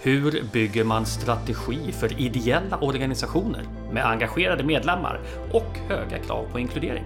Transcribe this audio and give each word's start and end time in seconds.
Hur 0.00 0.44
bygger 0.52 0.84
man 0.84 1.06
strategi 1.06 1.92
för 1.92 2.20
ideella 2.20 2.78
organisationer 2.78 3.62
med 3.92 4.06
engagerade 4.06 4.64
medlemmar 4.64 5.20
och 5.52 5.78
höga 5.88 6.18
krav 6.18 6.46
på 6.52 6.58
inkludering? 6.58 7.04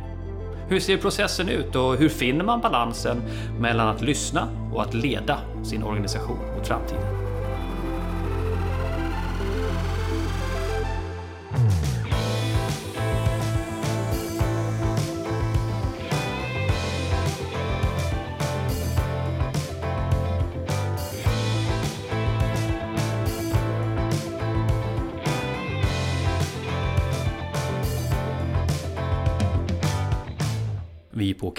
Hur 0.69 0.80
ser 0.80 0.97
processen 0.97 1.49
ut 1.49 1.76
och 1.76 1.97
hur 1.97 2.08
finner 2.08 2.44
man 2.44 2.60
balansen 2.60 3.22
mellan 3.60 3.88
att 3.88 4.03
lyssna 4.03 4.49
och 4.74 4.83
att 4.83 4.94
leda 4.94 5.38
sin 5.65 5.83
organisation 5.83 6.38
mot 6.56 6.69
framtiden? 6.69 7.22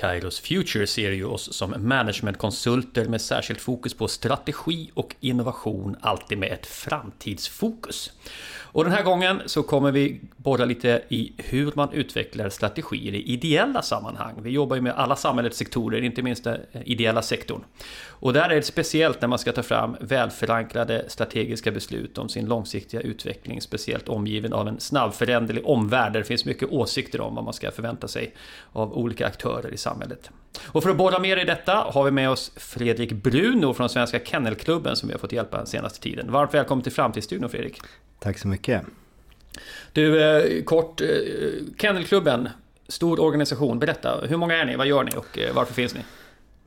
Kairos 0.04 0.40
Future 0.40 0.88
ser 0.88 1.12
ju 1.12 1.26
oss 1.26 1.54
som 1.54 1.74
managementkonsulter 1.78 3.06
med 3.06 3.22
särskilt 3.22 3.62
fokus 3.62 3.94
på 3.94 4.08
strategi 4.08 4.92
och 4.94 5.16
innovation, 5.20 5.96
alltid 6.02 6.38
med 6.38 6.52
ett 6.52 6.66
framtidsfokus. 6.66 8.12
Och 8.74 8.84
den 8.84 8.94
här 8.94 9.04
gången 9.04 9.42
så 9.46 9.64
kommer 9.64 9.92
vi 9.92 10.22
borra 10.38 10.66
lite 10.66 11.02
i 11.10 11.34
hur 11.38 11.72
man 11.76 11.92
utvecklar 11.92 12.50
strategier 12.50 13.14
i 13.14 13.22
ideella 13.22 13.82
sammanhang. 13.82 14.36
Vi 14.42 14.50
jobbar 14.50 14.76
ju 14.76 14.82
med 14.82 14.94
alla 14.94 15.16
samhällets 15.16 15.58
sektorer, 15.58 16.02
inte 16.02 16.22
minst 16.22 16.44
den 16.44 16.62
eh, 16.72 16.82
ideella 16.86 17.22
sektorn. 17.22 17.64
Och 18.08 18.34
där 18.34 18.50
är 18.50 18.56
det 18.56 18.64
speciellt 18.64 19.22
när 19.22 19.28
man 19.28 19.40
ska 19.40 19.52
ta 19.52 19.64
fram 19.64 19.96
välförankrade 20.00 21.06
strategiska 21.08 21.72
beslut 21.72 22.18
om 22.18 22.30
sin 22.30 22.46
långsiktiga 22.46 23.02
utveckling, 23.02 23.62
speciellt 23.62 24.10
omgiven 24.10 24.54
av 24.54 24.68
en 24.68 24.80
snabbföränderlig 24.80 25.68
omvärld 25.68 26.14
där 26.14 26.20
det 26.20 26.26
finns 26.26 26.46
mycket 26.46 26.70
åsikter 26.70 27.22
om 27.22 27.36
vad 27.36 27.44
man 27.44 27.54
ska 27.54 27.72
förvänta 27.72 28.08
sig 28.08 28.34
av 28.72 28.94
olika 28.94 29.28
aktörer 29.28 29.74
i 29.74 29.78
samhället. 29.78 30.30
Och 30.62 30.84
för 30.84 30.90
att 30.90 30.98
borra 30.98 31.20
mer 31.20 31.38
i 31.38 31.44
detta 31.44 31.74
har 31.74 32.04
vi 32.04 32.12
med 32.12 32.30
oss 32.30 32.52
Fredrik 32.56 33.12
Bruno 33.12 33.74
från 33.74 33.90
Svenska 33.90 34.20
Kennelklubben 34.20 34.96
som 34.96 35.08
vi 35.10 35.14
har 35.14 35.20
fått 35.20 35.32
hjälpa 35.32 35.58
den 35.58 35.68
senaste 35.68 36.00
tiden. 36.00 36.32
Varmt 36.32 36.54
välkommen 36.54 36.84
till 36.84 36.92
Framtidsstudion 36.92 37.50
Fredrik! 37.50 37.82
Tack 38.20 38.38
så 38.38 38.48
mycket! 38.48 38.82
Du, 39.94 40.24
eh, 40.24 40.64
kort, 40.64 41.02
eh, 41.02 41.08
Kennelklubben, 41.78 42.50
stor 42.88 43.20
organisation, 43.20 43.80
berätta, 43.80 44.22
hur 44.28 44.38
många 44.38 44.56
är 44.56 44.66
ni, 44.66 44.76
vad 44.76 44.88
gör 44.88 45.04
ni 45.04 45.12
och 45.16 45.40
eh, 45.40 45.56
varför 45.56 45.74
finns 45.74 45.96
ni? 45.96 46.02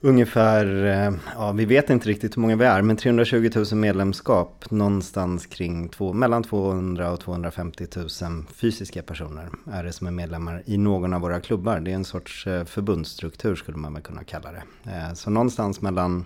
Ungefär, 0.00 0.84
eh, 0.84 1.14
ja 1.34 1.52
vi 1.52 1.64
vet 1.64 1.90
inte 1.90 2.08
riktigt 2.08 2.36
hur 2.36 2.40
många 2.40 2.56
vi 2.56 2.64
är, 2.64 2.82
men 2.82 2.96
320 2.96 3.50
000 3.54 3.66
medlemskap. 3.74 4.64
Någonstans 4.70 5.46
kring 5.46 5.88
två, 5.88 6.12
mellan 6.12 6.42
200 6.42 7.12
och 7.12 7.20
250 7.20 7.86
000 7.96 8.08
fysiska 8.54 9.02
personer 9.02 9.48
är 9.72 9.84
det 9.84 9.92
som 9.92 10.06
är 10.06 10.10
medlemmar 10.10 10.62
i 10.66 10.76
någon 10.76 11.14
av 11.14 11.20
våra 11.20 11.40
klubbar. 11.40 11.80
Det 11.80 11.90
är 11.90 11.94
en 11.94 12.04
sorts 12.04 12.46
eh, 12.46 12.64
förbundsstruktur 12.64 13.54
skulle 13.54 13.76
man 13.76 13.94
väl 13.94 14.02
kunna 14.02 14.24
kalla 14.24 14.52
det. 14.52 14.62
Eh, 14.90 15.12
så 15.14 15.30
någonstans 15.30 15.80
mellan 15.80 16.24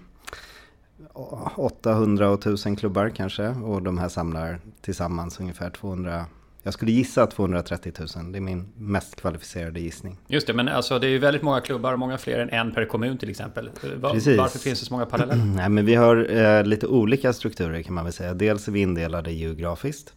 800 1.57 2.31
och 2.31 2.39
1000 2.39 2.77
klubbar 2.77 3.09
kanske. 3.09 3.49
Och 3.49 3.83
de 3.83 3.99
här 3.99 4.09
samlar 4.09 4.61
tillsammans 4.81 5.41
ungefär 5.41 5.71
200 5.71 6.27
jag 6.63 6.75
skulle 6.75 6.93
gissa 6.93 7.27
230 7.27 7.93
000, 8.17 8.33
det 8.33 8.39
är 8.39 8.41
min 8.41 8.69
mest 8.77 9.17
kvalificerade 9.17 9.81
gissning. 9.81 10.17
Just 10.29 10.47
det, 10.47 10.55
men 10.55 10.69
alltså 10.69 10.99
det 10.99 11.07
är 11.07 11.11
ju 11.11 11.19
väldigt 11.19 11.43
många 11.43 11.61
klubbar, 11.61 11.97
många 11.97 12.19
fler 12.19 12.39
än 12.39 12.51
en 12.51 12.73
per 12.73 12.85
kommun 12.85 13.19
till 13.19 13.31
exempel. 13.31 13.71
Precis. 14.01 14.39
Varför 14.39 14.59
finns 14.59 14.81
det 14.81 14.87
så 14.87 14.95
många 14.95 15.07
paralleller? 15.07 15.45
Nej, 15.57 15.69
men 15.69 15.87
vi 15.87 15.95
har 15.95 16.37
eh, 16.37 16.65
lite 16.65 16.87
olika 16.87 17.33
strukturer 17.33 17.83
kan 17.83 17.95
man 17.95 18.05
väl 18.05 18.13
säga. 18.13 18.35
Dels 18.35 18.69
är 18.69 18.73
vi 18.73 18.81
indelade 18.81 19.33
geografiskt. 19.33 20.15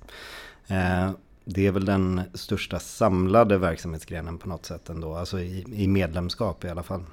Eh, 0.68 1.12
det 1.46 1.68
är 1.68 1.72
väl 1.72 1.86
den 1.86 2.22
största 2.34 2.80
samlade 2.80 3.58
verksamhetsgrenen 3.58 4.38
på 4.38 4.50
något 4.50 4.66
sätt 4.66 4.90
ändå, 4.90 5.16
alltså 5.16 5.40
i, 5.40 5.66
i 5.76 5.88
medlemskap 5.88 6.66
i 6.66 6.70
alla 6.70 6.84
fall. 6.84 7.04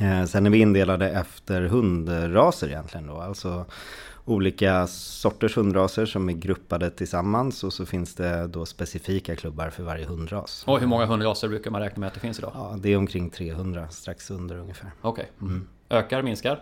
Eh, 0.00 0.24
sen 0.24 0.46
är 0.46 0.50
vi 0.50 0.58
indelade 0.58 1.10
efter 1.10 1.62
hundraser 1.62 2.68
egentligen 2.68 3.06
då, 3.06 3.16
alltså 3.16 3.64
olika 4.26 4.86
sorters 4.86 5.56
hundraser 5.56 6.06
som 6.06 6.28
är 6.28 6.32
gruppade 6.32 6.90
tillsammans 6.90 7.64
och 7.64 7.72
så 7.72 7.86
finns 7.86 8.14
det 8.14 8.46
då 8.46 8.66
specifika 8.66 9.36
klubbar 9.36 9.70
för 9.70 9.82
varje 9.82 10.04
hundras. 10.04 10.64
Och 10.66 10.80
hur 10.80 10.86
många 10.86 11.06
hundraser 11.06 11.48
brukar 11.48 11.70
man 11.70 11.80
räkna 11.80 12.00
med 12.00 12.06
att 12.06 12.14
det 12.14 12.20
finns 12.20 12.38
idag? 12.38 12.52
Ja, 12.54 12.76
det 12.78 12.92
är 12.92 12.96
omkring 12.96 13.30
300, 13.30 13.88
strax 13.88 14.30
under 14.30 14.56
ungefär. 14.56 14.90
Okej. 15.00 15.30
Okay. 15.38 15.48
Mm. 15.48 15.68
Ökar, 15.90 16.22
minskar? 16.22 16.60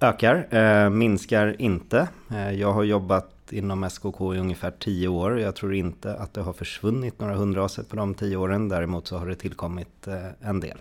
Ökar, 0.00 0.54
eh, 0.54 0.90
minskar 0.90 1.56
inte. 1.58 2.08
Eh, 2.30 2.50
jag 2.50 2.72
har 2.72 2.84
jobbat 2.84 3.52
inom 3.52 3.84
SKK 3.84 4.34
i 4.34 4.38
ungefär 4.38 4.70
10 4.70 5.08
år. 5.08 5.40
Jag 5.40 5.54
tror 5.54 5.74
inte 5.74 6.14
att 6.14 6.34
det 6.34 6.40
har 6.40 6.52
försvunnit 6.52 7.20
några 7.20 7.34
hundraser 7.34 7.82
på 7.82 7.96
de 7.96 8.14
10 8.14 8.36
åren. 8.36 8.68
Däremot 8.68 9.06
så 9.06 9.18
har 9.18 9.26
det 9.26 9.34
tillkommit 9.34 10.06
eh, 10.06 10.48
en 10.48 10.60
del. 10.60 10.78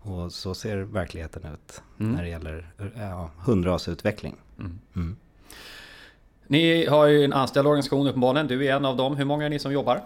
Och 0.00 0.32
så 0.32 0.54
ser 0.54 0.76
verkligheten 0.76 1.42
ut 1.52 1.82
mm. 2.00 2.12
när 2.12 2.22
det 2.22 2.28
gäller 2.28 2.72
ja, 2.96 3.30
hundrasutveckling. 3.44 4.36
Mm. 4.58 4.78
Mm. 4.96 5.16
Ni 6.46 6.86
har 6.86 7.06
ju 7.06 7.24
en 7.24 7.32
anställd 7.32 7.66
organisation 7.66 8.06
uppenbarligen. 8.06 8.46
Du 8.46 8.66
är 8.66 8.76
en 8.76 8.84
av 8.84 8.96
dem. 8.96 9.16
Hur 9.16 9.24
många 9.24 9.44
är 9.46 9.50
ni 9.50 9.58
som 9.58 9.72
jobbar? 9.72 10.00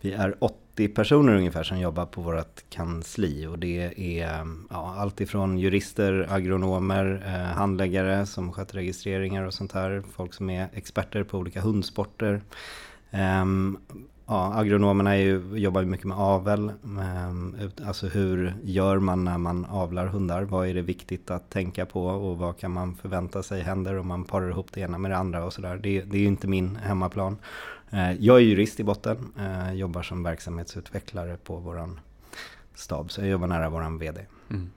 Vi 0.00 0.12
är 0.12 0.34
80 0.38 0.88
personer 0.88 1.34
ungefär 1.34 1.62
som 1.62 1.78
jobbar 1.78 2.06
på 2.06 2.20
vårt 2.20 2.70
kansli. 2.70 3.46
Och 3.46 3.58
det 3.58 3.92
är 3.96 4.46
ja, 4.70 4.94
allt 4.98 5.20
ifrån 5.20 5.58
jurister, 5.58 6.26
agronomer, 6.30 7.22
eh, 7.26 7.56
handläggare 7.56 8.26
som 8.26 8.52
sköter 8.52 8.74
registreringar 8.74 9.42
och 9.42 9.54
sånt 9.54 9.72
här. 9.72 10.02
Folk 10.12 10.34
som 10.34 10.50
är 10.50 10.68
experter 10.72 11.22
på 11.22 11.38
olika 11.38 11.60
hundsporter. 11.60 12.40
Um, 13.10 13.78
Ja, 14.32 14.52
agronomerna 14.54 15.16
är 15.16 15.20
ju, 15.20 15.56
jobbar 15.58 15.80
ju 15.80 15.86
mycket 15.86 16.06
med 16.06 16.18
avel. 16.18 16.72
Ehm, 17.00 17.56
alltså 17.86 18.06
hur 18.06 18.54
gör 18.62 18.98
man 18.98 19.24
när 19.24 19.38
man 19.38 19.64
avlar 19.64 20.06
hundar? 20.06 20.42
Vad 20.42 20.68
är 20.68 20.74
det 20.74 20.82
viktigt 20.82 21.30
att 21.30 21.50
tänka 21.50 21.86
på 21.86 22.06
och 22.06 22.38
vad 22.38 22.58
kan 22.58 22.70
man 22.70 22.94
förvänta 22.94 23.42
sig 23.42 23.62
händer 23.62 23.98
om 23.98 24.06
man 24.06 24.24
parar 24.24 24.50
ihop 24.50 24.72
det 24.72 24.80
ena 24.80 24.98
med 24.98 25.10
det 25.10 25.16
andra 25.16 25.44
och 25.44 25.52
sådär. 25.52 25.76
Det, 25.76 26.02
det 26.02 26.16
är 26.16 26.20
ju 26.20 26.26
inte 26.26 26.48
min 26.48 26.76
hemmaplan. 26.76 27.36
Eh, 27.90 28.12
jag 28.12 28.36
är 28.36 28.40
jurist 28.40 28.80
i 28.80 28.84
botten, 28.84 29.32
eh, 29.38 29.72
jobbar 29.72 30.02
som 30.02 30.22
verksamhetsutvecklare 30.22 31.36
på 31.36 31.56
våran 31.56 32.00
stab, 32.74 33.10
så 33.10 33.20
jag 33.20 33.28
jobbar 33.28 33.46
nära 33.46 33.68
våran 33.68 33.98
VD. 33.98 34.20
Mm. 34.50 34.70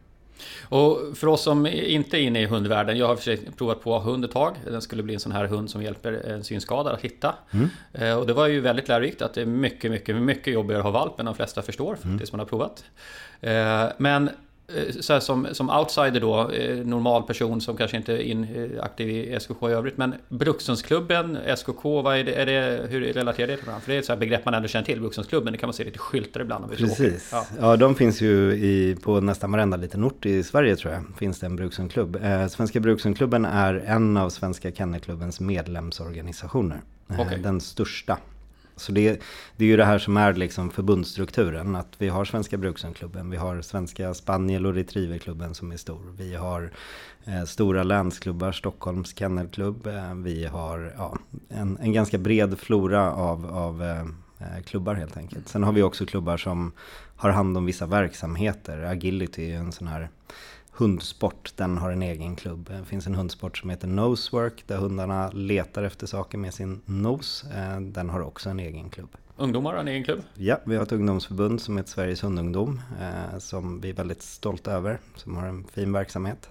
Och 0.70 1.00
för 1.16 1.28
oss 1.28 1.42
som 1.42 1.68
inte 1.68 2.18
är 2.18 2.22
inne 2.22 2.42
i 2.42 2.46
hundvärlden, 2.46 2.98
jag 2.98 3.08
har 3.08 3.16
för 3.16 3.38
provat 3.58 3.82
på 3.82 4.00
hund 4.00 4.26
ett 4.26 4.32
tag. 4.32 4.56
Den 4.66 4.82
skulle 4.82 5.04
bli 5.04 5.14
en 5.14 5.20
sån 5.20 5.32
här 5.32 5.46
hund 5.46 5.70
som 5.70 5.84
hjälper 5.84 6.14
en 6.14 6.44
synskadad 6.44 6.94
att 6.94 7.02
hitta. 7.02 7.36
Mm. 7.52 7.70
Eh, 7.94 8.20
och 8.20 8.28
det 8.28 8.34
var 8.34 8.48
ju 8.48 8.60
väldigt 8.60 8.88
lärorikt 8.88 9.22
att 9.22 9.34
det 9.34 9.42
är 9.42 9.46
mycket, 9.46 9.92
mycket, 9.92 10.16
mycket 10.16 10.54
jobbigare 10.54 10.80
att 10.80 10.86
ha 10.86 10.92
valp 10.92 11.20
än 11.20 11.26
de 11.26 11.36
flesta 11.36 11.62
förstår, 11.62 11.98
mm. 12.04 12.18
tills 12.18 12.32
man 12.32 12.40
har 12.40 12.48
provat. 12.48 12.84
Eh, 13.42 13.86
men 13.98 14.30
Eh, 14.68 14.96
så 15.00 15.20
som, 15.20 15.48
som 15.52 15.70
outsider 15.70 16.20
då, 16.20 16.52
eh, 16.52 16.86
normal 16.86 17.24
person 17.24 17.62
som 17.62 17.78
kanske 17.78 17.98
inte 17.98 18.14
är 18.14 18.18
in, 18.18 18.44
eh, 18.44 18.84
aktiv 18.84 19.10
i 19.10 19.40
SKK 19.40 19.70
i 19.70 19.74
övrigt. 19.74 19.98
Men 19.98 20.16
Brukshundsklubben, 20.30 21.38
SKK, 21.56 22.02
vad 22.02 22.18
är 22.18 22.24
det, 22.24 22.34
är 22.34 22.46
det, 22.46 22.88
hur 22.90 23.02
relaterar 23.02 23.48
det 23.48 23.58
till 23.58 23.66
varandra? 23.66 23.82
För 23.82 23.92
det 23.92 24.10
är 24.10 24.14
ett 24.14 24.20
begrepp 24.20 24.46
man 24.46 24.54
ändå 24.54 24.68
känner 24.68 24.86
till, 24.86 25.00
Brukshundsklubben. 25.00 25.54
Det 25.54 25.60
kan 25.60 25.68
man 25.68 25.74
se 25.74 25.84
lite 25.84 26.00
skyltar 26.00 26.42
ibland. 26.42 26.64
Om 26.64 26.70
Precis. 26.70 27.30
Ja. 27.32 27.46
ja, 27.60 27.78
de 27.78 27.96
finns 27.96 28.22
ju 28.22 28.52
i, 28.54 28.98
på 29.04 29.22
nästan 29.22 29.52
varenda 29.52 29.78
liten 29.78 30.04
ort 30.04 30.26
i 30.26 30.44
Sverige 30.44 30.76
tror 30.76 30.94
jag. 30.94 31.04
Finns 31.18 31.40
det 31.40 31.46
en 31.46 31.56
brukshundklubb. 31.56 32.16
Eh, 32.16 32.48
Svenska 32.48 32.80
Brukshundklubben 32.80 33.46
är 33.46 33.84
en 33.86 34.18
av 34.18 34.30
Svenska 34.30 34.72
Kennelklubbens 34.72 35.40
medlemsorganisationer. 35.40 36.82
Okay. 37.20 37.38
Den 37.38 37.62
största 37.62 38.18
så 38.76 38.92
det, 38.92 39.22
det 39.58 39.66
är 39.66 39.70
ju 39.70 39.78
det 39.78 39.86
här 39.86 40.00
som 40.00 40.18
är 40.18 40.34
liksom 40.34 40.70
förbundsstrukturen. 40.70 41.76
Att 41.76 41.94
vi 41.98 42.10
har 42.10 42.26
Svenska 42.26 42.58
Brukshundklubben, 42.58 43.30
vi 43.30 43.38
har 43.38 43.62
Svenska 43.62 44.14
Spaniel 44.14 44.66
och 44.66 44.74
Retrieverklubben 44.74 45.54
som 45.54 45.72
är 45.72 45.78
stor. 45.78 46.14
Vi 46.18 46.36
har 46.36 46.72
eh, 47.26 47.44
stora 47.44 47.84
länsklubbar, 47.84 48.52
Stockholms 48.52 49.18
kennelklubb. 49.18 49.88
Eh, 49.88 50.16
vi 50.16 50.46
har 50.46 50.94
ja, 50.98 51.18
en, 51.50 51.78
en 51.78 51.94
ganska 51.94 52.18
bred 52.18 52.60
flora 52.60 53.12
av, 53.12 53.46
av 53.46 53.84
eh, 53.84 54.02
eh 54.40 54.64
klubbar 54.66 54.94
helt 54.94 55.18
enkelt. 55.18 55.48
Sen 55.48 55.64
har 55.64 55.72
vi 55.72 55.84
också 55.84 56.06
klubbar 56.06 56.38
som 56.38 56.72
har 57.16 57.30
hand 57.30 57.58
om 57.58 57.66
vissa 57.66 57.86
verksamheter. 57.86 58.84
Agility 58.84 59.52
är 59.52 59.58
en 59.58 59.72
sån 59.72 59.88
här 59.88 60.10
hundsport, 60.78 61.54
den 61.56 61.78
har 61.78 61.92
en 61.92 62.02
egen 62.02 62.36
klubb. 62.36 62.70
Det 62.70 62.86
finns 62.86 63.08
en 63.08 63.16
hundsport 63.16 63.58
som 63.58 63.70
heter 63.70 63.88
Nosework 63.88 64.64
där 64.68 64.78
hundarna 64.78 65.32
letar 65.32 65.84
efter 65.84 66.08
saker 66.08 66.38
med 66.38 66.54
sin 66.54 66.82
nose. 66.86 67.48
Eh, 67.56 67.82
den 67.82 68.10
har 68.10 68.22
också 68.22 68.50
en 68.50 68.60
egen 68.60 68.90
klubb. 68.90 69.10
Ungdomar 69.38 69.74
har 69.74 69.80
en 69.80 69.88
egen 69.88 70.04
klubb? 70.04 70.22
Ja, 70.34 70.60
vi 70.64 70.76
har 70.76 70.84
ett 70.84 70.92
ungdomsförbund 70.92 71.62
som 71.62 71.78
heter 71.78 71.90
Sveriges 71.90 72.24
hundungdom. 72.24 72.82
Eh, 73.02 73.40
som 73.40 73.82
vi 73.82 73.90
är 73.90 73.94
väldigt 73.94 74.22
stolta 74.22 74.72
över, 74.72 75.00
som 75.16 75.36
har 75.38 75.48
en 75.48 75.64
fin 75.64 75.94
verksamhet. 75.94 76.50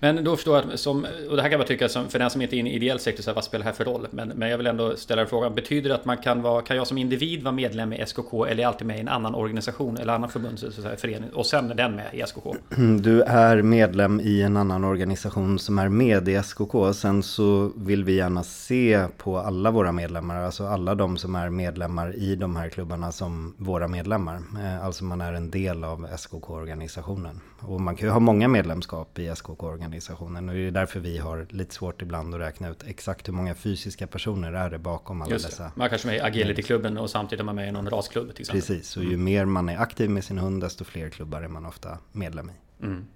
Men 0.00 0.24
då 0.24 0.36
förstår 0.36 0.56
jag 0.56 0.72
att, 0.72 0.80
som, 0.80 1.06
och 1.30 1.36
det 1.36 1.42
här 1.42 1.50
kan 1.50 1.58
man 1.58 1.66
tycka 1.66 1.88
som, 1.88 2.08
för 2.08 2.18
den 2.18 2.30
som 2.30 2.42
inte 2.42 2.56
är 2.56 2.58
inne 2.58 2.70
i 2.70 2.74
ideell 2.74 2.98
sektor, 2.98 3.22
så 3.22 3.30
här, 3.30 3.34
vad 3.34 3.44
spelar 3.44 3.64
det 3.64 3.70
här 3.70 3.76
för 3.76 3.84
roll? 3.84 4.08
Men, 4.10 4.28
men 4.28 4.48
jag 4.48 4.58
vill 4.58 4.66
ändå 4.66 4.96
ställa 4.96 5.26
frågan, 5.26 5.54
betyder 5.54 5.88
det 5.88 5.94
att 5.94 6.04
man 6.04 6.16
kan 6.16 6.42
vara, 6.42 6.62
kan 6.62 6.76
jag 6.76 6.86
som 6.86 6.98
individ 6.98 7.42
vara 7.42 7.54
medlem 7.54 7.92
i 7.92 8.06
SKK 8.06 8.44
eller 8.44 8.62
är 8.62 8.66
alltid 8.66 8.86
med 8.86 8.96
i 8.96 9.00
en 9.00 9.08
annan 9.08 9.34
organisation 9.34 9.96
eller 9.96 10.12
annan 10.12 10.30
förbund, 10.30 10.58
så 10.58 10.82
här, 10.82 10.96
förening 10.96 11.30
och 11.30 11.46
sen 11.46 11.70
är 11.70 11.74
den 11.74 11.96
med 11.96 12.06
i 12.12 12.22
SKK? 12.26 12.56
Du 13.00 13.22
är 13.22 13.62
medlem 13.62 14.20
i 14.20 14.42
en 14.42 14.56
annan 14.56 14.84
organisation 14.84 15.58
som 15.58 15.78
är 15.78 15.88
med 15.88 16.28
i 16.28 16.42
SKK. 16.42 16.92
Sen 16.94 17.22
så 17.22 17.72
vill 17.76 18.04
vi 18.04 18.14
gärna 18.14 18.42
se 18.42 19.06
på 19.18 19.38
alla 19.38 19.70
våra 19.70 19.92
medlemmar, 19.92 20.42
alltså 20.42 20.66
alla 20.66 20.94
de 20.94 21.16
som 21.16 21.34
är 21.34 21.50
medlemmar 21.50 22.16
i 22.16 22.36
de 22.36 22.56
här 22.56 22.68
klubbarna 22.68 23.12
som 23.12 23.54
våra 23.58 23.88
medlemmar. 23.88 24.34
Eh, 24.34 24.84
alltså 24.84 25.04
man 25.04 25.20
är 25.20 25.32
en 25.32 25.50
del 25.50 25.84
av 25.84 26.06
SKK-organisationen. 26.16 27.40
Och 27.66 27.80
man 27.80 27.96
kan 27.96 28.08
ju 28.08 28.12
ha 28.12 28.20
många 28.20 28.48
medlemskap 28.48 29.18
i 29.18 29.34
SKK-organisationen 29.34 30.48
och 30.48 30.54
det 30.54 30.60
är 30.60 30.70
därför 30.70 31.00
vi 31.00 31.18
har 31.18 31.46
lite 31.50 31.74
svårt 31.74 32.02
ibland 32.02 32.34
att 32.34 32.40
räkna 32.40 32.68
ut 32.68 32.82
exakt 32.86 33.28
hur 33.28 33.32
många 33.32 33.54
fysiska 33.54 34.06
personer 34.06 34.52
är 34.52 34.70
det 34.70 34.78
bakom 34.78 35.22
alla 35.22 35.30
Just 35.30 35.46
dessa. 35.46 35.72
Man 35.74 35.88
kanske 35.88 36.08
är 36.08 36.12
med 36.12 36.16
i 36.16 36.20
agility-klubben 36.20 36.98
och 36.98 37.10
samtidigt 37.10 37.40
är 37.40 37.44
man 37.44 37.56
med 37.56 37.68
i 37.68 37.72
någon 37.72 37.90
rasklubb 37.90 38.34
till 38.34 38.40
exempel. 38.40 38.60
Precis, 38.60 38.96
och 38.96 39.02
ju 39.02 39.08
mm. 39.08 39.24
mer 39.24 39.44
man 39.44 39.68
är 39.68 39.78
aktiv 39.78 40.10
med 40.10 40.24
sin 40.24 40.38
hund 40.38 40.62
desto 40.62 40.84
fler 40.84 41.10
klubbar 41.10 41.42
är 41.42 41.48
man 41.48 41.66
ofta 41.66 41.98
medlem 42.12 42.50
i. 42.50 42.84
Mm. 42.84 43.06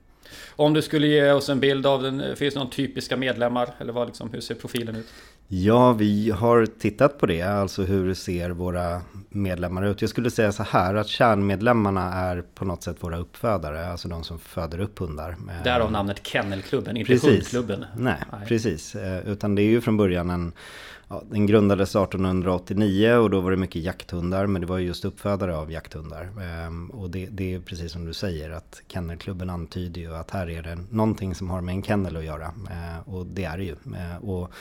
Om 0.56 0.74
du 0.74 0.82
skulle 0.82 1.06
ge 1.06 1.32
oss 1.32 1.48
en 1.48 1.60
bild 1.60 1.86
av 1.86 2.02
den, 2.02 2.36
finns 2.36 2.54
det 2.54 2.60
någon 2.60 2.70
typiska 2.70 3.16
medlemmar? 3.16 3.74
Eller 3.78 3.92
vad 3.92 4.06
liksom, 4.06 4.30
hur 4.32 4.40
ser 4.40 4.54
profilen 4.54 4.96
ut? 4.96 5.06
Ja, 5.50 5.92
vi 5.92 6.30
har 6.30 6.66
tittat 6.66 7.18
på 7.18 7.26
det, 7.26 7.42
alltså 7.42 7.82
hur 7.82 8.14
ser 8.14 8.50
våra 8.50 9.00
medlemmar 9.28 9.86
ut? 9.86 10.00
Jag 10.00 10.10
skulle 10.10 10.30
säga 10.30 10.52
så 10.52 10.62
här 10.62 10.94
att 10.94 11.08
kärnmedlemmarna 11.08 12.14
är 12.14 12.44
på 12.54 12.64
något 12.64 12.82
sätt 12.82 12.96
våra 13.00 13.18
uppfödare, 13.18 13.88
alltså 13.90 14.08
de 14.08 14.24
som 14.24 14.38
föder 14.38 14.80
upp 14.80 14.98
hundar. 14.98 15.36
Därav 15.64 15.92
namnet 15.92 16.26
Kennelklubben, 16.26 16.96
inte 16.96 17.12
precis. 17.12 17.30
hundklubben. 17.30 17.84
Nej, 17.96 18.22
Nej, 18.32 18.46
precis. 18.46 18.94
Eh, 18.94 19.28
utan 19.28 19.54
det 19.54 19.62
är 19.62 19.66
ju 19.66 19.80
från 19.80 19.96
början 19.96 20.30
en 20.30 20.52
Ja, 21.10 21.22
den 21.30 21.46
grundades 21.46 21.96
1889 21.96 23.14
och 23.14 23.30
då 23.30 23.40
var 23.40 23.50
det 23.50 23.56
mycket 23.56 23.82
jakthundar 23.82 24.46
men 24.46 24.60
det 24.60 24.66
var 24.66 24.78
just 24.78 25.04
uppfödare 25.04 25.56
av 25.56 25.72
jakthundar. 25.72 26.28
Ehm, 26.42 26.90
och 26.90 27.10
det, 27.10 27.26
det, 27.26 27.54
är 27.54 27.60
precis 27.60 27.92
som 27.92 28.04
du 28.04 28.12
säger 28.14 28.50
att 28.50 28.82
kennelklubben 28.88 29.50
antyder 29.50 30.00
ju 30.00 30.14
att 30.14 30.30
här 30.30 30.50
är 30.50 30.62
det 30.62 30.78
någonting 30.90 31.34
som 31.34 31.50
har 31.50 31.60
med 31.60 31.72
en 31.74 31.82
kennel 31.82 32.16
att 32.16 32.24
göra. 32.24 32.46
Ehm, 32.46 33.02
och 33.04 33.26
det 33.26 33.44
är 33.44 33.58
det 33.58 33.64
ju. 33.64 33.76
Ehm, 33.96 34.22
och 34.22 34.52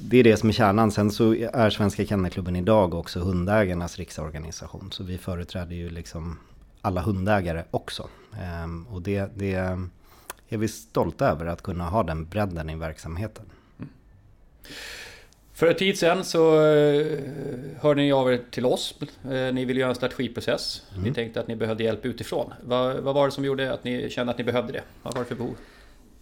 det 0.00 0.18
är 0.18 0.24
det 0.24 0.36
som 0.36 0.48
är 0.48 0.52
kärnan. 0.52 0.90
Sen 0.90 1.10
så 1.10 1.34
är 1.34 1.70
Svenska 1.70 2.06
Kennelklubben 2.06 2.56
idag 2.56 2.94
också 2.94 3.20
hundägarnas 3.20 3.98
riksorganisation. 3.98 4.92
Så 4.92 5.04
vi 5.04 5.18
företräder 5.18 5.74
ju 5.74 5.90
liksom 5.90 6.38
alla 6.80 7.00
hundägare 7.00 7.64
också. 7.70 8.08
Ehm, 8.40 8.86
och 8.86 9.02
det, 9.02 9.30
det 9.36 9.54
är 10.48 10.58
vi 10.58 10.68
stolta 10.68 11.28
över 11.28 11.46
att 11.46 11.62
kunna 11.62 11.84
ha 11.84 12.02
den 12.02 12.24
bredden 12.24 12.70
i 12.70 12.76
verksamheten. 12.76 13.44
Mm. 13.78 13.90
För 15.52 15.66
en 15.66 15.76
tid 15.76 15.98
sedan 15.98 16.24
så 16.24 16.66
eh, 16.66 17.18
hörde 17.80 18.02
ni 18.02 18.12
av 18.12 18.32
er 18.32 18.40
till 18.50 18.66
oss. 18.66 18.94
Eh, 19.24 19.54
ni 19.54 19.64
ville 19.64 19.80
göra 19.80 19.90
en 19.90 19.96
strategiprocess. 19.96 20.82
Mm. 20.92 21.04
Ni 21.04 21.14
tänkte 21.14 21.40
att 21.40 21.48
ni 21.48 21.56
behövde 21.56 21.84
hjälp 21.84 22.04
utifrån. 22.04 22.52
Vad, 22.64 22.96
vad 22.96 23.14
var 23.14 23.26
det 23.26 23.32
som 23.32 23.44
gjorde 23.44 23.72
att 23.72 23.84
ni 23.84 24.10
kände 24.10 24.30
att 24.30 24.38
ni 24.38 24.44
behövde 24.44 24.72
det? 24.72 24.82
Vad 25.02 25.14
var 25.14 25.22
det 25.22 25.28
för 25.28 25.34
behov? 25.34 25.56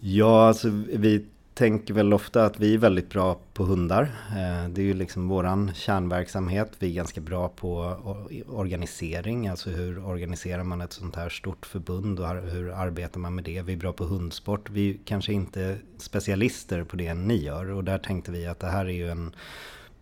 Ja, 0.00 0.48
alltså 0.48 0.68
vi 0.88 1.24
tänker 1.54 1.94
väl 1.94 2.12
ofta 2.12 2.44
att 2.44 2.60
vi 2.60 2.74
är 2.74 2.78
väldigt 2.78 3.10
bra 3.10 3.40
på 3.54 3.64
hundar. 3.64 4.02
Eh, 4.30 4.68
det 4.68 4.80
är 4.80 4.84
ju 4.84 4.94
liksom 4.94 5.28
våran 5.28 5.70
kärnverksamhet. 5.74 6.72
Vi 6.78 6.90
är 6.90 6.94
ganska 6.94 7.20
bra 7.20 7.48
på 7.48 7.96
organisering, 8.48 9.48
alltså 9.48 9.70
hur 9.70 10.04
organiserar 10.04 10.64
man 10.64 10.80
ett 10.80 10.92
sånt 10.92 11.16
här 11.16 11.28
stort 11.28 11.66
förbund 11.66 12.20
och 12.20 12.28
hur 12.28 12.70
arbetar 12.70 13.20
man 13.20 13.34
med 13.34 13.44
det. 13.44 13.62
Vi 13.62 13.72
är 13.72 13.76
bra 13.76 13.92
på 13.92 14.04
hundsport. 14.04 14.70
Vi 14.70 14.90
är 14.90 14.96
kanske 15.04 15.32
inte 15.32 15.76
specialister 15.96 16.84
på 16.84 16.96
det 16.96 17.14
ni 17.14 17.36
gör 17.36 17.70
och 17.70 17.84
där 17.84 17.98
tänkte 17.98 18.32
vi 18.32 18.46
att 18.46 18.60
det 18.60 18.70
här 18.70 18.84
är 18.84 18.90
ju 18.90 19.10
en 19.10 19.34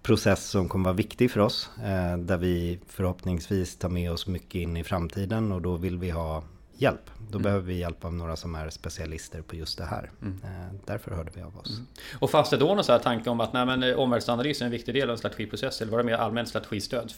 process 0.02 0.44
som 0.44 0.68
kommer 0.68 0.84
vara 0.84 0.96
viktig 0.96 1.30
för 1.30 1.40
oss. 1.40 1.70
Eh, 1.78 2.18
där 2.18 2.38
vi 2.38 2.78
förhoppningsvis 2.86 3.76
tar 3.76 3.88
med 3.88 4.12
oss 4.12 4.26
mycket 4.26 4.54
in 4.54 4.76
i 4.76 4.84
framtiden 4.84 5.52
och 5.52 5.62
då 5.62 5.76
vill 5.76 5.98
vi 5.98 6.10
ha 6.10 6.42
hjälp. 6.78 7.10
Då 7.19 7.38
mm. 7.38 7.42
behöver 7.42 7.64
vi 7.64 7.78
hjälp 7.78 8.04
av 8.04 8.14
några 8.14 8.36
som 8.36 8.54
är 8.54 8.70
specialister 8.70 9.42
på 9.42 9.56
just 9.56 9.78
det 9.78 9.84
här. 9.84 10.10
Mm. 10.22 10.40
Eh, 10.44 10.75
därför 10.84 11.10
hörde 11.10 11.30
vi 11.34 11.42
av 11.42 11.58
oss. 11.58 11.70
Mm. 11.70 11.86
Och 12.19 12.30
fanns 12.30 12.50
det 12.50 12.56
då 12.56 12.75
någon 12.75 12.84
så 12.84 12.98
tanke 12.98 13.30
om 13.30 13.40
att 13.40 13.52
nej, 13.52 13.66
men, 13.66 13.82
eh, 13.82 13.98
omvärldsanalys 13.98 14.60
är 14.60 14.64
en 14.64 14.70
viktig 14.70 14.94
del 14.94 15.08
av 15.08 15.12
en 15.12 15.19
strategiprocess? 15.19 15.80
Eller 15.80 15.92
var 15.92 15.98
det 15.98 16.04
mer 16.04 16.14
allmänt 16.14 16.48
strategistöd? 16.48 17.12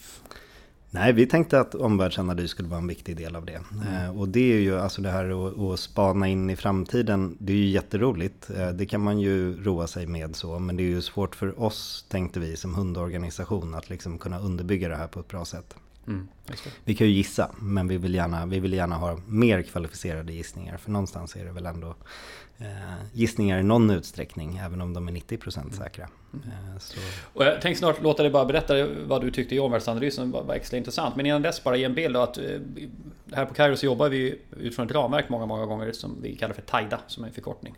Nej, 0.92 1.12
vi 1.12 1.26
tänkte 1.26 1.60
att 1.60 1.74
omvärldsanalys 1.74 2.50
skulle 2.50 2.68
vara 2.68 2.80
en 2.80 2.86
viktig 2.86 3.16
del 3.16 3.36
av 3.36 3.44
det. 3.44 3.60
Mm. 3.72 4.04
Eh, 4.04 4.20
och 4.20 4.28
det 4.28 4.52
är 4.52 4.60
ju 4.60 4.80
alltså 4.80 5.02
det 5.02 5.10
här 5.10 5.72
att, 5.72 5.80
spana 5.80 6.28
in 6.28 6.50
i 6.50 6.56
framtiden. 6.56 7.36
Det 7.40 7.52
är 7.52 7.56
ju 7.56 7.68
jätteroligt. 7.68 8.50
Det 8.74 8.86
kan 8.86 9.00
man 9.00 9.20
ju 9.20 9.64
roa 9.64 9.86
sig 9.86 10.06
med 10.06 10.36
så. 10.36 10.58
Men 10.58 10.76
det 10.76 10.82
är 10.82 10.88
ju 10.88 11.02
svårt 11.02 11.36
för 11.36 11.62
oss, 11.62 12.06
tänkte 12.08 12.40
vi, 12.40 12.56
som 12.56 12.74
hundorganisation 12.74 13.74
att 13.74 13.90
liksom 13.90 14.18
kunna 14.18 14.38
underbygga 14.38 14.88
det 14.88 14.96
här 14.96 15.06
på 15.06 15.20
ett 15.20 15.28
bra 15.28 15.44
sätt. 15.44 15.74
Mm, 16.06 16.28
vi 16.84 16.94
kan 16.94 17.06
ju 17.06 17.12
gissa, 17.12 17.50
men 17.58 17.88
vi 17.88 17.96
vill, 17.98 18.14
gärna, 18.14 18.46
vi 18.46 18.60
vill 18.60 18.72
gärna 18.72 18.96
ha 18.96 19.18
mer 19.26 19.62
kvalificerade 19.62 20.32
gissningar. 20.32 20.76
För 20.76 20.90
någonstans 20.90 21.36
är 21.36 21.44
det 21.44 21.52
väl 21.52 21.66
ändå 21.66 21.94
eh, 22.58 22.66
gissningar 23.12 23.58
i 23.58 23.62
någon 23.62 23.90
utsträckning, 23.90 24.56
även 24.56 24.80
om 24.80 24.94
de 24.94 25.08
är 25.08 25.12
90% 25.12 25.60
mm. 25.60 25.72
säkra. 25.72 26.08
Mm. 26.32 26.48
Eh, 26.48 26.76
och 27.32 27.44
jag 27.44 27.60
tänkte 27.60 27.78
snart 27.78 28.02
låta 28.02 28.22
dig 28.22 28.32
bara 28.32 28.44
berätta 28.44 28.86
vad 29.06 29.20
du 29.20 29.30
tyckte 29.30 29.54
i 29.54 29.58
omvärldsanalysen 29.58 30.30
var, 30.30 30.42
var 30.42 30.54
extra 30.54 30.76
intressant. 30.76 31.16
Men 31.16 31.26
innan 31.26 31.42
dess 31.42 31.64
bara 31.64 31.76
ge 31.76 31.84
en 31.84 31.94
bild 31.94 32.16
av 32.16 32.22
att 32.22 32.38
eh, 32.38 32.44
här 33.32 33.46
på 33.46 33.54
Kairo 33.54 33.76
så 33.76 33.86
jobbar 33.86 34.08
vi 34.08 34.38
utifrån 34.56 34.86
ett 34.86 34.92
ramverk 34.92 35.28
många, 35.28 35.46
många 35.46 35.66
gånger 35.66 35.92
som 35.92 36.22
vi 36.22 36.36
kallar 36.36 36.54
för 36.54 36.62
TAIDA, 36.62 37.00
som 37.06 37.24
är 37.24 37.28
en 37.28 37.34
förkortning. 37.34 37.74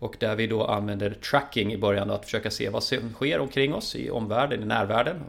Och 0.00 0.16
där 0.18 0.36
vi 0.36 0.46
då 0.46 0.64
använder 0.64 1.10
tracking 1.10 1.72
i 1.72 1.78
början 1.78 2.08
då, 2.08 2.14
att 2.14 2.24
försöka 2.24 2.50
se 2.50 2.68
vad 2.68 2.82
som 2.82 3.12
sker 3.12 3.40
omkring 3.40 3.74
oss 3.74 3.96
i 3.96 4.10
omvärlden, 4.10 4.62
i 4.62 4.66
närvärlden. 4.66 5.20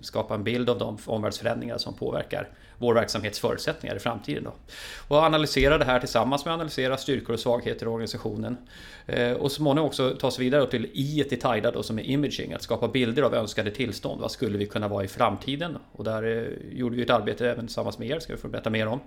Skapa 0.00 0.34
en 0.34 0.44
bild 0.44 0.70
av 0.70 0.78
de 0.78 0.98
omvärldsförändringar 1.06 1.78
som 1.78 1.94
påverkar 1.94 2.48
vår 2.78 2.94
verksamhets 2.94 3.40
förutsättningar 3.40 3.96
i 3.96 3.98
framtiden. 3.98 4.44
Då. 4.44 4.52
Och 5.08 5.16
analysera 5.16 5.78
det 5.78 5.84
här 5.84 6.00
tillsammans 6.00 6.44
med 6.44 6.54
att 6.54 6.58
analysera 6.58 6.96
styrkor 6.96 7.32
och 7.32 7.40
svagheter 7.40 7.86
i 7.86 7.88
organisationen. 7.88 8.56
Eh, 9.06 9.32
och 9.32 9.50
så 9.50 9.56
småningom 9.56 9.86
också 9.86 10.16
ta 10.20 10.26
oss 10.26 10.38
vidare 10.38 10.70
till 10.70 10.84
i 10.84 11.20
i 11.20 11.24
Tida 11.24 11.70
då, 11.70 11.82
som 11.82 11.98
är 11.98 12.02
imaging, 12.02 12.52
att 12.52 12.62
skapa 12.62 12.88
bilder 12.88 13.22
av 13.22 13.34
önskade 13.34 13.70
tillstånd. 13.70 14.20
Vad 14.20 14.30
skulle 14.30 14.58
vi 14.58 14.66
kunna 14.66 14.88
vara 14.88 15.04
i 15.04 15.08
framtiden? 15.08 15.78
Och 15.92 16.04
där 16.04 16.22
eh, 16.22 16.78
gjorde 16.78 16.96
vi 16.96 17.02
ett 17.02 17.10
arbete 17.10 17.50
även 17.50 17.66
tillsammans 17.66 17.98
med 17.98 18.08
er, 18.08 18.20
ska 18.20 18.32
vi 18.32 18.38
få 18.38 18.48
berätta 18.48 18.70
mer 18.70 18.86
om. 18.86 19.00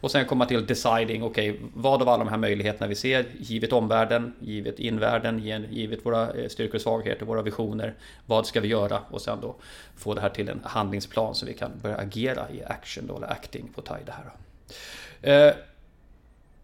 Och 0.00 0.10
sen 0.10 0.26
komma 0.26 0.46
till 0.46 0.66
deciding, 0.66 1.22
okej, 1.22 1.50
okay, 1.50 1.62
vad 1.74 2.02
av 2.02 2.08
alla 2.08 2.24
de 2.24 2.30
här 2.30 2.38
möjligheterna 2.38 2.86
vi 2.86 2.94
ser, 2.94 3.26
givet 3.38 3.72
omvärlden, 3.72 4.34
givet 4.40 4.78
invärlden, 4.78 5.38
givet 5.70 6.06
våra 6.06 6.30
eh, 6.30 6.48
styrkor 6.48 6.74
och 6.74 6.80
svagheter, 6.80 7.26
våra 7.26 7.42
visioner, 7.42 7.94
vad 8.26 8.46
ska 8.46 8.60
vi 8.60 8.68
göra? 8.68 9.00
Och 9.10 9.20
sen 9.20 9.38
då 9.42 9.56
få 9.96 10.14
det 10.14 10.20
här 10.20 10.28
till 10.28 10.48
en 10.48 10.60
handlingsplan 10.64 11.34
så 11.34 11.46
vi 11.46 11.54
kan 11.54 11.70
börja 11.82 11.96
agera 11.96 12.50
i 12.50 12.64
action 12.64 13.06
då, 13.08 13.24
acting 13.28 13.68
på 13.74 13.82
Tide 13.82 14.12
här. 14.12 14.32
Eh, 15.22 15.54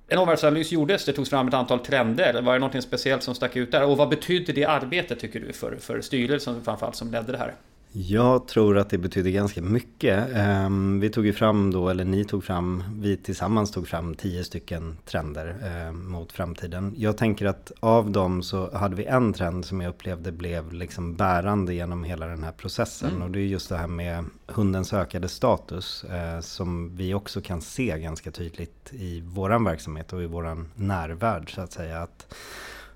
en 0.08 0.18
omvärldsanalys 0.18 0.72
gjordes, 0.72 1.04
det 1.04 1.12
togs 1.12 1.30
fram 1.30 1.48
ett 1.48 1.54
antal 1.54 1.78
trender. 1.78 2.42
Var 2.42 2.52
det 2.52 2.58
något 2.58 2.84
speciellt 2.84 3.22
som 3.22 3.34
stack 3.34 3.56
ut 3.56 3.72
där? 3.72 3.84
Och 3.84 3.96
vad 3.96 4.08
betydde 4.08 4.52
det 4.52 4.64
arbetet 4.64 5.20
tycker 5.20 5.40
du 5.40 5.52
för, 5.52 5.76
för 5.76 6.00
styrelsen 6.00 6.64
framförallt 6.64 6.96
som 6.96 7.10
ledde 7.10 7.32
det 7.32 7.38
här? 7.38 7.54
Jag 7.96 8.48
tror 8.48 8.78
att 8.78 8.90
det 8.90 8.98
betyder 8.98 9.30
ganska 9.30 9.62
mycket. 9.62 10.28
Ehm, 10.34 11.00
vi 11.00 11.10
tog 11.10 11.26
ju 11.26 11.32
fram 11.32 11.70
då, 11.70 11.88
eller 11.88 12.04
ni 12.04 12.24
tog 12.24 12.44
fram, 12.44 12.82
vi 13.00 13.16
tillsammans 13.16 13.70
tog 13.70 13.88
fram 13.88 14.14
tio 14.14 14.44
stycken 14.44 14.96
trender 15.04 15.56
ehm, 15.64 16.10
mot 16.10 16.32
framtiden. 16.32 16.94
Jag 16.96 17.16
tänker 17.16 17.46
att 17.46 17.72
av 17.80 18.10
dem 18.10 18.42
så 18.42 18.76
hade 18.76 18.96
vi 18.96 19.04
en 19.04 19.32
trend 19.32 19.64
som 19.64 19.80
jag 19.80 19.90
upplevde 19.90 20.32
blev 20.32 20.72
liksom 20.72 21.14
bärande 21.14 21.74
genom 21.74 22.04
hela 22.04 22.26
den 22.26 22.44
här 22.44 22.52
processen. 22.52 23.10
Mm. 23.10 23.22
Och 23.22 23.30
det 23.30 23.38
är 23.38 23.46
just 23.46 23.68
det 23.68 23.76
här 23.76 23.86
med 23.86 24.24
hundens 24.46 24.92
ökade 24.92 25.28
status 25.28 26.04
eh, 26.04 26.40
som 26.40 26.96
vi 26.96 27.14
också 27.14 27.40
kan 27.40 27.60
se 27.60 27.98
ganska 27.98 28.30
tydligt 28.30 28.90
i 28.92 29.20
våran 29.20 29.64
verksamhet 29.64 30.12
och 30.12 30.22
i 30.22 30.26
våran 30.26 30.68
närvärld 30.74 31.54
så 31.54 31.60
att 31.60 31.72
säga. 31.72 32.02
Att 32.02 32.34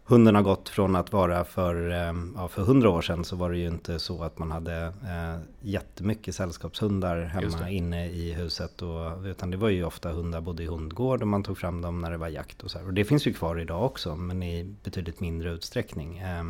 hunden 0.09 0.35
har 0.35 0.43
gått 0.43 0.69
från 0.69 0.97
att 0.97 1.13
vara 1.13 1.45
för, 1.45 1.91
eh, 1.91 2.15
ja, 2.37 2.49
för 2.49 2.63
hundra 2.63 2.91
år 2.91 3.03
sedan 3.03 3.25
så 3.25 3.37
var 3.37 3.51
det 3.51 3.59
ju 3.59 3.67
inte 3.67 3.99
så 3.99 4.23
att 4.23 4.39
man 4.39 4.51
hade 4.51 4.85
eh, 4.85 5.41
jättemycket 5.61 6.35
sällskapshundar 6.35 7.21
hemma 7.21 7.71
inne 7.71 8.09
i 8.09 8.33
huset. 8.33 8.83
Och, 8.83 9.25
utan 9.25 9.51
det 9.51 9.57
var 9.57 9.69
ju 9.69 9.85
ofta 9.85 10.13
hundar 10.13 10.41
bodde 10.41 10.63
i 10.63 10.67
hundgård 10.67 11.23
och 11.23 11.29
man 11.29 11.43
tog 11.43 11.59
fram 11.59 11.83
dem 11.83 12.01
när 12.01 12.11
det 12.11 12.17
var 12.17 12.29
jakt 12.29 12.63
och 12.63 12.71
så 12.71 12.79
här. 12.79 12.87
Och 12.87 12.95
det 12.95 13.05
finns 13.05 13.27
ju 13.27 13.33
kvar 13.33 13.61
idag 13.61 13.85
också 13.85 14.17
men 14.17 14.43
i 14.43 14.77
betydligt 14.85 15.21
mindre 15.21 15.51
utsträckning. 15.51 16.19
Eh, 16.19 16.45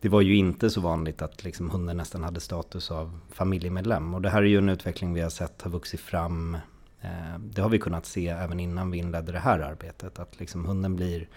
det 0.00 0.08
var 0.08 0.20
ju 0.20 0.36
inte 0.36 0.70
så 0.70 0.80
vanligt 0.80 1.22
att 1.22 1.44
liksom 1.44 1.70
hunden 1.70 1.96
nästan 1.96 2.24
hade 2.24 2.40
status 2.40 2.90
av 2.90 3.18
familjemedlem. 3.32 4.14
Och 4.14 4.22
det 4.22 4.30
här 4.30 4.42
är 4.42 4.46
ju 4.46 4.58
en 4.58 4.68
utveckling 4.68 5.14
vi 5.14 5.20
har 5.20 5.30
sett 5.30 5.62
har 5.62 5.70
vuxit 5.70 6.00
fram. 6.00 6.54
Eh, 7.00 7.38
det 7.38 7.62
har 7.62 7.68
vi 7.68 7.78
kunnat 7.78 8.06
se 8.06 8.28
även 8.28 8.60
innan 8.60 8.90
vi 8.90 8.98
inledde 8.98 9.32
det 9.32 9.38
här 9.38 9.58
arbetet. 9.60 10.18
Att 10.18 10.40
liksom 10.40 10.64
hunden 10.64 10.96
blir 10.96 11.28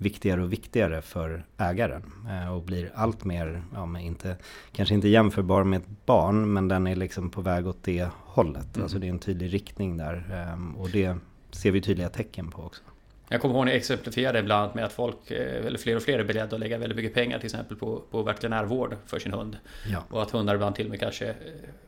viktigare 0.00 0.42
och 0.42 0.52
viktigare 0.52 1.02
för 1.02 1.44
ägaren. 1.58 2.02
Eh, 2.30 2.54
och 2.54 2.62
blir 2.62 2.92
allt 2.94 3.24
mer, 3.24 3.62
ja, 3.74 3.98
inte, 3.98 4.36
kanske 4.72 4.94
inte 4.94 5.08
jämförbar 5.08 5.64
med 5.64 5.80
ett 5.80 6.06
barn, 6.06 6.52
men 6.52 6.68
den 6.68 6.86
är 6.86 6.96
liksom 6.96 7.30
på 7.30 7.40
väg 7.40 7.66
åt 7.66 7.82
det 7.82 8.08
hållet. 8.24 8.76
Mm. 8.76 8.82
Alltså 8.82 8.98
det 8.98 9.06
är 9.06 9.10
en 9.10 9.18
tydlig 9.18 9.54
riktning 9.54 9.96
där. 9.96 10.46
Ehm, 10.52 10.76
och 10.76 10.90
det 10.90 11.16
ser 11.50 11.70
vi 11.70 11.80
tydliga 11.80 12.08
tecken 12.08 12.50
på 12.50 12.62
också. 12.62 12.82
Jag 13.32 13.40
kommer 13.40 13.54
ihåg 13.54 13.64
när 13.64 13.72
jag 13.72 13.78
exemplifierade 13.78 14.38
ibland 14.38 14.62
annat 14.62 14.74
med 14.74 14.84
att 14.84 14.92
folk, 14.92 15.30
eh, 15.30 15.66
eller 15.66 15.78
fler 15.78 15.96
och 15.96 16.02
fler 16.02 16.18
är 16.18 16.24
beredda 16.24 16.56
att 16.56 16.60
lägga 16.60 16.78
väldigt 16.78 16.96
mycket 16.96 17.14
pengar 17.14 17.38
till 17.38 17.46
exempel 17.46 17.76
på, 17.76 18.02
på 18.10 18.22
veterinärvård 18.22 18.96
för 19.06 19.18
sin 19.18 19.32
hund. 19.32 19.56
Ja. 19.92 20.04
Och 20.10 20.22
att 20.22 20.30
hundar 20.30 20.54
ibland 20.54 20.74
till 20.74 20.84
och 20.86 20.90
med 20.90 21.00
kanske 21.00 21.28
eh, 21.28 21.34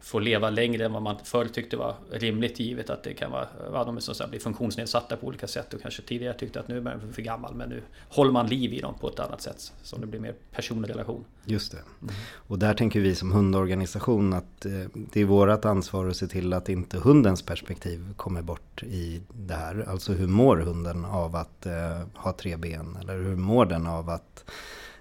får 0.00 0.20
leva 0.20 0.50
längre 0.50 0.84
än 0.84 0.92
vad 0.92 1.02
man 1.02 1.16
förr 1.24 1.44
tyckte 1.44 1.76
var 1.76 1.94
rimligt 2.10 2.60
givet 2.60 2.90
att 2.90 3.02
det 3.02 3.14
kan 3.14 3.30
vara, 3.30 3.46
att 3.72 3.86
de 3.86 4.00
så 4.00 4.28
blir 4.28 4.40
funktionsnedsatta 4.40 5.16
på 5.16 5.26
olika 5.26 5.46
sätt 5.46 5.74
och 5.74 5.82
kanske 5.82 6.02
tidigare 6.02 6.34
tyckte 6.34 6.60
att 6.60 6.68
nu 6.68 6.76
är 6.76 6.80
man 6.80 7.12
för 7.12 7.22
gammal 7.22 7.54
men 7.54 7.68
nu 7.68 7.82
håller 8.08 8.32
man 8.32 8.46
liv 8.46 8.72
i 8.72 8.80
dem 8.80 8.94
på 9.00 9.08
ett 9.08 9.20
annat 9.20 9.42
sätt. 9.42 9.72
Så 9.82 9.96
det 9.96 10.06
blir 10.06 10.20
mer 10.20 10.34
personlig 10.52 10.90
relation. 10.90 11.24
Just 11.44 11.72
det. 11.72 11.78
Mm. 12.02 12.14
Och 12.34 12.58
där 12.58 12.74
tänker 12.74 13.00
vi 13.00 13.14
som 13.14 13.32
hundorganisation 13.32 14.32
att 14.32 14.66
eh, 14.66 14.72
det 14.94 15.20
är 15.20 15.24
vårt 15.24 15.64
ansvar 15.64 16.08
att 16.08 16.16
se 16.16 16.26
till 16.26 16.52
att 16.52 16.68
inte 16.68 16.98
hundens 16.98 17.42
perspektiv 17.42 18.14
kommer 18.16 18.42
bort 18.42 18.82
i 18.82 19.20
det 19.32 19.54
här. 19.54 19.86
Alltså 19.88 20.12
hur 20.12 20.26
mår 20.26 20.56
hunden 20.56 21.04
av 21.04 21.31
att 21.34 21.66
eh, 21.66 22.02
ha 22.14 22.32
tre 22.32 22.56
ben? 22.56 22.96
Eller 23.00 23.14
hur 23.14 23.36
mår 23.36 23.66
den 23.66 23.86
av 23.86 24.10
att 24.10 24.50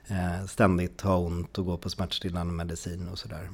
eh, 0.07 0.45
ständigt 0.45 1.01
ha 1.01 1.17
ont 1.17 1.57
och 1.57 1.65
gå 1.65 1.77
på 1.77 1.89
smärtstillande 1.89 2.53
medicin 2.53 3.09
och 3.09 3.19
sådär. 3.19 3.49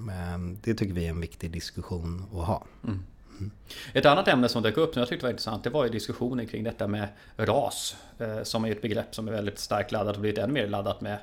Det 0.64 0.74
tycker 0.74 0.94
vi 0.94 1.06
är 1.06 1.10
en 1.10 1.22
viktig 1.22 1.52
diskussion 1.52 2.26
att 2.34 2.48
ha. 2.48 2.64
Mm. 2.84 3.04
Mm. 3.40 3.52
Ett 3.94 4.06
annat 4.06 4.28
ämne 4.28 4.50
som 4.50 4.64
dök 4.64 4.78
upp 4.78 4.94
som 4.94 5.00
jag 5.00 5.10
tyckte 5.10 5.26
var 5.26 5.32
intressant 5.32 5.64
det 5.64 5.70
var 5.70 5.84
ju 5.84 5.90
diskussionen 5.90 6.48
kring 6.48 6.64
detta 6.64 6.88
med 6.88 7.08
ras. 7.38 7.96
Eh, 8.20 8.44
som 8.44 8.66
är 8.66 8.72
ett 8.72 8.82
begrepp 8.82 9.16
som 9.16 9.28
är 9.28 9.32
väldigt 9.32 9.60
starkt 9.60 9.92
laddat 9.92 10.16
och 10.16 10.22
blivit 10.22 10.38
än 10.38 10.54
mer 10.54 10.68
laddat 10.68 11.02
med 11.02 11.18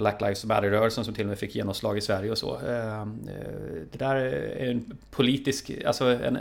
Black 0.00 0.20
Lives 0.20 0.44
Matter-rörelsen 0.44 1.04
som 1.04 1.14
till 1.14 1.24
och 1.24 1.28
med 1.28 1.38
fick 1.38 1.54
genomslag 1.54 1.98
i 1.98 2.00
Sverige 2.00 2.30
och 2.30 2.38
så. 2.38 2.54
Eh, 2.54 3.06
det 3.92 3.98
där 3.98 4.16
är 4.16 4.70
en 4.70 4.98
politisk, 5.10 5.70
alltså 5.86 6.04
en 6.04 6.38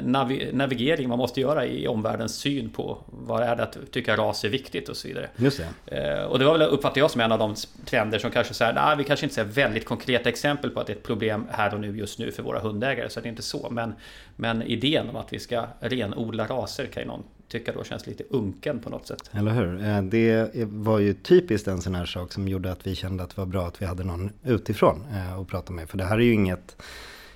navigering 0.51 1.09
man 1.09 1.17
måste 1.17 1.41
göra 1.41 1.65
i 1.65 1.87
omvärldens 1.87 2.35
syn 2.35 2.69
på 2.69 2.97
vad 3.05 3.43
är 3.43 3.55
det 3.55 3.63
att 3.63 3.77
tycka 3.91 4.17
ras 4.17 4.43
är 4.43 4.49
viktigt 4.49 4.89
och 4.89 4.97
så 4.97 5.07
vidare. 5.07 5.29
Just 5.35 5.61
det. 5.85 5.97
Eh, 5.97 6.23
och 6.23 6.39
det 6.39 6.45
var 6.45 6.57
väl, 6.57 6.67
uppfattar 6.67 7.01
jag 7.01 7.11
som 7.11 7.21
en 7.21 7.31
av 7.31 7.39
de 7.39 7.55
trender 7.85 8.19
som 8.19 8.31
kanske 8.31 8.53
säger, 8.53 8.73
nej 8.73 8.97
vi 8.97 9.03
kanske 9.03 9.25
inte 9.25 9.35
ser 9.35 9.43
väldigt 9.43 9.85
konkreta 9.85 10.29
exempel 10.29 10.69
på 10.69 10.79
att 10.79 10.87
det 10.87 10.93
är 10.93 10.97
ett 10.97 11.03
problem 11.03 11.47
här 11.51 11.73
och 11.73 11.79
nu 11.79 11.97
just 11.97 12.19
nu 12.19 12.31
för 12.31 12.43
våra 12.43 12.59
hundägare, 12.59 13.09
så 13.09 13.19
det 13.19 13.27
är 13.27 13.29
inte 13.29 13.41
så. 13.41 13.69
Men, 13.69 13.93
men 14.35 14.61
idén 14.61 15.09
om 15.09 15.15
att 15.15 15.33
vi 15.33 15.39
ska 15.39 15.65
renodla 15.79 16.45
raser 16.45 16.85
kan 16.85 17.03
ju 17.03 17.07
någon 17.07 17.23
tycka 17.49 17.71
då 17.71 17.83
känns 17.83 18.07
lite 18.07 18.23
unken 18.29 18.79
på 18.79 18.89
något 18.89 19.07
sätt. 19.07 19.29
Eller 19.31 19.51
hur? 19.51 19.83
Eh, 19.83 20.01
det 20.01 20.49
var 20.65 20.99
ju 20.99 21.13
typiskt 21.13 21.67
en 21.67 21.81
sån 21.81 21.95
här 21.95 22.05
sak 22.05 22.33
som 22.33 22.47
gjorde 22.47 22.71
att 22.71 22.87
vi 22.87 22.95
kände 22.95 23.23
att 23.23 23.29
det 23.29 23.37
var 23.37 23.45
bra 23.45 23.67
att 23.67 23.81
vi 23.81 23.85
hade 23.85 24.03
någon 24.03 24.29
utifrån 24.43 25.05
att 25.11 25.37
eh, 25.37 25.45
prata 25.45 25.73
med. 25.73 25.89
För 25.89 25.97
det 25.97 26.03
här 26.03 26.17
är 26.17 26.21
ju 26.21 26.33
inget 26.33 26.81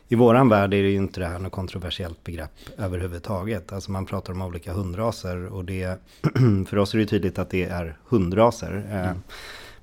i 0.07 0.15
våran 0.15 0.49
värld 0.49 0.73
är 0.73 0.83
det 0.83 0.89
ju 0.89 0.95
inte 0.95 1.19
det 1.19 1.25
här 1.25 1.39
något 1.39 1.51
kontroversiellt 1.51 2.23
begrepp 2.23 2.51
överhuvudtaget. 2.77 3.73
Alltså 3.73 3.91
man 3.91 4.05
pratar 4.05 4.33
om 4.33 4.41
olika 4.41 4.73
hundraser 4.73 5.53
och 5.53 5.65
det, 5.65 5.99
för 6.67 6.77
oss 6.77 6.93
är 6.93 6.97
det 6.97 7.05
tydligt 7.05 7.39
att 7.39 7.49
det 7.49 7.63
är 7.63 7.97
hundraser. 8.07 8.83
Eh, 8.89 9.07
mm. 9.07 9.17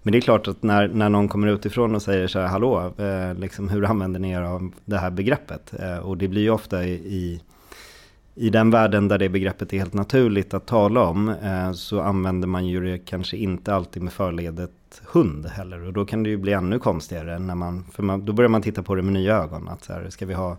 Men 0.02 0.12
det 0.12 0.18
är 0.18 0.20
klart 0.20 0.49
att 0.49 0.62
när, 0.62 0.88
när 0.88 1.08
någon 1.08 1.28
kommer 1.28 1.49
utifrån 1.49 1.94
och 1.94 2.02
säger 2.02 2.26
så 2.26 2.38
här, 2.38 2.46
hallå, 2.46 2.92
liksom, 3.37 3.68
hur 3.68 3.84
använder 3.84 4.20
ni 4.20 4.30
er 4.30 4.40
av 4.40 4.72
det 4.84 4.99
här 4.99 5.10
begreppet? 5.10 5.72
och 6.02 6.16
det 6.16 6.28
blir 6.28 6.42
ju 6.42 6.50
ofta 6.50 6.84
i, 6.84 6.92
i 6.92 7.40
i 8.40 8.50
den 8.50 8.70
världen 8.70 9.09
där 9.09 9.18
det 9.18 9.28
begreppet 9.28 9.73
är 9.73 9.78
helt 9.78 9.92
naturligt 9.92 10.54
att 10.54 10.66
tala 10.66 11.02
om 11.02 11.28
eh, 11.28 11.73
så 11.73 12.00
använder 12.00 12.49
man 12.49 12.66
ju 12.66 12.80
det 12.80 12.99
kanske 12.99 13.37
inte 13.37 13.75
alltid 13.75 14.02
med 14.02 14.12
förledet 14.12 14.70
hund 15.04 15.47
heller. 15.47 15.87
Och 15.87 15.92
då 15.92 16.04
kan 16.04 16.23
det 16.23 16.30
ju 16.30 16.37
bli 16.37 16.52
ännu 16.52 16.78
konstigare 16.78 17.38
när 17.38 17.54
man, 17.54 17.85
för 17.92 18.02
man, 18.02 18.25
då 18.25 18.32
börjar 18.32 18.49
man 18.49 18.62
titta 18.62 18.82
på 18.82 18.94
det 18.94 19.02
med 19.02 19.12
nya 19.12 19.37
ögon. 19.37 19.68
Att 19.68 19.85
så 19.85 19.92
här, 19.92 20.11
ska 20.11 20.26
vi 20.26 20.35
ha, 20.35 20.59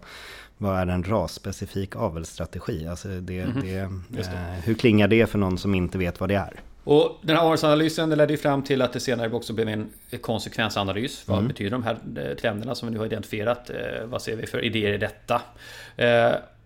vad 0.57 0.79
är 0.79 0.87
en 0.87 1.03
rasspecifik 1.03 1.95
avelsstrategi? 1.95 2.87
Alltså 2.87 3.07
det, 3.07 3.39
mm 3.39 3.51
-hmm. 3.51 4.01
det, 4.09 4.17
det. 4.17 4.21
Eh, 4.21 4.63
hur 4.63 4.73
klingar 4.73 5.07
det 5.07 5.27
för 5.27 5.39
någon 5.39 5.57
som 5.57 5.75
inte 5.75 5.97
vet 5.97 6.19
vad 6.19 6.29
det 6.29 6.35
är? 6.35 6.59
Och 6.83 7.19
den 7.21 7.35
här 7.35 7.43
avelsanalysen 7.43 8.09
ledde 8.09 8.33
ju 8.33 8.37
fram 8.37 8.61
till 8.61 8.81
att 8.81 8.93
det 8.93 8.99
senare 8.99 9.31
också 9.31 9.53
blev 9.53 9.67
en 9.67 9.89
konsekvensanalys. 10.21 11.27
Vad 11.27 11.37
mm. 11.37 11.47
betyder 11.47 11.71
de 11.71 11.83
här 11.83 11.97
eh, 12.17 12.35
trenderna 12.35 12.75
som 12.75 12.87
vi 12.87 12.93
nu 12.93 12.99
har 12.99 13.05
identifierat? 13.05 13.71
Vad 14.05 14.21
ser 14.21 14.35
vi 14.35 14.47
för 14.47 14.65
idéer 14.65 14.93
i 14.93 14.97
detta? 14.97 15.41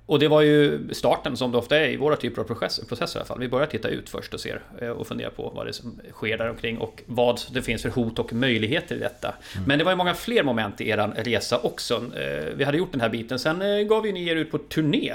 Och 0.05 0.19
det 0.19 0.27
var 0.27 0.41
ju 0.41 0.89
starten 0.91 1.37
som 1.37 1.51
det 1.51 1.57
ofta 1.57 1.77
är 1.77 1.89
i 1.89 1.97
våra 1.97 2.15
typer 2.15 2.41
av 2.41 2.45
processer, 2.45 2.85
processer 2.85 3.19
i 3.19 3.21
alla 3.21 3.27
fall. 3.27 3.39
Vi 3.39 3.47
börjar 3.47 3.67
titta 3.67 3.87
ut 3.87 4.09
först 4.09 4.33
och 4.33 4.39
ser 4.39 4.61
eh, 4.81 4.89
och 4.89 5.07
fundera 5.07 5.29
på 5.29 5.51
vad 5.55 5.65
det 5.65 5.69
är 5.69 5.73
som 5.73 5.99
sker 6.11 6.37
där 6.37 6.49
omkring 6.49 6.77
och 6.77 7.03
vad 7.05 7.39
det 7.51 7.61
finns 7.61 7.81
för 7.81 7.89
hot 7.89 8.19
och 8.19 8.33
möjligheter 8.33 8.95
i 8.95 8.99
detta. 8.99 9.27
Mm. 9.27 9.67
Men 9.67 9.79
det 9.79 9.85
var 9.85 9.91
ju 9.91 9.95
många 9.95 10.13
fler 10.13 10.43
moment 10.43 10.81
i 10.81 10.89
er 10.89 11.13
resa 11.15 11.59
också. 11.63 11.95
Eh, 11.95 12.53
vi 12.55 12.63
hade 12.63 12.77
gjort 12.77 12.91
den 12.91 13.01
här 13.01 13.09
biten, 13.09 13.39
sen 13.39 13.61
eh, 13.61 13.79
gav 13.79 14.03
vi 14.03 14.11
ni 14.11 14.27
er 14.27 14.35
ut 14.35 14.51
på 14.51 14.57
turné 14.57 15.13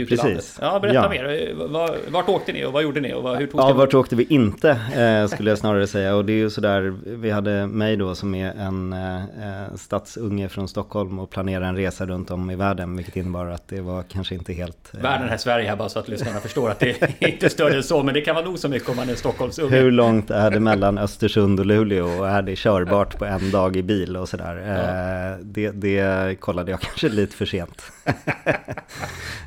ut 0.00 0.08
Precis. 0.08 0.24
i 0.24 0.28
landet. 0.28 0.58
Ja, 0.60 0.78
berätta 0.78 0.96
ja. 0.96 1.08
mer. 1.08 2.10
Vart 2.10 2.28
åkte 2.28 2.52
ni 2.52 2.64
och 2.64 2.72
vad 2.72 2.82
gjorde 2.82 3.00
ni? 3.00 3.14
Och 3.14 3.36
hur 3.36 3.46
tog 3.46 3.60
ja, 3.60 3.72
vart 3.72 3.94
åkte 3.94 4.16
vi 4.16 4.26
inte 4.28 4.70
eh, 4.70 5.26
skulle 5.26 5.50
jag 5.50 5.58
snarare 5.58 5.86
säga. 5.86 6.16
Och 6.16 6.24
det 6.24 6.32
är 6.32 6.36
ju 6.36 6.50
sådär, 6.50 6.94
vi 7.04 7.30
hade 7.30 7.66
mig 7.66 7.96
då 7.96 8.14
som 8.14 8.34
är 8.34 8.52
en 8.58 8.92
eh, 8.92 9.74
stadsunge 9.76 10.48
från 10.48 10.68
Stockholm 10.68 11.18
och 11.18 11.30
planerade 11.30 11.66
en 11.66 11.76
resa 11.76 12.06
runt 12.06 12.30
om 12.30 12.50
i 12.50 12.56
världen. 12.56 12.96
Vilket 12.96 13.16
innebar 13.16 13.46
att 13.46 13.68
det 13.68 13.80
var 13.80 14.02
kanske 14.02 14.34
inte 14.34 14.52
helt... 14.52 14.94
Eh... 14.94 15.00
Världen 15.00 15.28
är 15.28 15.36
Sverige 15.36 15.68
här 15.68 15.76
bara 15.76 15.88
så 15.88 15.98
att 15.98 16.08
lyssnarna 16.08 16.40
förstår 16.40 16.70
att 16.70 16.78
det 16.78 17.02
är 17.02 17.28
inte 17.28 17.50
större 17.50 17.76
än 17.76 17.82
så. 17.82 18.02
Men 18.02 18.14
det 18.14 18.20
kan 18.20 18.34
vara 18.34 18.44
nog 18.44 18.58
så 18.58 18.68
mycket 18.68 18.88
om 18.88 18.96
man 18.96 19.08
är 19.08 19.14
Stockholmsunge. 19.14 19.76
Hur 19.76 19.90
långt 19.90 20.30
är 20.30 20.50
det 20.50 20.60
mellan 20.60 20.98
Östersund 20.98 21.60
och 21.60 21.66
Luleå? 21.66 22.20
Och 22.20 22.28
är 22.28 22.42
det 22.42 22.56
körbart 22.56 23.18
på 23.18 23.24
en 23.24 23.50
dag 23.50 23.76
i 23.76 23.82
bil 23.82 24.16
och 24.16 24.28
sådär? 24.28 24.56
Eh, 24.56 25.44
det, 25.44 25.70
det 25.70 26.40
kollade 26.40 26.70
jag 26.70 26.80
kanske 26.80 27.08
lite 27.08 27.36
för 27.36 27.46
sent. 27.46 27.82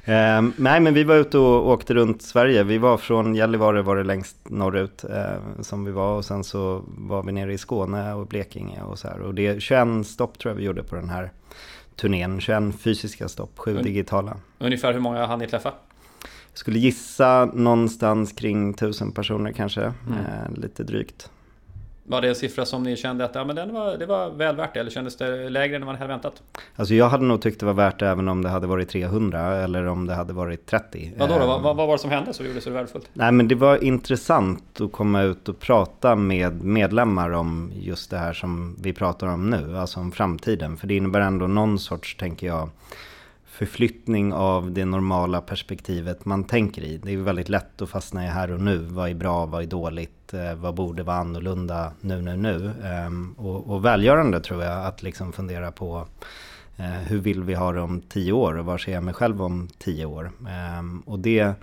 Um, 0.07 0.53
nej, 0.57 0.79
men 0.79 0.93
vi 0.93 1.03
var 1.03 1.15
ute 1.15 1.37
och 1.37 1.69
åkte 1.69 1.93
runt 1.93 2.21
Sverige. 2.21 2.63
Vi 2.63 2.77
var 2.77 2.97
från 2.97 3.35
Gällivare 3.35 3.81
var 3.81 3.95
det 3.95 4.03
längst 4.03 4.37
norrut 4.49 5.05
uh, 5.09 5.61
som 5.61 5.85
vi 5.85 5.91
var 5.91 6.17
och 6.17 6.25
sen 6.25 6.43
så 6.43 6.83
var 6.87 7.23
vi 7.23 7.31
nere 7.31 7.53
i 7.53 7.57
Skåne 7.57 8.13
och 8.13 8.27
Blekinge 8.27 8.81
och 8.81 8.99
så 8.99 9.07
här. 9.07 9.19
Och 9.19 9.33
det 9.33 9.47
är 9.47 9.59
21 9.59 10.07
stopp 10.07 10.39
tror 10.39 10.51
jag 10.51 10.57
vi 10.57 10.63
gjorde 10.63 10.83
på 10.83 10.95
den 10.95 11.09
här 11.09 11.31
turnén. 11.95 12.39
21 12.39 12.63
fysiska 12.79 13.27
stopp, 13.27 13.51
7 13.55 13.77
Un 13.77 13.83
digitala. 13.83 14.37
Ungefär 14.59 14.93
hur 14.93 14.99
många 14.99 15.25
hann 15.25 15.39
ni 15.39 15.47
träffa? 15.47 15.73
Jag 16.51 16.57
skulle 16.57 16.79
gissa 16.79 17.45
någonstans 17.53 18.31
kring 18.31 18.69
1000 18.69 19.11
personer 19.11 19.51
kanske, 19.51 19.81
mm. 19.81 19.93
uh, 20.19 20.61
lite 20.61 20.83
drygt. 20.83 21.29
Var 22.05 22.21
det 22.21 22.29
en 22.29 22.35
siffra 22.35 22.65
som 22.65 22.83
ni 22.83 22.95
kände 22.95 23.25
att 23.25 23.35
ja, 23.35 23.45
men 23.45 23.55
den 23.55 23.73
var, 23.73 23.97
det 23.97 24.05
var 24.05 24.29
väl 24.29 24.55
värt 24.55 24.73
det? 24.73 24.79
Eller 24.79 24.91
kändes 24.91 25.15
det 25.15 25.49
lägre 25.49 25.75
än 25.75 25.85
man 25.85 25.95
hade 25.95 26.07
väntat? 26.07 26.43
Alltså 26.75 26.93
jag 26.93 27.09
hade 27.09 27.23
nog 27.23 27.41
tyckt 27.41 27.59
det 27.59 27.65
var 27.65 27.73
värt 27.73 27.99
det 27.99 28.07
även 28.07 28.27
om 28.27 28.41
det 28.41 28.49
hade 28.49 28.67
varit 28.67 28.89
300 28.89 29.55
eller 29.55 29.87
om 29.87 30.07
det 30.07 30.13
hade 30.13 30.33
varit 30.33 30.65
30. 30.65 31.13
Vadå 31.17 31.39
då? 31.39 31.45
Vad, 31.45 31.61
vad 31.61 31.75
var 31.75 31.91
det 31.91 31.97
som 31.97 32.11
hände 32.11 32.33
som 32.33 32.45
gjorde 32.45 32.57
det 32.57 32.61
så 32.61 32.69
värdefullt? 32.69 33.09
Nej 33.13 33.31
men 33.31 33.47
det 33.47 33.55
var 33.55 33.83
intressant 33.83 34.81
att 34.81 34.91
komma 34.91 35.21
ut 35.21 35.49
och 35.49 35.59
prata 35.59 36.15
med 36.15 36.63
medlemmar 36.63 37.31
om 37.31 37.71
just 37.75 38.11
det 38.11 38.17
här 38.17 38.33
som 38.33 38.75
vi 38.81 38.93
pratar 38.93 39.27
om 39.27 39.49
nu. 39.49 39.77
Alltså 39.77 39.99
om 39.99 40.11
framtiden. 40.11 40.77
För 40.77 40.87
det 40.87 40.95
innebär 40.95 41.21
ändå 41.21 41.47
någon 41.47 41.79
sorts, 41.79 42.17
tänker 42.17 42.47
jag, 42.47 42.69
förflyttning 43.53 44.33
av 44.33 44.71
det 44.71 44.85
normala 44.85 45.41
perspektivet 45.41 46.25
man 46.25 46.43
tänker 46.43 46.81
i. 46.81 46.97
Det 46.97 47.13
är 47.13 47.17
väldigt 47.17 47.49
lätt 47.49 47.81
att 47.81 47.89
fastna 47.89 48.25
i 48.25 48.27
här 48.27 48.51
och 48.51 48.59
nu. 48.59 48.77
Vad 48.77 49.09
är 49.09 49.13
bra, 49.13 49.45
vad 49.45 49.63
är 49.63 49.67
dåligt, 49.67 50.33
eh, 50.33 50.55
vad 50.55 50.75
borde 50.75 51.03
vara 51.03 51.17
annorlunda 51.17 51.91
nu, 52.01 52.21
nu, 52.21 52.37
nu. 52.37 52.71
Ehm, 52.83 53.33
och, 53.37 53.69
och 53.69 53.85
välgörande 53.85 54.39
tror 54.39 54.63
jag 54.63 54.85
att 54.85 55.03
liksom 55.03 55.33
fundera 55.33 55.71
på 55.71 56.07
eh, 56.77 56.85
hur 56.85 57.19
vill 57.19 57.43
vi 57.43 57.53
ha 57.53 57.71
det 57.71 57.81
om 57.81 58.01
tio 58.01 58.31
år 58.31 58.57
och 58.57 58.65
var 58.65 58.77
ser 58.77 58.91
jag 58.93 59.03
mig 59.03 59.13
själv 59.13 59.41
om 59.41 59.67
tio 59.77 60.05
år. 60.05 60.31
Ehm, 60.49 60.99
och 60.99 61.19
det, 61.19 61.53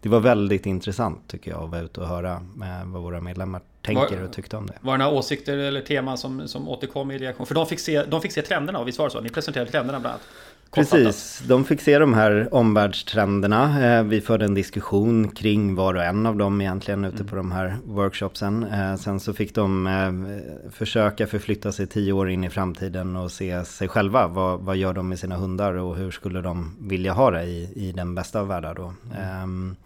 det 0.00 0.08
var 0.08 0.20
väldigt 0.20 0.66
intressant 0.66 1.28
tycker 1.28 1.50
jag 1.50 1.62
att 1.62 1.70
vara 1.70 1.80
ute 1.80 2.00
och 2.00 2.08
höra 2.08 2.32
eh, 2.32 2.86
vad 2.86 3.02
våra 3.02 3.20
medlemmar 3.20 3.60
tänker 3.82 4.22
och 4.22 4.32
tyckte 4.32 4.56
om 4.56 4.66
det. 4.66 4.78
Var 4.80 4.92
det 4.92 5.04
några 5.04 5.18
åsikter 5.18 5.58
eller 5.58 5.80
teman 5.80 6.18
som, 6.18 6.48
som 6.48 6.68
återkom 6.68 7.10
i 7.10 7.18
reaktion? 7.18 7.46
För 7.46 7.54
de 7.54 7.66
fick 7.66 7.80
se, 7.80 8.04
de 8.04 8.20
fick 8.20 8.32
se 8.32 8.42
trenderna, 8.42 8.78
och 8.78 8.88
visst 8.88 8.98
var 8.98 9.06
det 9.06 9.10
så? 9.10 9.20
Ni 9.20 9.28
presenterade 9.28 9.70
trenderna 9.70 10.00
bland 10.00 10.12
annat. 10.12 10.26
Precis, 10.70 11.42
de 11.48 11.64
fick 11.64 11.80
se 11.80 11.98
de 11.98 12.14
här 12.14 12.54
omvärldstrenderna. 12.54 13.86
Eh, 13.98 14.04
vi 14.04 14.20
förde 14.20 14.44
en 14.44 14.54
diskussion 14.54 15.28
kring 15.28 15.74
var 15.74 15.94
och 15.94 16.04
en 16.04 16.26
av 16.26 16.36
dem 16.36 16.60
egentligen 16.60 17.04
ute 17.04 17.24
på 17.24 17.36
de 17.36 17.52
här 17.52 17.76
workshopsen. 17.84 18.64
Eh, 18.64 18.96
sen 18.96 19.20
så 19.20 19.32
fick 19.32 19.54
de 19.54 19.86
eh, 19.86 20.70
försöka 20.70 21.26
förflytta 21.26 21.72
sig 21.72 21.86
tio 21.86 22.12
år 22.12 22.30
in 22.30 22.44
i 22.44 22.50
framtiden 22.50 23.16
och 23.16 23.32
se 23.32 23.64
sig 23.64 23.88
själva. 23.88 24.26
Vad, 24.26 24.60
vad 24.60 24.76
gör 24.76 24.92
de 24.92 25.08
med 25.08 25.18
sina 25.18 25.36
hundar 25.36 25.74
och 25.74 25.96
hur 25.96 26.10
skulle 26.10 26.40
de 26.40 26.76
vilja 26.80 27.12
ha 27.12 27.30
det 27.30 27.44
i, 27.44 27.72
i 27.74 27.92
den 27.92 28.14
bästa 28.14 28.40
av 28.40 28.48
världar 28.48 28.74
då. 28.74 28.92
Mm. 29.18 29.76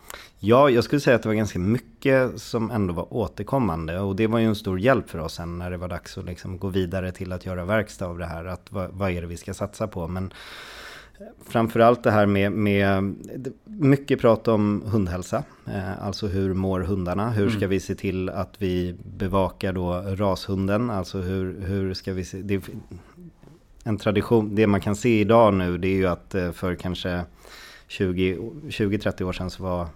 Ja, 0.45 0.71
jag 0.71 0.85
skulle 0.85 1.01
säga 1.01 1.17
att 1.17 1.23
det 1.23 1.29
var 1.29 1.35
ganska 1.35 1.59
mycket 1.59 2.41
som 2.41 2.71
ändå 2.71 2.95
var 2.95 3.15
återkommande. 3.15 4.01
Och 4.01 4.17
det 4.17 4.27
var 4.27 4.39
ju 4.39 4.47
en 4.47 4.55
stor 4.55 4.81
hjälp 4.81 5.11
för 5.11 5.19
oss 5.19 5.35
sen 5.35 5.59
när 5.59 5.71
det 5.71 5.77
var 5.77 5.89
dags 5.89 6.19
att 6.19 6.25
liksom 6.25 6.59
gå 6.59 6.69
vidare 6.69 7.13
till 7.13 7.33
att 7.33 7.47
göra 7.47 7.65
verkstad 7.65 8.07
av 8.07 8.19
det 8.19 8.27
här. 8.27 8.45
Att 8.45 8.73
vad, 8.73 8.91
vad 8.91 9.11
är 9.11 9.21
det 9.21 9.27
vi 9.27 9.37
ska 9.37 9.55
satsa 9.55 9.87
på? 9.87 10.09
Men 10.09 10.33
framförallt 11.47 12.03
det 12.03 12.11
här 12.11 12.27
med, 12.27 12.53
med 12.53 13.15
mycket 13.65 14.21
prat 14.21 14.49
om 14.49 14.83
hundhälsa. 14.87 15.45
Eh, 15.67 16.07
alltså 16.07 16.27
hur 16.27 16.55
mår 16.55 16.81
hundarna? 16.81 17.31
Hur 17.31 17.49
ska 17.49 17.59
mm. 17.59 17.71
vi 17.71 17.81
se 17.81 17.95
till 17.95 18.29
att 18.29 18.55
vi 18.59 18.95
bevakar 19.05 19.73
då 19.73 19.93
rashunden? 19.93 20.91
Alltså 20.91 21.19
hur, 21.19 21.61
hur 21.61 21.95
ska 21.95 22.13
vi 22.13 22.25
se? 22.25 22.43
Det, 22.43 22.63
en 23.85 23.99
tradition, 23.99 24.55
det 24.55 24.67
man 24.67 24.81
kan 24.81 24.97
se 24.97 25.21
idag 25.21 25.55
nu 25.55 25.79
det 25.79 25.89
är 25.89 25.97
ju 25.97 26.07
att 26.07 26.35
eh, 26.35 26.53
för 26.53 26.75
kanske 26.75 27.25
20-30 27.89 29.23
år 29.23 29.33
sedan 29.33 29.51
så 29.51 29.63
var 29.63 29.89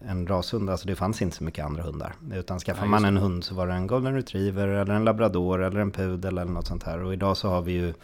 en 0.00 0.26
rashund, 0.26 0.70
alltså 0.70 0.86
det 0.86 0.96
fanns 0.96 1.22
inte 1.22 1.36
så 1.36 1.44
mycket 1.44 1.64
andra 1.64 1.82
hundar. 1.82 2.14
Utan 2.34 2.58
skaffar 2.58 2.84
ja, 2.84 2.90
man 2.90 3.04
en 3.04 3.16
hund 3.16 3.44
så 3.44 3.54
var 3.54 3.66
det 3.66 3.72
en 3.72 3.86
golden 3.86 4.14
retriever 4.14 4.68
eller 4.68 4.94
en 4.94 5.04
labrador 5.04 5.62
eller 5.62 5.80
en 5.80 5.90
pudel 5.90 6.38
eller 6.38 6.52
något 6.52 6.66
sånt 6.66 6.82
här. 6.82 7.02
Och 7.02 7.12
idag 7.12 7.36
så 7.36 7.48
har 7.48 7.62
vi 7.62 7.72
ju 7.72 7.94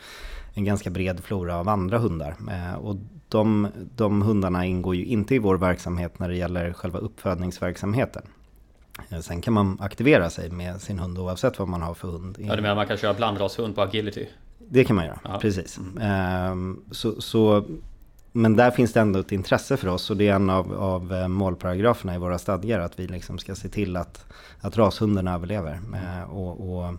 en 0.54 0.64
ganska 0.64 0.90
bred 0.90 1.20
flora 1.20 1.56
av 1.56 1.68
andra 1.68 1.98
hundar. 1.98 2.36
Eh, 2.50 2.74
och 2.74 2.96
de, 3.28 3.68
de 3.96 4.22
hundarna 4.22 4.66
ingår 4.66 4.94
ju 4.94 5.04
inte 5.04 5.34
i 5.34 5.38
vår 5.38 5.56
verksamhet 5.56 6.18
när 6.18 6.28
det 6.28 6.36
gäller 6.36 6.72
själva 6.72 6.98
uppfödningsverksamheten. 6.98 8.22
Eh, 9.08 9.20
sen 9.20 9.40
kan 9.40 9.54
man 9.54 9.76
aktivera 9.80 10.30
sig 10.30 10.50
med 10.50 10.80
sin 10.80 10.98
hund 10.98 11.18
oavsett 11.18 11.58
vad 11.58 11.68
man 11.68 11.82
har 11.82 11.94
för 11.94 12.08
hund. 12.08 12.36
Ja, 12.40 12.56
du 12.56 12.62
menar 12.62 12.74
man 12.74 12.86
kan 12.86 12.96
köra 12.96 13.14
blandrashund 13.14 13.74
på 13.74 13.82
agility? 13.82 14.26
Det 14.58 14.84
kan 14.84 14.96
man 14.96 15.04
göra, 15.04 15.20
ja. 15.24 15.38
precis. 15.38 15.78
Mm. 15.78 15.98
Ehm, 16.02 16.80
så, 16.90 17.20
så, 17.20 17.64
men 18.36 18.56
där 18.56 18.70
finns 18.70 18.92
det 18.92 19.00
ändå 19.00 19.20
ett 19.20 19.32
intresse 19.32 19.76
för 19.76 19.88
oss 19.88 20.10
och 20.10 20.16
det 20.16 20.28
är 20.28 20.34
en 20.34 20.50
av, 20.50 20.74
av 20.74 21.12
eh, 21.12 21.28
målparagraferna 21.28 22.14
i 22.14 22.18
våra 22.18 22.38
stadgar 22.38 22.80
att 22.80 22.98
vi 22.98 23.06
liksom 23.06 23.38
ska 23.38 23.54
se 23.54 23.68
till 23.68 23.96
att, 23.96 24.24
att 24.60 24.76
rashundarna 24.76 25.34
överlever. 25.34 25.72
Mm. 25.72 26.30
Och, 26.30 26.78
och 26.78 26.94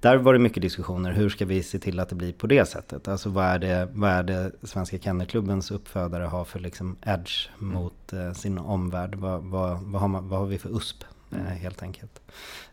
där 0.00 0.16
var 0.16 0.32
det 0.32 0.38
mycket 0.38 0.62
diskussioner. 0.62 1.12
Hur 1.12 1.28
ska 1.28 1.44
vi 1.44 1.62
se 1.62 1.78
till 1.78 2.00
att 2.00 2.08
det 2.08 2.14
blir 2.14 2.32
på 2.32 2.46
det 2.46 2.66
sättet? 2.68 3.08
Alltså 3.08 3.30
vad 3.30 3.44
är 3.44 3.58
det, 3.58 3.88
vad 3.92 4.10
är 4.10 4.22
det 4.22 4.52
Svenska 4.62 4.98
Kennelklubbens 4.98 5.70
uppfödare 5.70 6.24
har 6.24 6.44
för 6.44 6.58
liksom 6.58 6.96
edge 7.02 7.48
mm. 7.60 7.74
mot 7.74 8.12
eh, 8.12 8.32
sin 8.32 8.58
omvärld? 8.58 9.14
Vad, 9.14 9.42
vad, 9.42 9.78
vad, 9.82 10.00
har 10.00 10.08
man, 10.08 10.28
vad 10.28 10.38
har 10.38 10.46
vi 10.46 10.58
för 10.58 10.76
USP? 10.76 11.04
Eh, 11.34 11.40
mm. 11.40 11.58
helt 11.58 11.82
enkelt. 11.82 12.20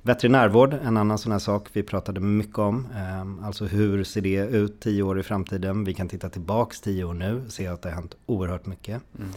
Veterinärvård, 0.02 0.74
en 0.74 0.98
annan 0.98 1.18
sån 1.18 1.32
här 1.32 1.40
sak 1.40 1.68
vi 1.74 1.84
pratade 1.84 2.20
mycket 2.20 2.60
om. 2.60 2.88
Eh, 2.96 3.48
alltså 3.48 3.66
hur 3.66 4.04
ser 4.04 4.22
det 4.22 4.38
ut 4.38 4.80
tio 4.80 5.04
år 5.04 5.20
i 5.20 5.24
framtiden? 5.24 5.84
Vi 5.84 5.94
kan 5.94 6.08
titta 6.08 6.30
tillbaks 6.30 6.82
tio 6.82 7.04
år 7.04 7.14
nu, 7.14 7.44
se 7.50 7.68
att 7.68 7.82
det 7.82 7.90
har 7.90 7.96
hänt 7.96 8.16
oerhört 8.26 8.66
mycket. 8.66 9.02
Mm. 9.20 9.32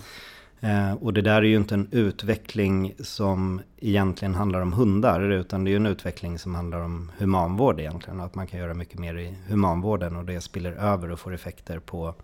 Eh, 0.64 0.94
och 0.94 1.12
det 1.12 1.22
där 1.22 1.36
är 1.36 1.42
ju 1.42 1.56
inte 1.56 1.74
en 1.74 1.88
utveckling 1.90 2.94
som 2.98 3.60
egentligen 3.76 4.34
handlar 4.34 4.60
om 4.60 4.72
hundar, 4.72 5.20
utan 5.20 5.64
det 5.64 5.68
är 5.68 5.72
ju 5.72 5.76
en 5.76 5.86
utveckling 5.86 6.38
som 6.38 6.54
handlar 6.54 6.80
om 6.80 7.10
humanvård 7.18 7.80
egentligen. 7.80 8.20
Att 8.20 8.34
man 8.34 8.46
kan 8.46 8.60
göra 8.60 8.74
mycket 8.74 8.98
mer 8.98 9.18
i 9.18 9.34
humanvården 9.48 10.16
och 10.16 10.24
det 10.24 10.40
spiller 10.40 10.72
över 10.72 11.10
och 11.10 11.20
får 11.20 11.34
effekter 11.34 11.78
på 11.78 12.14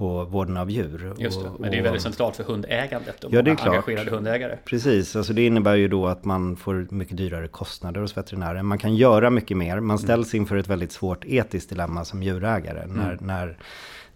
på 0.00 0.24
vården 0.24 0.56
av 0.56 0.70
djur. 0.70 1.14
Just 1.18 1.42
det, 1.42 1.50
men 1.58 1.70
det 1.70 1.78
är 1.78 1.82
väldigt 1.82 2.02
centralt 2.02 2.36
för 2.36 2.44
hundägandet 2.44 3.24
och 3.24 3.34
ja, 3.34 3.42
det 3.42 3.50
är 3.50 3.54
klart. 3.54 3.68
engagerade 3.68 4.10
hundägare. 4.10 4.56
Precis, 4.64 5.16
alltså 5.16 5.32
det 5.32 5.46
innebär 5.46 5.74
ju 5.74 5.88
då 5.88 6.06
att 6.06 6.24
man 6.24 6.56
får 6.56 6.86
mycket 6.90 7.16
dyrare 7.16 7.48
kostnader 7.48 8.00
hos 8.00 8.16
veterinären. 8.16 8.66
Man 8.66 8.78
kan 8.78 8.96
göra 8.96 9.30
mycket 9.30 9.56
mer, 9.56 9.74
man 9.74 9.82
mm. 9.82 9.98
ställs 9.98 10.34
inför 10.34 10.56
ett 10.56 10.68
väldigt 10.68 10.92
svårt 10.92 11.24
etiskt 11.24 11.68
dilemma 11.68 12.04
som 12.04 12.22
djurägare. 12.22 12.82
Mm. 12.82 12.96
När, 12.96 13.18
när 13.20 13.56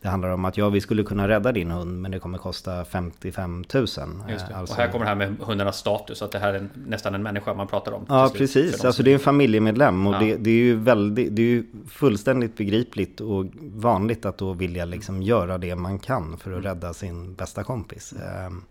det 0.04 0.10
handlar 0.10 0.28
om 0.28 0.44
att 0.44 0.56
ja, 0.56 0.68
vi 0.68 0.80
skulle 0.80 1.02
kunna 1.02 1.28
rädda 1.28 1.52
din 1.52 1.70
hund 1.70 2.02
men 2.02 2.10
det 2.10 2.18
kommer 2.18 2.38
kosta 2.38 2.84
55 2.84 3.64
000. 3.74 3.82
Just 3.82 3.98
det. 3.98 4.34
Alltså, 4.54 4.74
och 4.74 4.80
här 4.80 4.88
kommer 4.88 5.04
det 5.04 5.08
här 5.08 5.14
med 5.14 5.36
hundarnas 5.40 5.78
status, 5.78 6.22
att 6.22 6.32
det 6.32 6.38
här 6.38 6.54
är 6.54 6.68
nästan 6.74 7.14
en 7.14 7.22
människa 7.22 7.54
man 7.54 7.66
pratar 7.66 7.92
om. 7.92 8.06
Ja, 8.08 8.30
precis. 8.34 8.84
Alltså 8.84 9.02
det 9.02 9.10
är 9.10 9.14
en 9.14 9.20
familjemedlem 9.20 10.06
och 10.06 10.14
ja. 10.14 10.18
det, 10.18 10.36
det, 10.36 10.50
är 10.50 10.54
ju 10.54 10.76
väldigt, 10.76 11.36
det 11.36 11.42
är 11.42 11.46
ju 11.46 11.64
fullständigt 11.88 12.56
begripligt 12.56 13.20
och 13.20 13.46
vanligt 13.60 14.24
att 14.24 14.38
då 14.38 14.52
vilja 14.52 14.84
liksom 14.84 15.22
göra 15.22 15.58
det 15.58 15.76
man 15.76 15.98
kan 15.98 16.38
för 16.38 16.50
att 16.50 16.58
mm. 16.58 16.68
rädda 16.68 16.94
sin 16.94 17.34
bästa 17.34 17.62
kompis. 17.62 18.14
Mm. 18.40 18.62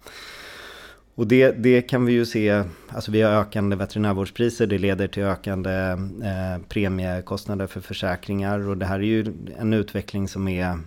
Och 1.16 1.28
det, 1.28 1.52
det, 1.52 1.82
kan 1.82 2.06
vi 2.06 2.14
ju 2.14 2.26
se, 2.26 2.64
alltså 2.90 3.12
vi 3.12 3.22
har 3.22 3.32
ökande 3.32 3.76
veterinärvårdspriser, 3.76 4.68
det 4.68 4.78
leder 4.78 5.08
till 5.08 5.24
ökande 5.24 5.72
eh, 5.72 6.62
premiekostnader 6.70 7.68
för 7.68 7.82
försäkringar 7.82 8.70
och 8.70 8.78
det 8.78 8.86
här 8.86 9.00
är 9.00 9.04
ju 9.04 9.34
en 9.60 9.74
utveckling 9.74 10.28
som 10.28 10.48
är 10.48 10.80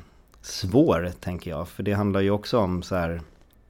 svår, 0.46 1.12
tänker 1.20 1.50
jag. 1.50 1.68
För 1.68 1.82
det 1.82 1.92
handlar 1.92 2.20
ju 2.20 2.30
också 2.30 2.58
om 2.58 2.82
så 2.82 2.94
här, 2.94 3.20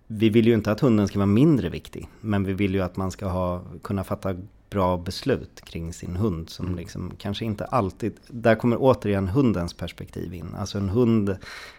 vi 0.06 0.28
vill 0.28 0.46
ju 0.46 0.54
inte 0.54 0.72
att 0.72 0.80
hunden 0.80 1.08
ska 1.08 1.18
vara 1.18 1.26
mindre 1.26 1.68
viktig, 1.68 2.08
men 2.20 2.44
vi 2.44 2.52
vill 2.52 2.74
ju 2.74 2.80
att 2.80 2.96
man 2.96 3.10
ska 3.10 3.26
ha, 3.26 3.62
kunna 3.82 4.04
fatta 4.04 4.36
bra 4.70 4.96
beslut 4.96 5.60
kring 5.60 5.92
sin 5.92 6.16
hund 6.16 6.50
som 6.50 6.66
mm. 6.66 6.78
liksom 6.78 7.12
kanske 7.18 7.44
inte 7.44 7.64
alltid, 7.64 8.12
där 8.28 8.54
kommer 8.54 8.76
återigen 8.80 9.28
hundens 9.28 9.74
perspektiv 9.74 10.34
in. 10.34 10.54
Alltså 10.58 10.78
en 10.78 10.88
hund 10.88 11.36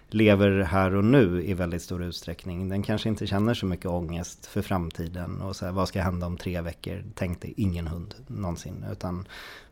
lever 0.10 0.62
här 0.62 0.96
och 0.96 1.06
nu 1.06 1.44
i 1.44 1.54
väldigt 1.54 1.82
stor 1.82 2.04
utsträckning. 2.04 2.70
Den 2.70 2.84
kanske 2.84 3.10
inte 3.10 3.28
känner 3.28 3.54
så 3.54 3.66
mycket 3.66 3.86
ångest 3.86 4.46
för 4.46 4.62
framtiden 4.62 5.42
och 5.42 5.56
så 5.56 5.66
här, 5.66 5.72
vad 5.72 5.88
ska 5.88 6.02
hända 6.02 6.28
om 6.28 6.38
tre 6.38 6.62
veckor? 6.62 7.04
Tänkte 7.16 7.62
ingen 7.62 7.88
hund 7.88 8.16
någonsin, 8.28 8.86
utan 8.92 9.28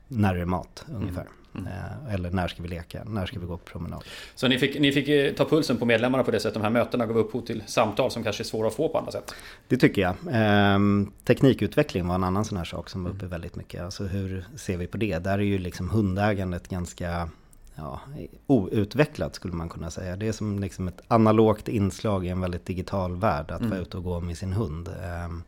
när 0.08 0.36
är 0.36 0.46
mat 0.46 0.86
ungefär. 0.96 1.22
Mm. 1.22 1.34
Mm. 1.56 1.68
Eh, 1.68 2.14
eller 2.14 2.32
när 2.32 2.48
ska 2.48 2.64
vi 2.64 2.70
leka? 2.70 3.04
När 3.04 3.26
ska 3.26 3.40
vi 3.40 3.46
gå 3.46 3.58
på 3.58 3.66
promenad? 3.66 4.04
Så 4.36 4.48
ni 4.48 4.58
fick, 4.58 4.80
ni 4.80 4.92
fick 4.92 5.08
eh, 5.08 5.34
ta 5.34 5.46
pulsen 5.46 5.78
på 5.78 5.86
medlemmarna 5.86 6.24
på 6.24 6.32
det 6.32 6.40
sättet? 6.40 6.54
De 6.54 6.64
här 6.64 6.70
mötena 6.70 7.06
gav 7.06 7.18
upphov 7.18 7.42
till 7.42 7.64
samtal 7.66 8.12
som 8.12 8.24
kanske 8.24 8.44
är 8.44 8.46
svåra 8.46 8.68
att 8.68 8.74
få 8.74 8.90
på 8.90 8.98
andra 8.98 9.12
sätt? 9.12 9.36
Det 9.68 9.78
tycker 9.78 10.02
jag. 10.02 10.16
Ehm, 10.32 11.12
teknikutveckling 11.24 12.08
var 12.08 12.16
en 12.16 12.24
annan 12.24 12.46
sån 12.46 12.58
här 12.58 12.66
sak 12.66 12.90
som 12.90 13.04
var 13.04 13.12
uppe 13.12 13.26
mm. 13.26 13.30
väldigt 13.30 13.56
mycket. 13.56 13.82
Alltså 13.82 14.04
hur 14.04 14.46
ser 14.56 14.78
vi 14.78 14.88
på 14.88 14.98
det? 14.98 15.20
Där 15.20 15.34
är 15.34 15.44
ju 15.44 15.58
liksom 15.58 15.90
hundägandet 15.90 16.68
ganska 16.68 17.30
ja, 17.76 18.02
outvecklat 18.48 19.36
skulle 19.36 19.54
man 19.54 19.70
kunna 19.70 19.92
säga. 19.92 20.16
Det 20.16 20.28
är 20.28 20.32
som 20.32 20.60
liksom 20.60 20.88
ett 20.88 21.02
analogt 21.08 21.68
inslag 21.68 22.26
i 22.26 22.30
en 22.30 22.42
väldigt 22.42 22.66
digital 22.66 23.16
värld 23.16 23.52
att 23.52 23.60
mm. 23.60 23.70
vara 23.70 23.82
ute 23.82 23.98
och 23.98 24.04
gå 24.04 24.20
med 24.20 24.38
sin 24.38 24.54
hund. 24.54 24.90
Ehm, 25.04 25.44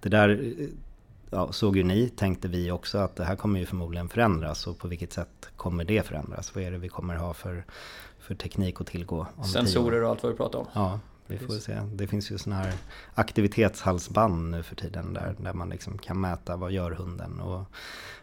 det 0.00 0.08
där 0.08 0.54
ja, 1.30 1.52
såg 1.52 1.76
ju 1.76 1.84
ni, 1.84 2.08
tänkte 2.08 2.48
vi 2.48 2.70
också, 2.70 2.98
att 2.98 3.16
det 3.16 3.24
här 3.24 3.36
kommer 3.36 3.60
ju 3.60 3.66
förmodligen 3.66 4.08
förändras. 4.08 4.66
Och 4.66 4.78
på 4.78 4.88
vilket 4.88 5.12
sätt 5.12 5.48
kommer 5.56 5.84
det 5.84 6.06
förändras? 6.06 6.54
Vad 6.54 6.64
är 6.64 6.70
det 6.70 6.78
vi 6.78 6.88
kommer 6.88 7.16
ha 7.16 7.34
för, 7.34 7.64
för 8.18 8.34
teknik 8.34 8.80
att 8.80 8.86
tillgå? 8.86 9.26
Sensorer 9.52 10.02
och 10.02 10.10
allt 10.10 10.22
vad 10.22 10.32
vi 10.32 10.38
pratar 10.38 10.58
om. 10.58 10.66
Ja, 10.72 11.00
vi 11.26 11.38
får 11.38 11.54
se. 11.54 11.80
Det 11.92 12.06
finns 12.06 12.30
ju 12.30 12.38
sådana 12.38 12.62
här 12.62 12.74
aktivitetshalsband 13.14 14.50
nu 14.50 14.62
för 14.62 14.76
tiden 14.76 15.12
där, 15.12 15.34
där 15.38 15.52
man 15.52 15.68
liksom 15.68 15.98
kan 15.98 16.20
mäta 16.20 16.56
vad 16.56 16.72
gör 16.72 16.90
hunden 16.90 17.40
och 17.40 17.64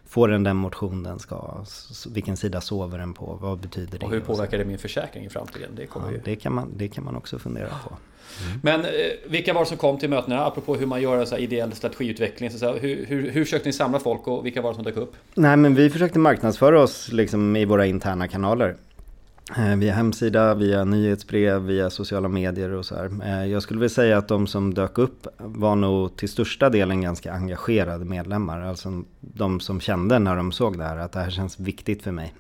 får 0.08 0.28
den 0.28 0.44
den 0.44 0.56
motion 0.56 1.04
den 1.04 1.20
ska? 1.20 1.66
Vilken 2.10 2.38
sida 2.38 2.62
sover 2.62 2.98
den 2.98 3.14
på? 3.14 3.38
Vad 3.42 3.60
betyder 3.60 4.00
det? 4.00 4.06
Och 4.06 4.12
hur 4.12 4.20
påverkar 4.20 4.58
det 4.58 4.66
min 4.66 4.78
försäkring 4.78 5.26
i 5.26 5.30
framtiden? 5.30 5.70
Det, 5.76 5.86
kommer 5.86 6.08
ja, 6.08 6.14
ju... 6.14 6.22
det, 6.26 6.36
kan, 6.36 6.54
man, 6.54 6.72
det 6.78 6.88
kan 6.88 7.04
man 7.04 7.16
också 7.16 7.40
fundera 7.40 7.68
på. 7.68 7.98
Mm. 8.48 8.60
Men 8.64 8.82
eh, 8.82 8.90
vilka 9.28 9.54
var 9.54 9.62
det 9.62 9.68
som 9.68 9.78
kom 9.78 9.98
till 9.98 10.10
mötena? 10.10 10.46
Apropå 10.46 10.76
hur 10.76 10.86
man 10.86 11.02
gör 11.02 11.26
så 11.26 11.36
här 11.36 11.42
ideell 11.42 11.72
strategiutveckling. 11.72 12.52
Så 12.52 12.66
här, 12.66 12.80
hur, 12.80 13.06
hur, 13.06 13.32
hur 13.32 13.44
försökte 13.44 13.70
ni 13.70 13.74
samla 13.74 14.00
folk 14.00 14.28
och 14.28 14.46
vilka 14.46 14.62
var 14.62 14.70
det 14.70 14.76
som 14.76 14.84
dök 14.84 14.98
upp? 14.98 15.16
Nej 15.34 15.58
men 15.58 15.76
vi 15.76 15.90
försökte 15.90 16.20
marknadsföra 16.20 16.82
oss 16.82 17.12
liksom 17.12 17.56
i 17.56 17.66
våra 17.66 17.86
interna 17.86 18.28
kanaler. 18.28 18.76
Eh, 19.54 19.76
via 19.76 19.94
hemsida, 19.94 20.56
via 20.56 20.84
nyhetsbrev, 20.84 21.62
via 21.62 21.90
sociala 21.90 22.28
medier 22.28 22.70
och 22.70 22.86
så 22.86 22.96
här. 22.96 23.12
Eh, 23.24 23.46
jag 23.46 23.64
skulle 23.64 23.80
vilja 23.80 23.94
säga 23.94 24.18
att 24.18 24.28
de 24.28 24.48
som 24.48 24.74
dök 24.74 24.98
upp 24.98 25.28
var 25.38 25.76
nog 25.76 26.18
till 26.18 26.30
största 26.30 26.70
delen 26.70 27.02
ganska 27.02 27.34
engagerade 27.34 28.06
medlemmar. 28.06 28.62
Alltså 28.62 29.04
de 29.20 29.60
som 29.60 29.80
kände 29.80 30.20
när 30.20 30.36
de 30.36 30.52
såg 30.52 30.78
det 30.78 30.84
här 30.84 30.98
att 30.98 31.12
det 31.12 31.20
här 31.20 31.30
känns 31.30 31.60
viktigt 31.60 32.04
för 32.04 32.12
mig. 32.12 32.34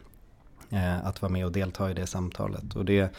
Eh, 0.70 1.06
att 1.06 1.22
vara 1.22 1.32
med 1.32 1.46
och 1.46 1.52
delta 1.52 1.91
i 1.91 1.94
det 1.94 2.08
samtalet. 2.08 2.76
Och 2.76 2.86
det, 2.86 3.15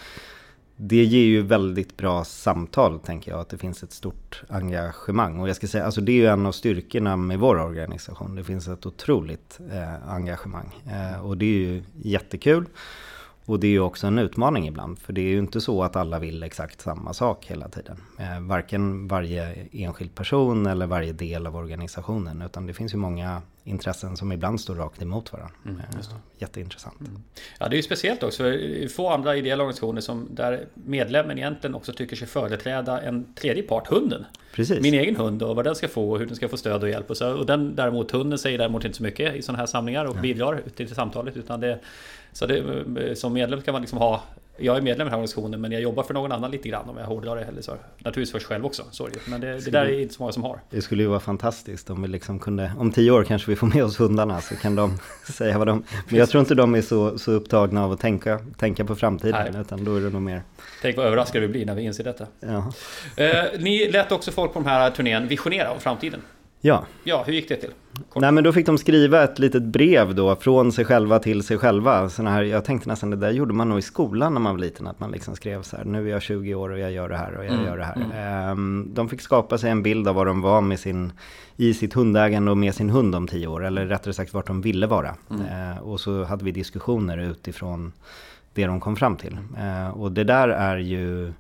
det 0.77 1.05
ger 1.05 1.25
ju 1.25 1.43
väldigt 1.43 1.97
bra 1.97 2.25
samtal 2.25 2.99
tänker 2.99 3.31
jag, 3.31 3.41
att 3.41 3.49
det 3.49 3.59
finns 3.59 3.83
ett 3.83 3.93
stort 3.93 4.43
engagemang. 4.49 5.41
Och 5.41 5.49
jag 5.49 5.57
ska 5.57 5.67
säga, 5.67 5.85
alltså 5.85 6.01
det 6.01 6.13
är 6.13 6.17
ju 6.17 6.27
en 6.27 6.47
av 6.47 6.53
styrkorna 6.53 7.17
med 7.17 7.39
vår 7.39 7.61
organisation. 7.61 8.35
Det 8.35 8.45
finns 8.45 8.69
ett 8.69 8.87
otroligt 8.87 9.61
eh, 9.73 10.09
engagemang. 10.09 10.83
Eh, 10.87 11.27
och 11.27 11.37
det 11.37 11.47
är 11.47 11.59
ju 11.59 11.83
jättekul. 12.03 12.67
Och 13.47 13.61
det 13.61 13.67
är 13.67 13.71
ju 13.71 13.81
också 13.81 14.07
en 14.07 14.19
utmaning 14.19 14.69
ibland, 14.69 14.99
för 14.99 15.13
det 15.13 15.21
är 15.21 15.29
ju 15.29 15.39
inte 15.39 15.61
så 15.61 15.83
att 15.83 15.97
alla 15.97 16.19
vill 16.19 16.43
exakt 16.43 16.81
samma 16.81 17.13
sak 17.13 17.47
hela 17.47 17.69
tiden. 17.69 17.97
Eh, 18.19 18.41
varken 18.41 19.09
varje 19.09 19.69
enskild 19.73 20.15
person 20.15 20.67
eller 20.67 20.87
varje 20.87 21.13
del 21.13 21.47
av 21.47 21.57
organisationen, 21.57 22.43
utan 22.43 22.67
det 22.67 22.75
finns 22.75 22.95
ju 22.95 22.97
många 22.97 23.43
intressen 23.65 24.17
som 24.17 24.33
ibland 24.33 24.61
står 24.61 24.75
rakt 24.75 25.03
emot 25.03 25.33
varandra. 25.33 25.55
Mm, 25.65 25.81
eh, 25.81 25.85
Jätteintressant. 26.39 27.01
Mm. 27.01 27.23
Ja, 27.59 27.69
det 27.69 27.75
är 27.75 27.77
ju 27.77 27.83
speciellt 27.83 28.23
också, 28.23 28.43
för 28.43 28.89
få 28.89 29.09
andra 29.09 29.37
ideella 29.37 29.63
organisationer 29.63 30.01
som 30.01 30.29
där 30.31 30.67
medlemmen 30.75 31.39
egentligen 31.39 31.75
också 31.75 31.93
tycker 31.93 32.17
sig 32.17 32.29
företräda 32.29 33.01
en 33.01 33.35
tredje 33.35 33.63
part, 33.63 33.89
hunden. 33.89 34.25
Precis. 34.53 34.81
Min 34.83 34.95
egen 34.95 35.17
hund 35.17 35.43
och 35.43 35.57
vad 35.57 35.65
den 35.65 35.75
ska 35.75 35.89
få 35.89 36.11
och 36.11 36.19
hur 36.19 36.27
den 36.27 36.37
ska 36.37 36.49
få 36.49 36.57
stöd 36.57 36.83
och 36.83 36.89
hjälp. 36.89 37.11
Och, 37.11 37.17
så, 37.17 37.33
och 37.33 37.47
den 37.47 37.75
däremot, 37.75 38.11
hunden 38.11 38.39
säger 38.39 38.59
däremot 38.59 38.85
inte 38.85 38.97
så 38.97 39.03
mycket 39.03 39.35
i 39.35 39.43
sådana 39.43 39.59
här 39.59 39.67
samlingar 39.67 40.05
och 40.05 40.17
ja. 40.17 40.21
bidrar 40.21 40.63
till 40.77 40.95
samtalet, 40.95 41.37
utan 41.37 41.61
det 41.61 41.81
så 42.37 42.47
det, 42.47 43.19
som 43.19 43.33
medlem 43.33 43.63
kan 43.63 43.73
man 43.73 43.83
liksom 43.83 43.99
ha 43.99 44.23
jag 44.59 44.77
är 44.77 44.81
medlem 44.81 45.07
i 45.07 45.09
den 45.09 45.09
här 45.09 45.17
organisationen 45.17 45.61
men 45.61 45.73
jag 45.73 45.81
jobbar 45.81 46.03
för 46.03 46.15
någon 46.15 46.33
annan 46.33 46.51
lite 46.51 46.69
grann 46.69 46.89
om 46.89 46.97
jag 46.97 47.07
hårdrar 47.07 47.37
det. 47.37 47.43
Eller 47.43 47.63
så. 47.63 47.73
Naturligtvis 47.99 48.33
först 48.33 48.47
själv 48.47 48.67
också, 48.67 48.85
så 48.91 49.09
Men 49.29 49.41
det, 49.41 49.65
det, 49.65 49.71
där 49.71 49.85
är 49.85 50.01
inte 50.01 50.15
så 50.15 50.23
många 50.23 50.33
som 50.33 50.43
har. 50.43 50.61
Det 50.71 50.83
skulle 50.83 51.03
ju 51.03 51.09
vara 51.09 51.21
fantastiskt 51.21 51.91
om 51.91 52.03
vi 52.03 52.09
liksom 52.09 52.39
kunde, 52.39 52.73
om 52.79 52.93
tio 52.93 53.11
år 53.11 53.25
kanske 53.25 53.51
vi 53.51 53.57
får 53.57 53.67
med 53.67 53.85
oss 53.85 54.01
hundarna 54.01 54.41
så 54.41 54.57
kan 54.57 54.77
de 54.77 54.99
säga 55.33 55.59
vad 55.59 55.67
de... 55.67 55.85
Men 56.09 56.19
jag 56.19 56.29
tror 56.29 56.41
inte 56.41 56.55
de 56.55 56.75
är 56.75 56.83
så, 56.83 57.19
så 57.19 57.33
upptagna 57.33 57.85
av 57.85 57.93
att 57.93 58.01
tänka, 58.01 58.41
tänka 58.59 58.85
på 58.85 58.97
framtiden 58.97 59.53
Nej. 59.53 59.61
utan 59.61 59.85
då 59.85 59.97
är 59.97 60.01
det 60.01 60.11
nog 60.11 60.23
mer... 60.23 60.43
Tänk 60.83 60.97
vad 60.97 61.07
överraskade 61.07 61.47
vi 61.47 61.53
blir 61.53 61.67
när 61.67 61.75
vi 61.75 61.83
inser 61.83 62.05
detta. 62.05 62.27
Ja. 62.41 62.73
Eh, 63.17 63.45
ni 63.59 63.91
lät 63.91 64.13
också 64.13 64.33
folk 64.33 64.53
på 64.53 64.59
den 64.59 64.69
här 64.69 64.91
turnén 64.91 65.29
visionera 65.29 65.73
om 65.73 65.81
framtiden. 65.81 66.21
Ja. 66.67 66.85
Ja, 67.05 67.23
hur 67.27 67.33
gick 67.33 67.49
det 67.49 67.57
till? 67.57 67.71
Kort. 68.09 68.21
Nej 68.21 68.33
men 68.33 68.45
då 68.45 68.53
fick 68.53 68.67
de 68.67 68.79
skriva 68.79 69.25
ett 69.25 69.39
litet 69.39 69.63
brev 69.63 70.15
då 70.15 70.37
från 70.37 70.73
sig 70.73 70.85
själva 70.85 71.19
till 71.19 71.43
sig 71.43 71.59
själva. 71.59 72.09
Såna 72.09 72.31
här, 72.31 72.43
jag 72.43 72.65
tänkte 72.65 72.89
nästan 72.89 73.11
det 73.11 73.17
där 73.17 73.31
gjorde 73.31 73.55
man 73.55 73.69
nog 73.69 73.79
i 73.79 73.83
skolan 73.83 74.35
när 74.35 74.41
man 74.41 74.53
var 74.53 74.61
liten. 74.61 74.87
Att 74.87 75.01
man 75.01 75.11
liksom 75.11 75.37
skrev 75.37 75.63
så 75.63 75.77
här, 75.77 75.85
nu 75.85 76.07
är 76.09 76.13
jag 76.13 76.23
20 76.23 76.55
år 76.55 76.71
och 76.71 76.79
jag 76.79 76.93
gör 76.93 77.09
det 77.09 77.17
här 77.17 77.39
och 77.39 77.45
jag 77.45 77.53
mm. 77.53 77.67
gör 77.67 77.77
det 77.77 77.85
här. 77.85 77.97
Mm. 77.97 78.51
Um, 78.51 78.91
de 78.95 79.09
fick 79.09 79.21
skapa 79.21 79.59
sig 79.59 79.71
en 79.71 79.83
bild 79.83 80.09
av 80.09 80.15
vad 80.15 80.27
de 80.27 80.41
var 80.41 80.61
med 80.61 80.81
sin, 80.81 81.13
i 81.57 81.75
sitt 81.75 81.95
hundägande 81.95 82.51
och 82.51 82.59
med 82.59 82.75
sin 82.75 82.91
hund 82.91 83.15
om 83.15 83.29
10 83.29 83.47
år. 83.47 83.67
Eller 83.67 83.87
rättare 83.87 84.15
sagt 84.15 84.35
vart 84.35 84.47
de 84.47 84.61
ville 84.61 84.87
vara. 84.87 85.15
Mm. 85.31 85.43
Uh, 85.43 85.79
och 85.79 86.01
så 86.01 86.25
hade 86.25 86.45
vi 86.45 86.53
diskussioner 86.53 87.19
utifrån 87.19 87.93
det 88.55 88.67
de 88.67 88.81
kom 88.81 88.97
fram 88.97 89.17
till. 89.17 89.39
Uh, 89.59 89.89
och 90.01 90.13
det 90.13 90.25
där 90.25 90.49
är 90.49 90.77
ju 90.77 91.33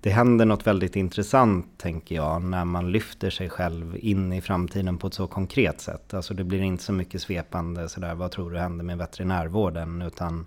det 0.00 0.10
händer 0.10 0.44
något 0.44 0.66
väldigt 0.66 0.96
intressant, 0.96 1.66
tänker 1.76 2.14
jag, 2.14 2.42
när 2.42 2.64
man 2.64 2.92
lyfter 2.92 3.30
sig 3.30 3.48
själv 3.48 3.96
in 4.00 4.32
i 4.32 4.40
framtiden 4.40 4.98
på 4.98 5.06
ett 5.06 5.14
så 5.14 5.26
konkret 5.26 5.80
sätt. 5.80 6.14
Alltså 6.14 6.34
det 6.34 6.44
blir 6.44 6.62
inte 6.62 6.84
så 6.84 6.92
mycket 6.92 7.22
svepande 7.22 7.88
sådär, 7.88 8.14
vad 8.14 8.30
tror 8.30 8.50
du 8.50 8.58
händer 8.58 8.84
med 8.84 8.98
veterinärvården? 8.98 10.02
Utan 10.02 10.46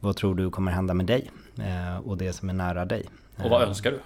vad 0.00 0.16
tror 0.16 0.34
du 0.34 0.50
kommer 0.50 0.72
hända 0.72 0.94
med 0.94 1.06
dig? 1.06 1.30
Eh, 1.58 2.08
och 2.08 2.16
det 2.16 2.32
som 2.32 2.48
är 2.48 2.52
nära 2.52 2.84
dig. 2.84 3.04
Och 3.44 3.50
vad 3.50 3.62
önskar 3.62 3.90
du? 3.90 4.00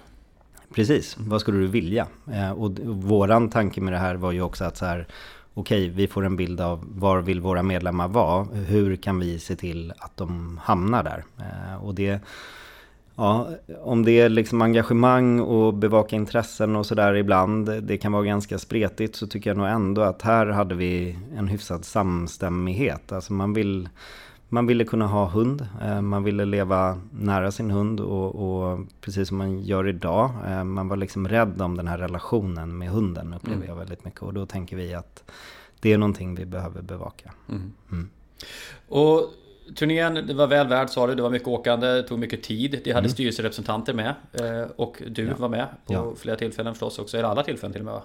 Precis, 0.75 1.17
vad 1.19 1.41
skulle 1.41 1.57
du 1.57 1.67
vilja? 1.67 2.07
Eh, 2.31 2.51
och 2.51 2.79
våran 2.85 3.49
tanke 3.49 3.81
med 3.81 3.93
det 3.93 3.99
här 3.99 4.15
var 4.15 4.31
ju 4.31 4.41
också 4.41 4.63
att 4.65 4.77
så 4.77 4.85
här, 4.85 5.07
okej, 5.53 5.89
vi 5.89 6.07
får 6.07 6.25
en 6.25 6.35
bild 6.35 6.61
av 6.61 6.85
var 6.87 7.21
vill 7.21 7.41
våra 7.41 7.63
medlemmar 7.63 8.07
vara? 8.07 8.43
Hur 8.43 8.95
kan 8.95 9.19
vi 9.19 9.39
se 9.39 9.55
till 9.55 9.93
att 9.97 10.17
de 10.17 10.59
hamnar 10.63 11.03
där? 11.03 11.23
Eh, 11.39 11.83
och 11.83 11.95
det 11.95 12.21
Ja, 13.19 13.49
om 13.83 14.05
det 14.05 14.11
är 14.11 14.29
liksom 14.29 14.61
engagemang 14.61 15.39
och 15.39 15.73
bevaka 15.73 16.15
intressen 16.15 16.75
och 16.75 16.85
sådär 16.85 17.13
ibland, 17.15 17.83
det 17.83 17.97
kan 17.97 18.11
vara 18.11 18.23
ganska 18.23 18.57
spretigt, 18.57 19.15
så 19.15 19.27
tycker 19.27 19.49
jag 19.49 19.57
nog 19.57 19.67
ändå 19.67 20.01
att 20.01 20.21
här 20.21 20.47
hade 20.47 20.75
vi 20.75 21.17
en 21.35 21.47
hyfsad 21.47 21.85
samstämmighet. 21.85 23.11
Alltså 23.11 23.33
man, 23.33 23.53
vill, 23.53 23.89
man 24.49 24.67
ville 24.67 24.85
kunna 24.85 25.07
ha 25.07 25.29
hund, 25.29 25.67
eh, 25.81 26.01
man 26.01 26.23
ville 26.23 26.45
leva 26.45 26.99
nära 27.11 27.51
sin 27.51 27.71
hund 27.71 27.99
och, 27.99 28.35
och 28.35 28.79
precis 29.01 29.27
som 29.27 29.37
man 29.37 29.59
gör 29.59 29.87
idag, 29.87 30.31
eh, 30.47 30.63
man 30.63 30.87
var 30.87 30.97
liksom 30.97 31.27
rädd 31.27 31.61
om 31.61 31.77
den 31.77 31.87
här 31.87 31.97
relationen 31.97 32.77
med 32.77 32.89
hunden 32.89 33.33
upplever 33.33 33.57
mm. 33.57 33.69
jag 33.69 33.75
väldigt 33.75 34.05
mycket. 34.05 34.21
Och 34.21 34.33
då 34.33 34.45
tänker 34.45 34.75
vi 34.75 34.93
att 34.93 35.23
det 35.79 35.93
är 35.93 35.97
någonting 35.97 36.35
vi 36.35 36.45
behöver 36.45 36.81
bevaka. 36.81 37.33
Mm. 37.49 37.73
Mm. 37.91 38.09
Och 38.87 39.33
Turnén 39.75 40.27
det 40.27 40.33
var 40.33 40.47
väl 40.47 40.67
värd 40.67 40.89
sa 40.89 41.07
du, 41.07 41.15
det 41.15 41.21
var 41.21 41.29
mycket 41.29 41.47
åkande, 41.47 41.87
det 41.87 42.03
tog 42.03 42.19
mycket 42.19 42.43
tid. 42.43 42.81
De 42.83 42.91
hade 42.91 42.99
mm. 42.99 43.11
styrelserepresentanter 43.11 43.93
med 43.93 44.15
eh, 44.33 44.69
och 44.75 45.01
du 45.07 45.25
ja. 45.25 45.33
var 45.37 45.49
med 45.49 45.67
på 45.85 45.93
ja. 45.93 46.13
flera 46.17 46.35
tillfällen 46.35 46.73
förstås 46.73 46.99
också, 46.99 47.17
eller 47.17 47.29
alla 47.29 47.43
tillfällen 47.43 47.71
till 47.71 47.81
och 47.81 47.85
med 47.85 47.93
va? 47.93 48.03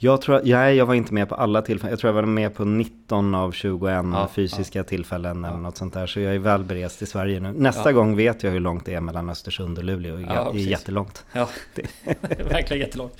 Jag 0.00 0.20
tror, 0.20 0.40
nej, 0.44 0.76
jag 0.76 0.86
var 0.86 0.94
inte 0.94 1.14
med 1.14 1.28
på 1.28 1.34
alla 1.34 1.62
tillfällen. 1.62 1.90
Jag 1.90 1.98
tror 1.98 2.08
jag 2.08 2.14
var 2.14 2.22
med 2.22 2.54
på 2.54 2.64
19 2.64 3.34
av 3.34 3.52
21 3.52 3.82
ja, 3.82 4.28
fysiska 4.34 4.78
ja. 4.78 4.84
tillfällen 4.84 5.44
eller 5.44 5.54
ja. 5.54 5.60
något 5.60 5.76
sånt 5.76 5.94
där. 5.94 6.06
Så 6.06 6.20
jag 6.20 6.34
är 6.34 6.38
väl 6.38 6.64
berest 6.64 7.02
i 7.02 7.06
Sverige 7.06 7.40
nu. 7.40 7.52
Nästa 7.52 7.92
gång 7.92 8.16
vet 8.16 8.42
jag 8.42 8.50
hur 8.50 8.60
långt 8.60 8.84
det 8.84 8.94
är 8.94 9.00
mellan 9.00 9.30
Östersund 9.30 9.78
och 9.78 9.84
Luleå. 9.84 10.20
Ja, 10.20 10.50
det 10.52 10.58
är 10.58 10.62
jättelångt. 10.62 11.24
Ja, 11.32 11.48
det 11.74 11.82
är 12.04 12.44
verkligen 12.50 12.80
jättelångt. 12.80 13.12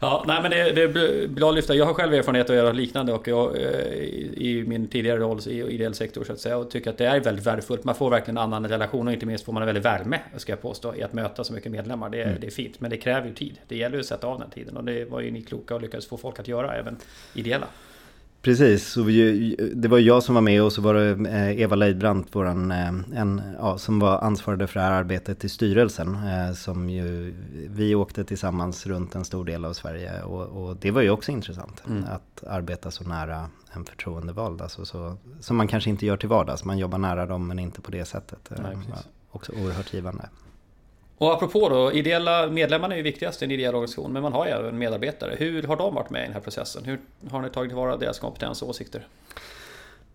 Ja, 0.00 0.24
nej 0.26 0.42
men 0.42 0.50
det, 0.50 0.72
det 0.72 0.82
är 0.82 1.28
bra 1.28 1.48
att 1.48 1.54
lyfta. 1.54 1.74
Jag 1.74 1.86
har 1.86 1.94
själv 1.94 2.14
erfarenhet 2.14 2.50
att 2.50 2.56
göra 2.56 2.72
liknande 2.72 3.12
och 3.12 3.28
jag, 3.28 3.56
eh, 3.56 3.62
i 4.34 4.64
min 4.66 4.88
tidigare 4.88 5.18
roll 5.18 5.40
i 5.46 5.62
ideell 5.62 5.94
sektor 5.94 6.24
så 6.24 6.32
att 6.32 6.40
säga. 6.40 6.56
Och 6.56 6.70
tycker 6.70 6.90
att 6.90 6.98
det 6.98 7.06
är 7.06 7.20
väldigt 7.20 7.46
värdefullt. 7.46 7.84
Man 7.84 7.94
får 7.94 8.10
verkligen 8.10 8.36
en 8.36 8.42
annan 8.42 8.68
relation 8.68 9.06
och 9.06 9.12
inte 9.12 9.26
minst 9.26 9.44
får 9.44 9.52
man 9.52 9.62
en 9.62 9.66
väldig 9.66 9.82
värme, 9.82 10.20
ska 10.36 10.52
jag 10.52 10.62
påstå, 10.62 10.94
i 10.94 11.02
att 11.02 11.12
möta 11.12 11.44
så 11.44 11.52
mycket 11.52 11.72
medlemmar. 11.72 12.08
Det, 12.10 12.22
mm. 12.22 12.40
det 12.40 12.46
är 12.46 12.50
fint, 12.50 12.80
men 12.80 12.90
det 12.90 12.96
kräver 12.96 13.28
ju 13.28 13.34
tid. 13.34 13.58
Det 13.68 13.76
gäller 13.76 13.96
ju 13.96 14.00
att 14.00 14.06
sätta 14.06 14.26
av 14.26 14.40
den 14.40 14.50
tiden 14.50 14.76
och 14.76 14.84
det 14.84 15.04
var 15.04 15.20
ju 15.20 15.30
ni 15.30 15.42
kloka 15.42 15.74
och 15.74 15.80
lyckades 15.80 16.06
få 16.06 16.16
folk 16.24 16.38
att 16.38 16.48
göra 16.48 16.74
även 16.74 16.96
ideella. 17.34 17.66
Precis, 18.42 18.88
så 18.88 19.02
vi, 19.02 19.56
det 19.74 19.88
var 19.88 19.98
jag 19.98 20.22
som 20.22 20.34
var 20.34 20.42
med 20.42 20.62
och 20.62 20.72
så 20.72 20.82
var 20.82 20.94
det 20.94 21.30
eh, 21.30 21.60
Eva 21.60 21.76
Leidbrandt, 21.76 22.34
våran, 22.34 22.70
eh, 22.70 22.88
en, 23.14 23.42
ja, 23.58 23.78
som 23.78 23.98
var 23.98 24.18
ansvarig 24.18 24.68
för 24.68 24.80
det 24.80 24.86
här 24.86 24.92
arbetet 24.92 25.44
i 25.44 25.48
styrelsen. 25.48 26.14
Eh, 26.14 26.54
som 26.54 26.90
ju, 26.90 27.34
vi 27.70 27.94
åkte 27.94 28.24
tillsammans 28.24 28.86
runt 28.86 29.14
en 29.14 29.24
stor 29.24 29.44
del 29.44 29.64
av 29.64 29.72
Sverige 29.72 30.22
och, 30.22 30.42
och 30.42 30.76
det 30.76 30.90
var 30.90 31.02
ju 31.02 31.10
också 31.10 31.32
intressant. 31.32 31.82
Mm. 31.86 32.04
Att 32.04 32.44
arbeta 32.46 32.90
så 32.90 33.04
nära 33.04 33.48
en 33.72 33.84
förtroendevald, 33.84 34.62
alltså 34.62 34.84
så, 34.84 35.16
som 35.40 35.56
man 35.56 35.68
kanske 35.68 35.90
inte 35.90 36.06
gör 36.06 36.16
till 36.16 36.28
vardags. 36.28 36.64
Man 36.64 36.78
jobbar 36.78 36.98
nära 36.98 37.26
dem 37.26 37.46
men 37.48 37.58
inte 37.58 37.80
på 37.80 37.90
det 37.90 38.04
sättet. 38.04 38.50
Nej, 38.62 38.76
också 39.30 39.52
oerhört 39.52 39.94
givande. 39.94 40.28
Och 41.18 41.32
apropå 41.32 41.68
då, 41.68 41.92
ideella 41.92 42.46
medlemmarna 42.46 42.94
är 42.94 42.96
ju 42.96 43.02
viktigast 43.02 43.42
i 43.42 43.44
en 43.44 43.50
ideell 43.50 43.74
organisation, 43.74 44.12
men 44.12 44.22
man 44.22 44.32
har 44.32 44.46
ju 44.46 44.52
även 44.52 44.78
medarbetare. 44.78 45.34
Hur 45.38 45.62
har 45.62 45.76
de 45.76 45.94
varit 45.94 46.10
med 46.10 46.20
i 46.20 46.24
den 46.24 46.32
här 46.32 46.40
processen? 46.40 46.84
Hur 46.84 47.00
har 47.30 47.42
ni 47.42 47.50
tagit 47.50 47.70
tillvara 47.70 47.96
deras 47.96 48.18
kompetens 48.18 48.62
och 48.62 48.68
åsikter? 48.68 49.06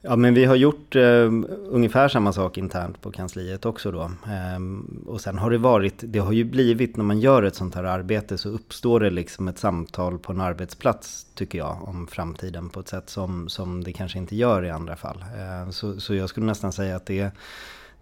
Ja 0.01 0.15
men 0.15 0.33
vi 0.33 0.45
har 0.45 0.55
gjort 0.55 0.95
eh, 0.95 1.31
ungefär 1.69 2.07
samma 2.07 2.33
sak 2.33 2.57
internt 2.57 3.01
på 3.01 3.11
kansliet 3.11 3.65
också 3.65 3.91
då. 3.91 4.11
Ehm, 4.27 5.03
och 5.07 5.21
sen 5.21 5.37
har 5.37 5.49
det 5.49 5.57
varit, 5.57 5.95
det 6.01 6.19
har 6.19 6.31
ju 6.31 6.43
blivit 6.43 6.97
när 6.97 7.03
man 7.03 7.19
gör 7.19 7.43
ett 7.43 7.55
sånt 7.55 7.75
här 7.75 7.83
arbete 7.83 8.37
så 8.37 8.49
uppstår 8.49 8.99
det 8.99 9.09
liksom 9.09 9.47
ett 9.47 9.57
samtal 9.57 10.19
på 10.19 10.31
en 10.31 10.41
arbetsplats 10.41 11.25
tycker 11.35 11.57
jag 11.57 11.77
om 11.87 12.07
framtiden 12.07 12.69
på 12.69 12.79
ett 12.79 12.87
sätt 12.87 13.09
som, 13.09 13.49
som 13.49 13.83
det 13.83 13.93
kanske 13.93 14.17
inte 14.17 14.35
gör 14.35 14.65
i 14.65 14.69
andra 14.69 14.95
fall. 14.95 15.25
Ehm, 15.37 15.71
så, 15.71 15.99
så 15.99 16.15
jag 16.15 16.29
skulle 16.29 16.45
nästan 16.45 16.71
säga 16.71 16.95
att 16.95 17.05
det 17.05 17.19
är 17.19 17.31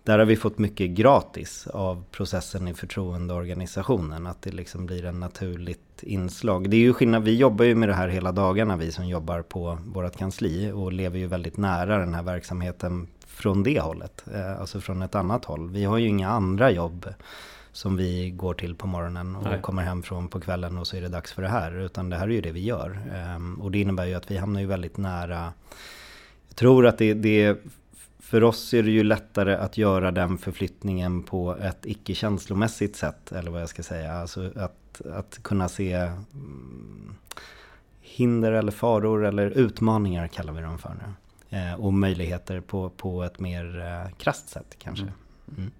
där 0.08 0.20
har 0.20 0.26
vi 0.26 0.36
fått 0.36 0.58
mycket 0.58 0.90
gratis 0.90 1.68
av 1.68 2.04
processen 2.12 2.68
i 2.68 2.74
förtroendeorganisationen. 2.74 4.28
Att 4.28 4.42
det 4.42 4.52
liksom 4.52 4.86
blir 4.86 5.06
en 5.06 5.20
naturligt 5.20 6.04
inslag. 6.04 6.70
Det 6.70 6.78
är 6.78 6.82
ju 6.82 6.94
skillnad, 6.94 7.24
vi 7.24 7.36
jobbar 7.36 7.66
ju 7.66 7.76
med 7.76 7.90
det 7.90 7.96
här 7.96 8.08
hela 8.08 8.32
dagarna 8.32 8.78
vi 8.78 8.92
som 8.92 9.08
jobbar 9.08 9.42
på 9.42 9.78
vårt 9.86 10.18
kansli 10.18 10.72
och 10.72 10.94
lever 10.94 11.20
ju 11.20 11.28
väldigt 11.28 11.58
nära 11.58 11.98
den 11.98 12.14
här 12.14 12.24
verksamheten 12.24 13.08
från 13.26 13.64
det 13.64 13.80
hållet. 13.80 14.24
Eh, 14.34 14.60
alltså 14.60 14.82
från 14.82 15.02
ett 15.02 15.16
annat 15.16 15.46
håll. 15.46 15.70
Vi 15.70 15.84
har 15.86 15.98
ju 15.98 16.08
inga 16.08 16.30
andra 16.30 16.72
jobb 16.72 17.14
som 17.72 17.98
vi 17.98 18.30
går 18.30 18.54
till 18.54 18.76
på 18.76 18.88
morgonen 18.88 19.36
och 19.36 19.44
Nej. 19.44 19.62
kommer 19.62 19.84
hem 19.84 20.04
från 20.04 20.28
på 20.28 20.40
kvällen 20.40 20.78
och 20.78 20.88
så 20.88 20.98
är 20.98 21.02
det 21.02 21.10
dags 21.10 21.34
för 21.34 21.42
det 21.42 21.50
här. 21.50 21.80
Utan 21.80 22.10
det 22.10 22.16
här 22.16 22.28
är 22.28 22.32
ju 22.32 22.42
det 22.42 22.52
vi 22.52 22.64
gör. 22.64 23.00
Ehm, 23.16 23.62
och 23.62 23.72
det 23.72 23.80
innebär 23.80 24.06
ju 24.06 24.14
att 24.14 24.32
vi 24.32 24.38
hamnar 24.38 24.62
ju 24.62 24.68
väldigt 24.68 24.98
nära 24.98 25.54
jag 26.48 26.56
tror 26.56 26.88
att 26.88 26.98
det, 26.98 27.14
det 27.14 27.58
för 28.28 28.44
oss 28.44 28.74
är 28.74 28.84
det 28.84 28.92
ju 28.92 29.04
lättare 29.04 29.56
att 29.56 29.78
göra 29.78 30.12
den 30.12 30.38
förflyttningen 30.38 31.24
på 31.24 31.58
ett 31.58 31.86
icke-känslomässigt 31.86 32.96
sätt, 32.96 33.32
eller 33.32 33.52
vad 33.52 33.62
jag 33.62 33.70
ska 33.70 33.84
säga. 33.84 34.14
Alltså 34.14 34.52
att, 34.56 35.02
att 35.14 35.40
kunna 35.44 35.70
se 35.70 35.94
mm, 35.94 37.16
hinder 38.02 38.52
eller 38.52 38.72
faror 38.72 39.26
eller 39.26 39.50
utmaningar 39.50 40.28
kallar 40.28 40.54
vi 40.54 40.62
dem 40.62 40.78
för 40.78 40.94
nu. 40.94 41.58
Eh, 41.58 41.74
och 41.74 41.94
möjligheter 41.94 42.62
på, 42.62 42.90
på 42.90 43.24
ett 43.24 43.40
mer 43.40 43.80
eh, 43.80 44.18
krasst 44.18 44.50
sätt 44.50 44.76
kanske. 44.80 45.04
Mm. 45.04 45.16
Mm. 45.58 45.72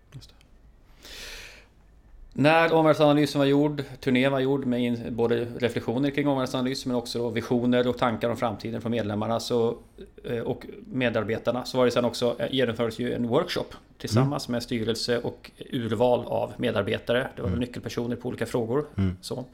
När 2.40 2.74
omvärldsanalysen 2.74 3.40
var 3.40 3.46
gjord, 3.46 3.84
turnén 4.00 4.32
var 4.32 4.40
gjord 4.40 4.66
med 4.66 5.14
både 5.14 5.46
reflektioner 5.60 6.10
kring 6.10 6.28
omvärldsanalys 6.28 6.86
men 6.86 6.96
också 6.96 7.30
visioner 7.30 7.88
och 7.88 7.98
tankar 7.98 8.30
om 8.30 8.38
framtiden 8.38 8.82
från 8.82 8.92
medlemmarna 8.92 9.40
så, 9.40 9.78
eh, 10.24 10.40
och 10.40 10.66
medarbetarna 10.86 11.66
så 11.66 11.78
var 11.78 11.86
det 11.86 11.92
sen 11.92 12.06
också 12.06 12.36
eh, 12.40 12.48
genomfördes 12.52 13.00
ju 13.00 13.14
en 13.14 13.28
workshop 13.28 13.66
tillsammans 13.98 14.48
mm. 14.48 14.56
med 14.56 14.64
styrelse 14.64 15.20
och 15.20 15.52
urval 15.70 16.26
av 16.26 16.54
medarbetare. 16.58 17.28
Det 17.36 17.42
var 17.42 17.50
mm. 17.50 17.60
nyckelpersoner 17.60 18.16
på 18.16 18.28
olika 18.28 18.46
frågor. 18.46 18.86
Mm. 18.98 19.18
Så. 19.22 19.46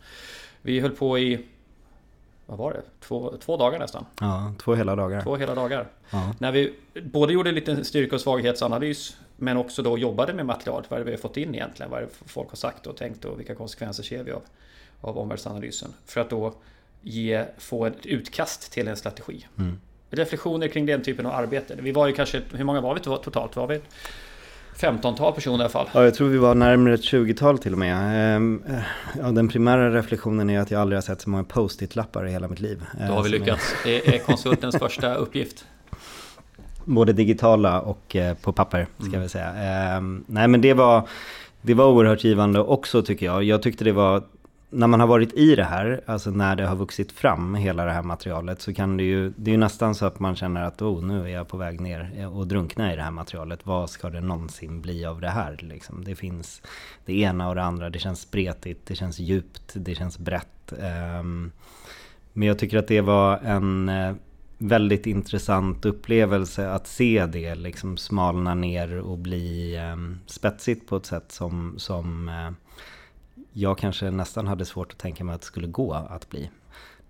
Vi 0.62 0.80
höll 0.80 0.92
på 0.92 1.20
i 1.20 1.46
vad 2.46 2.58
var 2.58 2.74
det? 2.74 2.82
Två, 3.00 3.34
två 3.40 3.58
dagar 3.58 3.80
nästan. 3.80 4.06
Ja, 4.20 4.54
två 4.64 4.76
hela 4.76 4.96
dagar. 4.96 5.22
Två 5.22 5.36
hela 5.36 5.56
dagar. 5.56 5.88
Ja. 6.10 6.34
När 6.40 6.52
vi 6.52 6.74
både 7.04 7.34
gjorde 7.34 7.50
en 7.50 7.56
liten 7.56 7.86
styrka 7.86 8.16
och 8.16 8.22
svaghetsanalys 8.22 9.18
men 9.38 9.58
också 9.58 9.84
då 9.84 9.98
jobbade 9.98 10.34
med 10.34 10.46
materialet. 10.46 10.92
Vad 10.92 11.00
är 11.00 11.06
det 11.06 11.12
vi 11.12 11.16
har 11.16 11.22
fått 11.22 11.38
in 11.38 11.56
egentligen? 11.56 11.92
Vad 11.92 12.02
är 12.02 12.06
det 12.06 12.12
folk 12.26 12.50
har 12.50 12.56
sagt 12.56 12.88
och 12.88 12.98
tänkt 12.98 13.26
och 13.26 13.40
vilka 13.40 13.56
konsekvenser 13.56 14.04
ser 14.04 14.24
vi 14.24 14.32
av, 14.32 14.42
av 15.02 15.18
omvärldsanalysen? 15.18 15.94
För 16.06 16.22
att 16.22 16.30
då 16.30 16.54
ge, 17.02 17.46
få 17.58 17.86
ett 17.86 18.06
utkast 18.06 18.72
till 18.72 18.88
en 18.88 18.98
strategi. 18.98 19.48
Mm. 19.58 19.80
Reflektioner 20.10 20.68
kring 20.68 20.86
den 20.86 21.04
typen 21.04 21.26
av 21.26 21.32
arbete. 21.32 21.76
Vi 21.80 21.92
var 21.92 22.08
ju 22.08 22.14
kanske, 22.14 22.42
hur 22.54 22.64
många 22.64 22.82
var 22.82 22.94
vi 22.96 23.00
totalt? 23.00 23.56
Var 23.56 23.68
vi 23.68 23.82
15-tal 24.80 25.34
personer 25.34 25.58
i 25.58 25.62
alla 25.62 25.70
fall. 25.70 25.90
Ja, 25.94 26.04
jag 26.04 26.14
tror 26.16 26.28
vi 26.28 26.38
var 26.38 26.56
närmare 26.56 26.94
ett 26.94 27.02
20-tal 27.02 27.58
till 27.58 27.74
och 27.74 27.80
med. 27.80 28.36
Ehm, 28.36 28.64
ja, 29.20 29.32
den 29.32 29.48
primära 29.48 29.94
reflektionen 29.94 30.50
är 30.50 30.60
att 30.60 30.72
jag 30.72 30.82
aldrig 30.82 30.98
har 30.98 31.02
sett 31.02 31.22
så 31.22 31.30
många 31.30 31.44
post-it-lappar 31.44 32.28
i 32.28 32.32
hela 32.32 32.48
mitt 32.48 32.60
liv. 32.60 32.84
Då 33.08 33.14
har 33.14 33.24
vi 33.24 33.30
lyckats. 33.30 33.76
Det 33.84 34.16
är 34.16 34.20
konsultens 34.20 34.76
första 34.80 35.16
uppgift. 35.16 35.66
Både 36.86 37.14
digitala 37.14 37.82
och 37.82 38.16
eh, 38.16 38.38
på 38.38 38.54
papper, 38.54 38.88
ska 38.98 39.08
mm. 39.08 39.22
vi 39.22 39.30
säga. 39.30 39.54
Ehm, 39.54 40.24
nej, 40.28 40.48
men 40.48 40.62
det 40.62 40.74
var, 40.74 41.08
det 41.62 41.74
var 41.74 41.86
oerhört 41.86 42.24
givande 42.24 42.60
också 42.60 43.02
tycker 43.02 43.26
jag. 43.26 43.44
Jag 43.44 43.62
tyckte 43.62 43.84
det 43.84 43.92
var 43.92 44.24
när 44.74 44.88
man 44.88 45.00
har 45.00 45.08
varit 45.08 45.34
i 45.34 45.56
det 45.56 45.64
här, 45.64 46.02
alltså 46.06 46.32
när 46.32 46.56
det 46.56 46.66
har 46.66 46.76
vuxit 46.76 47.12
fram 47.12 47.56
hela 47.56 47.86
det 47.86 47.92
här 47.92 48.04
materialet 48.04 48.62
så 48.62 48.74
kan 48.74 48.98
det 48.98 49.04
ju, 49.04 49.34
det 49.36 49.52
är 49.52 49.54
ju 49.54 49.58
nästan 49.58 49.96
så 49.96 50.06
att 50.06 50.20
man 50.20 50.36
känner 50.36 50.64
att 50.64 50.82
oh, 50.82 51.04
nu 51.04 51.24
är 51.24 51.28
jag 51.28 51.48
på 51.48 51.58
väg 51.58 51.82
ner 51.82 52.30
och 52.34 52.48
drunkna 52.48 52.94
i 52.94 52.96
det 52.96 53.02
här 53.02 53.12
materialet. 53.12 53.66
Vad 53.66 53.90
ska 53.90 54.10
det 54.10 54.22
någonsin 54.22 54.82
bli 54.82 55.06
av 55.06 55.22
det 55.22 55.30
här? 55.30 55.58
Liksom? 55.62 56.04
Det 56.04 56.16
finns 56.16 56.62
det 57.06 57.14
ena 57.14 57.50
och 57.50 57.56
det 57.56 57.64
andra, 57.64 57.90
det 57.90 58.00
känns 58.00 58.22
spretigt, 58.22 58.88
det 58.88 58.96
känns 58.96 59.20
djupt, 59.20 59.74
det 59.74 59.96
känns 59.96 60.20
brett. 60.20 60.74
Um, 61.20 61.52
Men 62.34 62.48
jag 62.48 62.60
tycker 62.60 62.78
att 62.78 62.88
det 62.88 63.02
var 63.02 63.38
en 63.38 63.90
eh, 63.90 64.14
väldigt 64.58 65.06
intressant 65.06 65.86
upplevelse 65.86 66.72
att 66.72 66.88
se 66.88 67.26
det 67.26 67.56
liksom 67.56 67.98
smalna 67.98 68.54
ner 68.54 69.00
och 69.00 69.18
bli 69.18 69.80
um, 69.94 70.20
spetsigt 70.26 70.88
på 70.88 70.96
ett 70.96 71.06
sätt 71.06 71.32
som, 71.32 71.76
som 71.78 72.30
uh, 72.30 72.52
jag 73.54 73.78
kanske 73.78 74.12
nästan 74.12 74.48
hade 74.48 74.66
svårt 74.66 74.92
att 74.92 74.98
tänka 74.98 75.24
mig 75.24 75.36
att 75.36 75.42
det 75.42 75.48
skulle 75.48 75.68
gå 75.68 75.94
att 75.94 76.30
bli. 76.30 76.50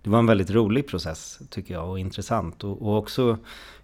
Det 0.02 0.10
var 0.10 0.18
en 0.18 0.26
väldigt 0.26 0.50
rolig 0.50 0.88
process 0.88 1.40
tycker 1.50 1.74
jag 1.74 1.90
och 1.90 1.98
intressant 1.98 2.64
och, 2.64 2.82
och 2.82 2.98
också 2.98 3.38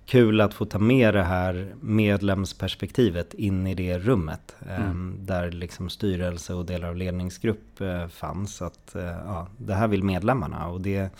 kul 0.07 0.41
att 0.41 0.55
få 0.55 0.65
ta 0.65 0.79
med 0.79 1.15
det 1.15 1.23
här 1.23 1.75
medlemsperspektivet 1.81 3.35
in 3.35 3.67
i 3.67 3.75
det 3.75 3.99
rummet. 3.99 4.57
Mm. 4.69 4.91
Um, 4.91 5.17
där 5.21 5.51
liksom 5.51 5.89
styrelse 5.89 6.55
och 6.55 6.67
delar 6.67 6.89
av 6.89 6.97
ledningsgrupp 6.97 7.81
uh, 7.81 8.07
fanns. 8.09 8.63
Att 8.63 8.93
uh, 8.97 9.03
ja, 9.03 9.49
det 9.57 9.75
här 9.75 9.89
vill 9.89 10.05
medlemmarna 10.05 10.69
och 10.69 10.81
det 10.81 11.11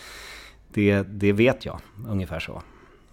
det, 0.73 1.03
det 1.03 1.33
vet 1.33 1.65
jag, 1.65 1.79
ungefär 2.07 2.39
så. 2.39 2.61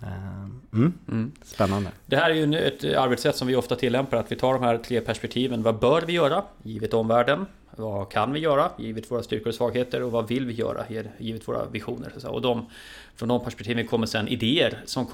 Eh, 0.03 0.43
mm. 0.73 0.93
Mm. 1.09 1.33
Spännande. 1.43 1.91
Det 2.07 2.17
här 2.17 2.31
är 2.31 2.35
ju 2.35 2.55
ett 2.55 2.85
arbetssätt 2.97 3.37
som 3.37 3.49
vi 3.49 3.57
ofta 3.57 3.77
tillämpar, 3.77 4.17
att 4.17 4.33
vi 4.33 4.37
tar 4.37 4.53
de 4.53 4.63
här 4.63 4.79
tre 4.79 5.01
perspektiven. 5.01 5.63
Vad 5.63 5.79
bör 5.79 6.03
vi 6.07 6.13
göra, 6.13 6.45
givet 6.63 6.95
omvärlden? 6.95 7.47
Vad 7.79 8.11
kan 8.11 8.33
vi 8.33 8.41
göra, 8.41 8.71
givet 8.79 9.11
våra 9.11 9.23
styrkor 9.23 9.49
och 9.49 9.55
svagheter? 9.55 10.03
Och 10.03 10.13
vad 10.13 10.29
vill 10.29 10.47
vi 10.47 10.53
göra, 10.53 10.85
givet 11.19 11.49
våra 11.49 11.65
visioner? 11.65 12.13
Och 12.29 12.43
de, 12.43 12.67
från 13.19 13.29
de 13.29 13.45
perspektiven 13.45 13.87
kommer 13.87 14.07
sen 14.07 14.29
idéer 14.29 14.83
som 14.85 15.07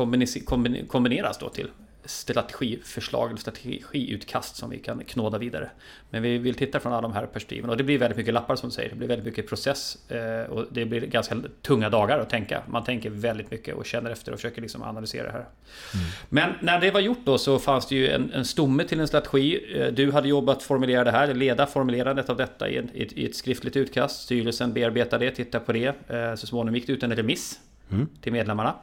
kombineras 0.88 1.38
då 1.38 1.48
till 1.48 1.68
strategiförslag, 2.04 3.38
strategiutkast 3.38 4.56
som 4.56 4.70
vi 4.70 4.78
kan 4.78 5.04
knåda 5.04 5.38
vidare. 5.38 5.70
Men 6.10 6.22
vi 6.22 6.38
vill 6.38 6.54
titta 6.54 6.80
från 6.80 6.92
alla 6.92 7.02
de 7.02 7.12
här 7.12 7.26
perspektiven 7.26 7.70
och 7.70 7.76
det 7.76 7.84
blir 7.84 7.98
väldigt 7.98 8.16
mycket 8.16 8.34
lappar 8.34 8.56
som 8.56 8.68
du 8.68 8.74
säger. 8.74 8.90
Det 8.90 8.96
blir 8.96 9.08
väldigt 9.08 9.26
mycket 9.26 9.48
process 9.48 10.10
eh, 10.10 10.50
och 10.50 10.66
det 10.70 10.84
blir 10.84 11.00
ganska 11.00 11.36
tunga 11.62 11.90
dagar 11.90 12.18
att 12.18 12.30
tänka. 12.30 12.62
Man 12.68 12.84
tänker 12.84 13.10
väldigt 13.10 13.50
mycket 13.50 13.74
och 13.74 13.86
känner 13.86 14.10
efter 14.10 14.32
och 14.32 14.38
försöker 14.38 14.62
liksom 14.62 14.82
analysera 14.82 15.26
det 15.26 15.32
här. 15.32 15.38
Mm. 15.94 16.06
Men 16.28 16.52
när 16.60 16.80
det 16.80 16.90
var 16.90 17.00
gjort 17.00 17.24
då 17.24 17.38
så 17.38 17.58
fanns 17.58 17.88
det 17.88 17.94
ju 17.94 18.08
en, 18.08 18.32
en 18.32 18.44
stomme 18.44 18.84
till 18.84 19.00
en 19.00 19.08
strategi. 19.08 19.76
Eh, 19.80 19.92
du 19.92 20.12
hade 20.12 20.28
jobbat 20.28 20.62
formulera 20.62 21.04
det 21.04 21.10
här, 21.10 21.34
leda 21.34 21.66
formulerandet 21.66 22.30
av 22.30 22.36
detta 22.36 22.68
i, 22.68 22.76
ett, 22.76 23.12
i 23.12 23.26
ett 23.26 23.36
skriftligt 23.36 23.76
utkast. 23.76 24.22
Styrelsen 24.22 24.72
bearbetar 24.72 25.18
det, 25.18 25.30
tittar 25.30 25.60
på 25.60 25.72
det. 25.72 26.10
Eh, 26.10 26.34
så 26.34 26.46
småningom 26.46 26.74
gick 26.74 26.86
det 26.86 26.92
ut 26.92 27.02
en 27.02 27.16
remiss 27.16 27.60
mm. 27.90 28.08
till 28.20 28.32
medlemmarna. 28.32 28.74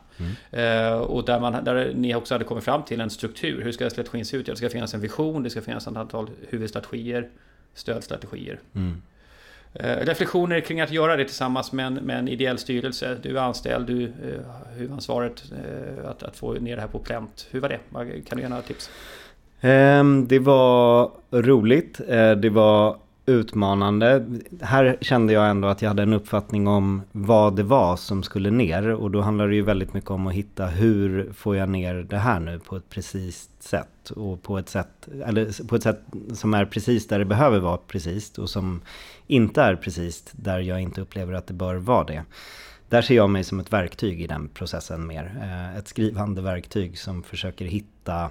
Mm. 0.51 1.01
och 1.01 1.25
där, 1.25 1.39
man, 1.39 1.63
där 1.63 1.93
ni 1.95 2.15
också 2.15 2.33
hade 2.33 2.45
kommit 2.45 2.63
fram 2.63 2.83
till 2.83 3.01
en 3.01 3.09
struktur. 3.09 3.61
Hur 3.63 3.71
ska 3.71 3.89
strategin 3.89 4.25
se 4.25 4.37
ut? 4.37 4.47
Ja, 4.47 4.53
det 4.53 4.57
ska 4.57 4.69
finnas 4.69 4.93
en 4.93 5.01
vision, 5.01 5.43
det 5.43 5.49
ska 5.49 5.61
finnas 5.61 5.87
ett 5.87 5.97
antal 5.97 6.29
huvudstrategier, 6.49 7.29
stödstrategier. 7.73 8.59
Mm. 8.75 9.01
Eh, 9.73 10.05
reflektioner 10.05 10.59
kring 10.59 10.81
att 10.81 10.91
göra 10.91 11.15
det 11.15 11.25
tillsammans 11.25 11.71
med 11.71 11.85
en, 11.85 11.93
med 11.93 12.19
en 12.19 12.27
ideell 12.27 12.57
styrelse. 12.57 13.17
Du 13.21 13.37
är 13.37 13.41
anställd, 13.41 13.87
du 13.87 13.93
uh, 13.93 14.11
huvudansvaret 14.75 15.43
uh, 15.51 16.09
att, 16.09 16.23
att 16.23 16.37
få 16.37 16.53
ner 16.53 16.75
det 16.75 16.81
här 16.81 16.89
på 16.89 16.99
plänt. 16.99 17.47
Hur 17.51 17.59
var 17.59 17.69
det? 17.69 17.79
Kan 18.27 18.37
du 18.37 18.43
ge 18.43 18.49
några 18.49 18.61
tips? 18.61 18.89
Um, 19.61 20.27
det 20.27 20.39
var 20.39 21.11
roligt. 21.31 22.01
Det 22.37 22.49
var 22.49 22.97
utmanande. 23.25 24.25
Här 24.61 24.97
kände 25.01 25.33
jag 25.33 25.49
ändå 25.49 25.67
att 25.67 25.81
jag 25.81 25.89
hade 25.89 26.03
en 26.03 26.13
uppfattning 26.13 26.67
om 26.67 27.01
vad 27.11 27.55
det 27.55 27.63
var 27.63 27.95
som 27.95 28.23
skulle 28.23 28.51
ner. 28.51 28.87
Och 28.87 29.11
då 29.11 29.21
handlar 29.21 29.47
det 29.47 29.55
ju 29.55 29.61
väldigt 29.61 29.93
mycket 29.93 30.11
om 30.11 30.27
att 30.27 30.33
hitta 30.33 30.65
hur 30.65 31.33
får 31.33 31.55
jag 31.55 31.69
ner 31.69 31.93
det 31.95 32.17
här 32.17 32.39
nu 32.39 32.59
på 32.59 32.75
ett 32.75 32.89
precis 32.89 33.49
sätt. 33.59 34.09
Och 34.09 34.43
på 34.43 34.57
ett 34.57 34.69
sätt, 34.69 35.07
eller 35.25 35.67
på 35.67 35.75
ett 35.75 35.83
sätt 35.83 36.01
som 36.33 36.53
är 36.53 36.65
precis 36.65 37.07
där 37.07 37.19
det 37.19 37.25
behöver 37.25 37.59
vara 37.59 37.77
precis. 37.77 38.37
Och 38.37 38.49
som 38.49 38.81
inte 39.27 39.61
är 39.61 39.75
precis 39.75 40.25
där 40.31 40.59
jag 40.59 40.81
inte 40.81 41.01
upplever 41.01 41.33
att 41.33 41.47
det 41.47 41.53
bör 41.53 41.75
vara 41.75 42.03
det. 42.03 42.23
Där 42.89 43.01
ser 43.01 43.15
jag 43.15 43.29
mig 43.29 43.43
som 43.43 43.59
ett 43.59 43.73
verktyg 43.73 44.21
i 44.21 44.27
den 44.27 44.47
processen 44.47 45.07
mer. 45.07 45.37
Eh, 45.41 45.77
ett 45.77 45.87
skrivande 45.87 46.41
verktyg 46.41 46.99
som 46.99 47.23
försöker 47.23 47.65
hitta 47.65 48.29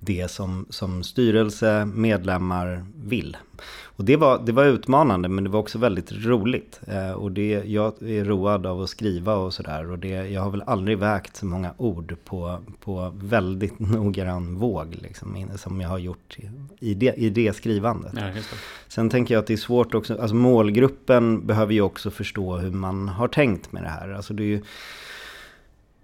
det 0.00 0.30
som, 0.30 0.66
som 0.70 1.02
styrelse, 1.02 1.84
medlemmar 1.84 2.84
vill. 3.04 3.36
Och 3.82 4.04
det 4.04 4.16
var, 4.16 4.42
det 4.46 4.52
var 4.52 4.64
utmanande 4.64 5.28
men 5.28 5.44
det 5.44 5.50
var 5.50 5.60
också 5.60 5.78
väldigt 5.78 6.12
roligt. 6.12 6.80
Eh, 6.86 7.12
och 7.12 7.32
det, 7.32 7.62
jag 7.66 8.02
är 8.02 8.24
road 8.24 8.66
av 8.66 8.82
att 8.82 8.90
skriva 8.90 9.34
och 9.34 9.54
sådär. 9.54 9.90
Och 9.90 9.98
det, 9.98 10.08
jag 10.08 10.42
har 10.42 10.50
väl 10.50 10.62
aldrig 10.66 10.98
vägt 10.98 11.36
så 11.36 11.46
många 11.46 11.74
ord 11.76 12.16
på, 12.24 12.58
på 12.80 13.12
väldigt 13.14 13.78
noggrann 13.78 14.54
våg. 14.54 14.96
Liksom, 15.02 15.48
som 15.56 15.80
jag 15.80 15.88
har 15.88 15.98
gjort 15.98 16.36
i 16.80 16.94
det, 16.94 17.14
i 17.16 17.30
det 17.30 17.56
skrivandet. 17.56 18.12
Ja, 18.16 18.22
det. 18.22 18.42
Sen 18.88 19.10
tänker 19.10 19.34
jag 19.34 19.40
att 19.40 19.46
det 19.46 19.52
är 19.52 19.56
svårt 19.56 19.94
också. 19.94 20.18
Alltså 20.20 20.34
målgruppen 20.34 21.46
behöver 21.46 21.74
ju 21.74 21.80
också 21.80 22.10
förstå 22.10 22.56
hur 22.56 22.70
man 22.70 23.08
har 23.08 23.28
tänkt 23.28 23.72
med 23.72 23.82
det 23.82 23.88
här. 23.88 24.12
Alltså 24.12 24.34
det 24.34 24.42
är 24.42 24.46
ju, 24.46 24.62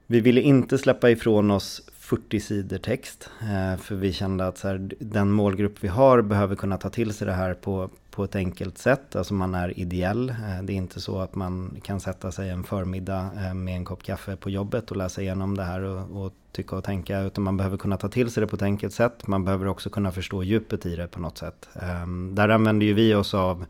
vi 0.07 0.21
ville 0.21 0.41
inte 0.41 0.79
släppa 0.79 1.11
ifrån 1.11 1.51
oss 1.51 1.83
40 2.07 2.41
sidor 2.41 2.79
text. 2.79 3.31
Eh, 3.41 3.81
för 3.81 3.95
vi 3.95 4.13
kände 4.13 4.47
att 4.47 4.59
så 4.59 4.69
här, 4.69 4.91
den 4.99 5.31
målgrupp 5.31 5.77
vi 5.81 5.89
har 5.89 6.23
behöver 6.23 6.57
kunna 6.57 6.77
ta 6.79 6.91
till 6.91 7.15
sig 7.15 7.27
det 7.27 7.33
här 7.33 7.55
på, 7.55 7.91
på 8.11 8.25
ett 8.25 8.37
enkelt 8.37 8.79
sätt. 8.79 9.17
Alltså 9.17 9.35
man 9.35 9.55
är 9.55 9.79
ideell. 9.79 10.31
Eh, 10.31 10.63
det 10.63 10.73
är 10.73 10.77
inte 10.77 11.01
så 11.01 11.19
att 11.19 11.35
man 11.35 11.81
kan 11.83 12.01
sätta 12.01 12.33
sig 12.33 12.51
en 12.51 12.65
förmiddag 12.65 13.31
eh, 13.37 13.55
med 13.55 13.77
en 13.77 13.85
kopp 13.85 14.03
kaffe 14.03 14.37
på 14.37 14.51
jobbet 14.51 14.91
och 14.91 14.97
läsa 14.97 15.23
igenom 15.23 15.57
det 15.57 15.65
här 15.65 15.81
och, 15.81 16.25
och 16.25 16.33
tycka 16.53 16.77
och 16.77 16.85
tänka. 16.85 17.21
Utan 17.21 17.45
man 17.45 17.57
behöver 17.57 17.77
kunna 17.77 17.97
ta 17.97 18.09
till 18.09 18.31
sig 18.31 18.41
det 18.41 18.47
på 18.47 18.57
ett 18.57 18.63
enkelt 18.63 18.95
sätt. 18.95 19.27
Man 19.27 19.45
behöver 19.45 19.67
också 19.67 19.91
kunna 19.91 20.13
förstå 20.13 20.43
djupet 20.43 20.87
i 20.87 20.97
det 20.97 21.07
på 21.07 21.21
något 21.21 21.39
sätt. 21.39 21.69
Ehm, 21.75 22.35
där 22.35 22.49
använder 22.49 22.87
ju 22.87 22.95
vi 22.95 23.15
oss 23.15 23.35
av 23.35 23.65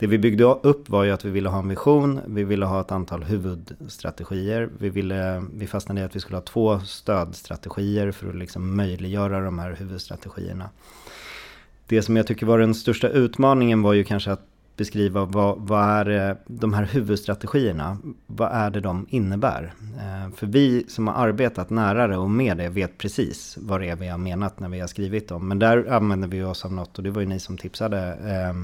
det 0.00 0.06
vi 0.06 0.18
byggde 0.18 0.44
upp 0.44 0.88
var 0.88 1.04
ju 1.04 1.10
att 1.10 1.24
vi 1.24 1.30
ville 1.30 1.48
ha 1.48 1.58
en 1.58 1.68
vision, 1.68 2.20
vi 2.26 2.44
ville 2.44 2.66
ha 2.66 2.80
ett 2.80 2.92
antal 2.92 3.24
huvudstrategier. 3.24 4.68
Vi, 4.78 4.90
ville, 4.90 5.44
vi 5.54 5.66
fastnade 5.66 6.00
i 6.00 6.04
att 6.04 6.16
vi 6.16 6.20
skulle 6.20 6.36
ha 6.36 6.42
två 6.42 6.80
stödstrategier 6.80 8.12
för 8.12 8.28
att 8.28 8.36
liksom 8.36 8.76
möjliggöra 8.76 9.40
de 9.40 9.58
här 9.58 9.76
huvudstrategierna. 9.78 10.70
Det 11.86 12.02
som 12.02 12.16
jag 12.16 12.26
tycker 12.26 12.46
var 12.46 12.58
den 12.58 12.74
största 12.74 13.08
utmaningen 13.08 13.82
var 13.82 13.92
ju 13.92 14.04
kanske 14.04 14.32
att 14.32 14.46
beskriva 14.76 15.24
vad, 15.24 15.58
vad 15.58 15.84
är 15.84 16.30
eh, 16.30 16.36
de 16.46 16.72
här 16.72 16.84
huvudstrategierna, 16.84 17.98
vad 18.26 18.52
är 18.52 18.70
det 18.70 18.80
de 18.80 19.06
innebär? 19.10 19.72
Eh, 19.96 20.34
för 20.36 20.46
vi 20.46 20.84
som 20.88 21.08
har 21.08 21.14
arbetat 21.14 21.70
nära 21.70 22.06
det 22.06 22.16
och 22.16 22.30
med 22.30 22.56
det 22.56 22.68
vet 22.68 22.98
precis 22.98 23.58
vad 23.60 23.80
det 23.80 23.88
är 23.88 23.96
vi 23.96 24.08
har 24.08 24.18
menat 24.18 24.60
när 24.60 24.68
vi 24.68 24.80
har 24.80 24.88
skrivit 24.88 25.28
dem. 25.28 25.48
Men 25.48 25.58
där 25.58 25.92
använder 25.92 26.28
vi 26.28 26.42
oss 26.42 26.64
av 26.64 26.72
något 26.72 26.98
och 26.98 27.04
det 27.04 27.10
var 27.10 27.20
ju 27.20 27.28
ni 27.28 27.40
som 27.40 27.58
tipsade 27.58 27.98
eh, 28.08 28.54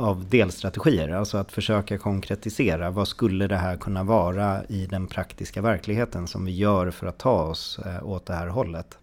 av 0.00 0.28
delstrategier. 0.28 1.08
Alltså 1.08 1.38
att 1.38 1.52
försöka 1.52 1.98
konkretisera 1.98 2.90
vad 2.90 3.08
skulle 3.08 3.46
det 3.46 3.56
här 3.56 3.76
kunna 3.76 4.04
vara 4.04 4.64
i 4.64 4.86
den 4.86 5.06
praktiska 5.06 5.62
verkligheten 5.62 6.26
som 6.26 6.44
vi 6.44 6.52
gör 6.52 6.90
för 6.90 7.06
att 7.06 7.18
ta 7.18 7.42
oss 7.42 7.78
eh, 7.86 8.08
åt 8.08 8.26
det 8.26 8.34
här 8.34 8.46
hållet. 8.46 8.98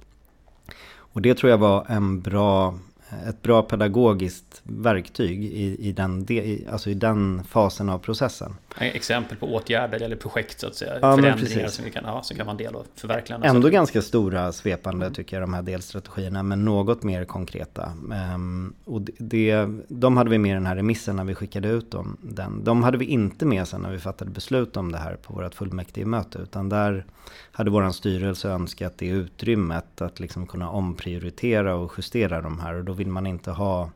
Och 0.89 1.21
det 1.21 1.35
tror 1.35 1.49
jag 1.49 1.57
var 1.57 1.85
en 1.89 2.21
bra 2.21 2.79
eh, 3.09 3.29
ett 3.29 3.41
bra 3.41 3.63
pedagogiskt 3.63 4.61
verktyg 4.63 5.43
i, 5.43 5.87
i, 5.87 5.91
den, 5.91 6.27
alltså 6.71 6.89
i 6.89 6.93
den 6.93 7.43
fasen 7.43 7.89
av 7.89 7.99
processen. 7.99 8.55
Exempel 8.79 9.37
på 9.37 9.53
åtgärder 9.53 10.01
eller 10.01 10.15
projekt 10.15 10.59
så 10.59 10.67
att 10.67 10.75
säga. 10.75 10.93
Ja, 11.01 11.17
Förändringar 11.17 11.67
som, 11.67 11.85
vi 11.85 11.91
kan, 11.91 12.03
ja, 12.05 12.23
som 12.23 12.37
kan 12.37 12.45
vara 12.45 12.51
en 12.51 12.57
del 12.57 12.75
av 12.75 12.85
förverkligandet. 12.95 13.51
Ändå 13.51 13.69
ganska 13.69 14.01
stora 14.01 14.51
svepande 14.51 15.11
tycker 15.11 15.35
jag 15.35 15.43
de 15.43 15.53
här 15.53 15.61
delstrategierna. 15.61 16.43
Men 16.43 16.65
något 16.65 17.03
mer 17.03 17.25
konkreta. 17.25 17.91
Um, 18.35 18.73
och 18.85 19.01
det, 19.01 19.67
de 19.87 20.17
hade 20.17 20.29
vi 20.29 20.37
med 20.37 20.51
i 20.51 20.53
den 20.53 20.65
här 20.65 20.75
remissen 20.75 21.15
när 21.15 21.23
vi 21.23 21.35
skickade 21.35 21.67
ut 21.67 21.91
dem. 21.91 22.17
Den. 22.21 22.63
De 22.63 22.83
hade 22.83 22.97
vi 22.97 23.05
inte 23.05 23.45
med 23.45 23.67
sen 23.67 23.81
när 23.81 23.91
vi 23.91 23.99
fattade 23.99 24.31
beslut 24.31 24.77
om 24.77 24.91
det 24.91 24.97
här 24.97 25.15
på 25.15 25.33
vårt 25.33 25.55
fullmäktige-möte. 25.55 26.39
Utan 26.39 26.69
där 26.69 27.05
hade 27.51 27.69
vår 27.69 27.91
styrelse 27.91 28.49
önskat 28.49 28.93
det 28.97 29.07
utrymmet 29.07 30.01
att 30.01 30.19
liksom 30.19 30.47
kunna 30.47 30.69
omprioritera 30.69 31.75
och 31.75 31.93
justera 31.97 32.41
de 32.41 32.59
här. 32.59 32.73
Och 32.73 32.83
då 32.83 32.93
vill 32.93 33.07
man 33.07 33.27
inte 33.27 33.51
ha 33.51 33.89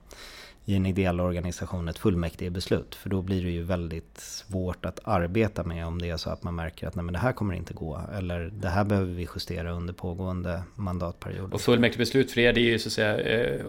i 0.72 0.76
en 0.76 0.86
ideell 0.86 1.20
organisation 1.20 1.88
ett 1.88 1.98
fullmäktigebeslut. 1.98 2.96
För 2.96 3.10
då 3.10 3.22
blir 3.22 3.44
det 3.44 3.50
ju 3.50 3.64
väldigt 3.64 4.18
svårt 4.18 4.86
att 4.86 5.00
arbeta 5.04 5.64
med 5.64 5.88
om 5.88 6.02
det 6.02 6.10
är 6.10 6.18
så 6.18 6.30
att 6.30 6.44
man 6.44 6.56
märker 6.56 6.88
att 6.88 6.96
nej, 6.96 7.06
men 7.06 7.14
det 7.14 7.20
här 7.20 7.32
kommer 7.32 7.54
inte 7.54 7.74
gå. 7.74 8.02
Eller 8.18 8.40
det 8.54 8.68
här 8.68 8.84
behöver 8.84 9.14
vi 9.14 9.28
justera 9.36 9.72
under 9.72 9.94
pågående 9.94 10.64
mandatperiod. 10.76 11.54
Och 11.54 11.62
fullmäktigebeslut 11.62 12.32
för 12.32 12.42
er, 12.42 12.54
det 12.54 12.60
är 12.60 12.72
ju 12.72 12.80
så 12.80 12.88
att 12.88 12.94
säga, 12.94 13.20
eh, 13.20 13.66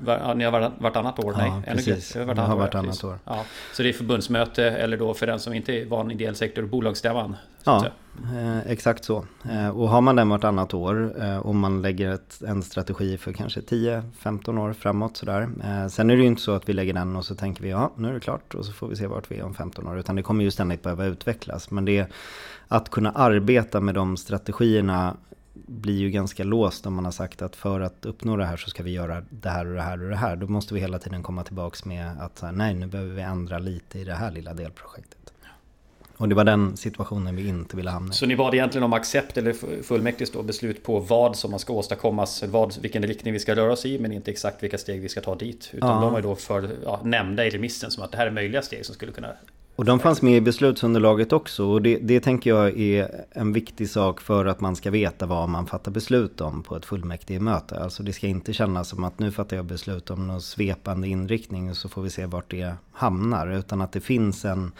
var, 0.00 0.34
ni 0.34 0.44
har 0.44 0.72
vartannat 0.78 1.18
år? 1.18 1.34
Nej, 1.36 1.52
ja, 1.66 1.72
precis. 1.72 2.16
Ännu, 2.16 2.24
vartannat, 2.24 2.50
har 2.50 2.56
vartannat 2.56 3.04
år. 3.04 3.10
år. 3.10 3.18
Ja, 3.24 3.44
så 3.72 3.82
det 3.82 3.88
är 3.88 3.92
förbundsmöte 3.92 4.64
eller 4.64 4.96
då 4.96 5.14
för 5.14 5.26
den 5.26 5.40
som 5.40 5.52
inte 5.52 5.72
är 5.72 5.86
van 5.86 6.10
i 6.10 6.14
ideell 6.14 6.36
sektor, 6.36 6.62
bolagsstämman. 6.62 7.36
Ja, 7.64 7.86
eh, 8.34 8.70
exakt 8.72 9.04
så. 9.04 9.24
Eh, 9.50 9.68
och 9.68 9.88
har 9.88 10.00
man 10.00 10.16
den 10.16 10.28
vartannat 10.28 10.74
år 10.74 11.14
eh, 11.22 11.38
och 11.38 11.54
man 11.54 11.82
lägger 11.82 12.10
ett, 12.10 12.42
en 12.42 12.62
strategi 12.62 13.18
för 13.18 13.32
kanske 13.32 13.60
10-15 13.60 14.58
år 14.58 14.72
framåt 14.72 15.16
sådär. 15.16 15.48
Eh, 15.64 15.88
sen 15.88 16.10
är 16.10 16.16
det 16.16 16.22
ju 16.22 16.28
inte 16.28 16.42
så 16.42 16.52
att 16.52 16.68
vi 16.68 16.72
lägger 16.72 16.94
den 16.94 17.16
och 17.16 17.24
så 17.24 17.34
tänker 17.34 17.62
vi 17.62 17.70
ja, 17.70 17.92
nu 17.96 18.08
är 18.08 18.12
det 18.12 18.20
klart 18.20 18.54
och 18.54 18.66
så 18.66 18.72
får 18.72 18.88
vi 18.88 18.96
se 18.96 19.06
vart 19.06 19.30
vi 19.30 19.38
är 19.38 19.44
om 19.44 19.54
15 19.54 19.86
år. 19.86 19.98
Utan 19.98 20.16
det 20.16 20.22
kommer 20.22 20.44
ju 20.44 20.50
ständigt 20.50 20.82
behöva 20.82 21.04
utvecklas. 21.04 21.70
Men 21.70 21.84
det 21.84 22.06
att 22.68 22.90
kunna 22.90 23.10
arbeta 23.10 23.80
med 23.80 23.94
de 23.94 24.16
strategierna 24.16 25.16
blir 25.54 25.98
ju 25.98 26.10
ganska 26.10 26.44
låst 26.44 26.86
om 26.86 26.94
man 26.94 27.04
har 27.04 27.12
sagt 27.12 27.42
att 27.42 27.56
för 27.56 27.80
att 27.80 28.06
uppnå 28.06 28.36
det 28.36 28.44
här 28.44 28.56
så 28.56 28.70
ska 28.70 28.82
vi 28.82 28.90
göra 28.90 29.22
det 29.30 29.48
här 29.48 29.66
och 29.66 29.74
det 29.74 29.82
här 29.82 30.02
och 30.02 30.10
det 30.10 30.16
här. 30.16 30.36
Då 30.36 30.46
måste 30.46 30.74
vi 30.74 30.80
hela 30.80 30.98
tiden 30.98 31.22
komma 31.22 31.44
tillbaks 31.44 31.84
med 31.84 32.20
att 32.20 32.44
nej, 32.52 32.74
nu 32.74 32.86
behöver 32.86 33.14
vi 33.14 33.22
ändra 33.22 33.58
lite 33.58 33.98
i 33.98 34.04
det 34.04 34.14
här 34.14 34.30
lilla 34.30 34.54
delprojektet. 34.54 35.21
Och 36.16 36.28
det 36.28 36.34
var 36.34 36.44
den 36.44 36.76
situationen 36.76 37.36
vi 37.36 37.48
inte 37.48 37.76
ville 37.76 37.90
hamna 37.90 38.10
i. 38.10 38.14
Så 38.14 38.26
ni 38.26 38.36
bad 38.36 38.54
egentligen 38.54 38.84
om 38.84 38.92
accept 38.92 39.36
eller 39.36 39.82
fullmäktiges 39.82 40.30
då 40.30 40.42
beslut 40.42 40.82
på 40.82 40.98
vad 40.98 41.36
som 41.36 41.50
man 41.50 41.60
ska 41.60 41.72
åstadkommas, 41.72 42.42
vad, 42.42 42.78
vilken 42.80 43.02
riktning 43.02 43.32
vi 43.32 43.38
ska 43.38 43.56
röra 43.56 43.72
oss 43.72 43.86
i, 43.86 43.98
men 43.98 44.12
inte 44.12 44.30
exakt 44.30 44.62
vilka 44.62 44.78
steg 44.78 45.00
vi 45.00 45.08
ska 45.08 45.20
ta 45.20 45.34
dit. 45.34 45.70
Utan 45.72 45.88
ja. 45.88 46.00
de 46.00 46.12
var 46.12 46.18
ju 46.18 46.22
då 46.22 46.34
för, 46.34 46.70
ja, 46.84 47.00
nämnda 47.04 47.46
i 47.46 47.50
remissen 47.50 47.90
som 47.90 48.04
att 48.04 48.12
det 48.12 48.18
här 48.18 48.26
är 48.26 48.30
möjliga 48.30 48.62
steg 48.62 48.86
som 48.86 48.94
skulle 48.94 49.12
kunna 49.12 49.28
och 49.76 49.84
de 49.84 50.00
fanns 50.00 50.22
med 50.22 50.36
i 50.36 50.40
beslutsunderlaget 50.40 51.32
också 51.32 51.64
och 51.64 51.82
det, 51.82 51.96
det 51.96 52.20
tänker 52.20 52.50
jag 52.50 52.80
är 52.80 53.24
en 53.30 53.52
viktig 53.52 53.90
sak 53.90 54.20
för 54.20 54.46
att 54.46 54.60
man 54.60 54.76
ska 54.76 54.90
veta 54.90 55.26
vad 55.26 55.48
man 55.48 55.66
fattar 55.66 55.90
beslut 55.90 56.40
om 56.40 56.62
på 56.62 56.76
ett 56.76 56.84
fullmäktigemöte. 56.84 57.80
Alltså 57.80 58.02
det 58.02 58.12
ska 58.12 58.26
inte 58.26 58.52
kännas 58.52 58.88
som 58.88 59.04
att 59.04 59.18
nu 59.18 59.30
fattar 59.30 59.56
jag 59.56 59.64
beslut 59.64 60.10
om 60.10 60.26
någon 60.26 60.42
svepande 60.42 61.08
inriktning 61.08 61.70
och 61.70 61.76
så 61.76 61.88
får 61.88 62.02
vi 62.02 62.10
se 62.10 62.26
vart 62.26 62.50
det 62.50 62.74
hamnar. 62.92 63.52
Utan 63.58 63.80
att 63.80 63.92
det 63.92 64.00
finns 64.00 64.44
en 64.44 64.72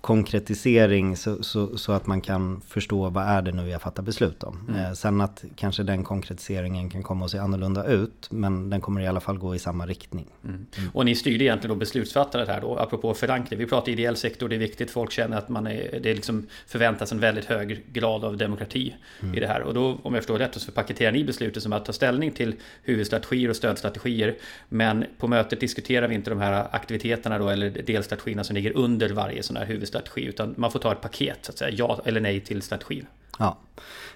konkretisering 0.00 1.16
så, 1.16 1.42
så, 1.42 1.78
så, 1.78 1.92
att 1.92 2.06
man 2.06 2.20
kan 2.20 2.60
förstå 2.60 3.10
vad 3.10 3.24
är 3.24 3.42
det 3.42 3.52
nu 3.52 3.68
jag 3.68 3.82
fattar 3.82 4.02
beslut 4.02 4.42
om. 4.42 4.66
Mm. 4.68 4.84
Eh, 4.84 4.92
sen 4.92 5.20
att 5.20 5.44
kanske 5.56 5.82
den 5.82 6.04
konkretiseringen 6.04 6.90
kan 6.90 7.02
komma 7.02 7.24
att 7.24 7.30
se 7.30 7.38
annorlunda 7.38 7.86
ut 7.86 8.28
men 8.30 8.70
den 8.70 8.80
kommer 8.80 9.00
i 9.00 9.06
alla 9.06 9.20
fall 9.20 9.38
gå 9.38 9.54
i 9.54 9.58
samma 9.58 9.86
riktning. 9.86 10.26
Mm. 10.44 10.66
Mm. 10.78 10.90
Och 10.94 11.04
ni 11.04 11.14
styrde 11.14 11.44
egentligen 11.44 11.74
då 11.74 11.78
beslutsfattandet 11.78 12.48
här 12.48 12.60
då, 12.60 12.76
apropå 12.78 13.14
förankring. 13.14 13.58
Vi 13.58 13.66
pratar 13.66 13.92
ideell 13.92 14.16
sektor, 14.16 14.48
det 14.48 14.56
är 14.56 14.58
viktigt, 14.58 14.90
folk 14.90 15.12
känner 15.12 15.38
att 15.38 15.48
man 15.48 15.66
är, 15.66 16.00
det 16.02 16.14
liksom 16.14 16.46
förväntas 16.66 17.12
en 17.12 17.20
väldigt 17.20 17.44
hög 17.44 17.92
grad 17.92 18.24
av 18.24 18.36
demokrati 18.36 18.94
mm. 19.22 19.34
i 19.34 19.40
det 19.40 19.46
här. 19.46 19.62
Och 19.62 19.74
då, 19.74 19.98
om 20.02 20.14
jag 20.14 20.22
förstår 20.22 20.38
rätt, 20.38 20.54
så 20.54 20.72
paketerar 20.72 21.12
ni 21.12 21.24
beslutet 21.24 21.62
som 21.62 21.72
att 21.72 21.84
ta 21.84 21.92
ställning 21.92 22.30
till 22.30 22.54
huvudstrategier 22.82 23.50
och 23.50 23.56
stödstrategier. 23.56 24.34
Men 24.68 25.04
på 25.18 25.28
mötet 25.28 25.60
diskuterar 25.60 26.08
vi 26.08 26.14
inte 26.14 26.30
de 26.30 26.40
här 26.40 26.66
aktiviteterna 26.70 27.38
då, 27.38 27.48
eller 27.48 27.70
delstrategierna 27.70 28.44
som 28.44 28.56
ligger 28.56 28.76
under 28.76 29.08
varje 29.10 29.42
sån 29.42 29.56
här 29.56 29.66
huvudstrategi 29.66 29.89
strategi 29.90 30.24
utan 30.24 30.54
man 30.56 30.70
får 30.70 30.78
ta 30.78 30.92
ett 30.92 31.00
paket 31.00 31.38
så 31.42 31.52
att 31.52 31.58
säga, 31.58 31.70
ja 31.70 32.00
eller 32.04 32.20
nej 32.20 32.40
till 32.40 32.62
strategin. 32.62 33.06
Ja. 33.38 33.58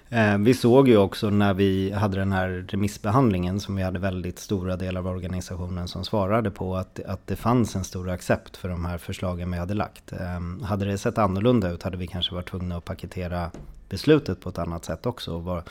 Eh, 0.09 0.37
vi 0.37 0.53
såg 0.53 0.87
ju 0.87 0.97
också 0.97 1.29
när 1.29 1.53
vi 1.53 1.91
hade 1.91 2.17
den 2.17 2.31
här 2.31 2.65
remissbehandlingen 2.69 3.59
som 3.59 3.75
vi 3.75 3.83
hade 3.83 3.99
väldigt 3.99 4.39
stora 4.39 4.75
delar 4.75 5.01
av 5.01 5.07
organisationen 5.07 5.87
som 5.87 6.05
svarade 6.05 6.51
på 6.51 6.75
att, 6.75 6.99
att 6.99 7.27
det 7.27 7.35
fanns 7.35 7.75
en 7.75 7.83
stor 7.83 8.09
accept 8.09 8.57
för 8.57 8.69
de 8.69 8.85
här 8.85 8.97
förslagen 8.97 9.51
vi 9.51 9.57
hade 9.57 9.73
lagt. 9.73 10.11
Eh, 10.11 10.65
hade 10.65 10.85
det 10.85 10.97
sett 10.97 11.17
annorlunda 11.17 11.71
ut 11.71 11.83
hade 11.83 11.97
vi 11.97 12.07
kanske 12.07 12.35
varit 12.35 12.49
tvungna 12.49 12.77
att 12.77 12.85
paketera 12.85 13.51
beslutet 13.89 14.41
på 14.41 14.49
ett 14.49 14.57
annat 14.57 14.85
sätt 14.85 15.05
också. 15.05 15.63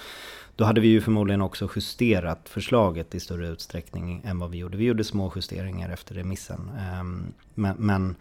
Då 0.56 0.64
hade 0.64 0.80
vi 0.80 0.88
ju 0.88 1.00
förmodligen 1.00 1.42
också 1.42 1.68
justerat 1.76 2.48
förslaget 2.48 3.14
i 3.14 3.20
större 3.20 3.48
utsträckning 3.48 4.22
än 4.24 4.38
vad 4.38 4.50
vi 4.50 4.58
gjorde. 4.58 4.76
Vi 4.76 4.84
gjorde 4.84 5.04
små 5.04 5.32
justeringar 5.36 5.90
efter 5.90 6.14
remissen. 6.14 6.70
Ehm, 6.78 7.32
men, 7.54 7.76
men 7.78 8.14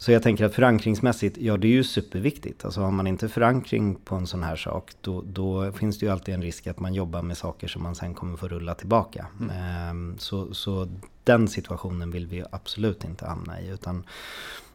så 0.00 0.12
jag 0.12 0.22
tänker 0.22 0.44
att 0.44 0.54
förankringsmässigt, 0.54 1.38
ja 1.38 1.56
det 1.56 1.66
är 1.66 1.72
ju 1.72 1.84
superviktigt. 1.84 2.64
Alltså 2.64 2.80
har 2.80 2.90
man 2.90 3.06
inte 3.06 3.28
förankring 3.28 3.94
på 3.94 4.14
en 4.14 4.26
sån 4.26 4.42
här 4.42 4.56
sak, 4.56 4.92
då, 5.00 5.22
då 5.26 5.72
finns 5.72 5.98
det 5.98 6.06
ju 6.06 6.12
alltid 6.12 6.34
en 6.34 6.42
risk 6.42 6.66
att 6.66 6.80
man 6.80 6.94
jobbar 6.94 7.22
med 7.22 7.36
saker 7.36 7.68
som 7.68 7.82
man 7.82 7.94
sen 7.94 8.14
kommer 8.14 8.36
få 8.36 8.48
rulla 8.48 8.74
tillbaka. 8.74 9.26
Mm. 9.40 9.50
Ehm, 9.56 10.18
så, 10.18 10.54
så 10.54 10.88
den 11.24 11.48
situationen 11.48 12.10
vill 12.10 12.26
vi 12.26 12.44
absolut 12.50 13.04
inte 13.04 13.26
hamna 13.26 13.60
i. 13.60 13.68
Utan 13.68 14.04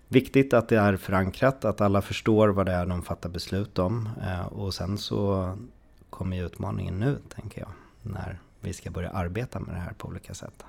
viktigt 0.07 0.53
att 0.53 0.69
det 0.69 0.77
är 0.77 0.97
förankrat, 0.97 1.65
att 1.65 1.81
alla 1.81 2.01
förstår 2.01 2.47
vad 2.47 2.65
det 2.65 2.71
är 2.71 2.85
de 2.85 3.01
fattar 3.01 3.29
beslut 3.29 3.79
om. 3.79 4.09
Ehm, 4.23 4.45
och 4.47 4.73
sen 4.73 4.97
så 4.97 5.53
kommer 6.09 6.37
ju 6.37 6.45
utmaningen 6.45 6.99
nu, 6.99 7.17
tänker 7.35 7.61
jag, 7.61 7.69
när 8.01 8.39
vi 8.61 8.73
ska 8.73 8.91
börja 8.91 9.09
arbeta 9.09 9.59
med 9.59 9.75
det 9.75 9.79
här 9.79 9.93
på 9.93 10.07
olika 10.07 10.33
sätt. 10.33 10.63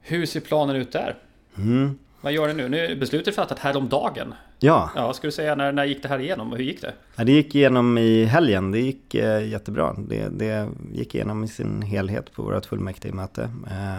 Hur 0.00 0.26
ser 0.26 0.40
planen 0.40 0.76
ut 0.76 0.92
där? 0.92 1.18
Mm. 1.56 1.98
Vad 2.24 2.32
gör 2.32 2.48
ni 2.48 2.54
nu? 2.54 2.68
Nu 2.68 2.78
är 2.78 2.96
beslutet 2.96 3.34
fattat 3.34 3.58
häromdagen. 3.58 4.34
Ja. 4.58 4.90
Ja, 4.96 5.12
ska 5.12 5.26
du 5.26 5.32
säga? 5.32 5.54
När, 5.54 5.72
när 5.72 5.84
gick 5.84 6.02
det 6.02 6.08
här 6.08 6.18
igenom? 6.18 6.52
Hur 6.52 6.64
gick 6.64 6.80
det? 6.80 6.92
Ja, 7.16 7.24
det 7.24 7.32
gick 7.32 7.54
igenom 7.54 7.98
i 7.98 8.24
helgen. 8.24 8.70
Det 8.70 8.80
gick 8.80 9.14
eh, 9.14 9.48
jättebra. 9.48 9.96
Det, 10.08 10.28
det 10.28 10.68
gick 10.92 11.14
igenom 11.14 11.44
i 11.44 11.48
sin 11.48 11.82
helhet 11.82 12.32
på 12.32 12.42
vårt 12.42 12.66
fullmäktigemöte. 12.66 13.50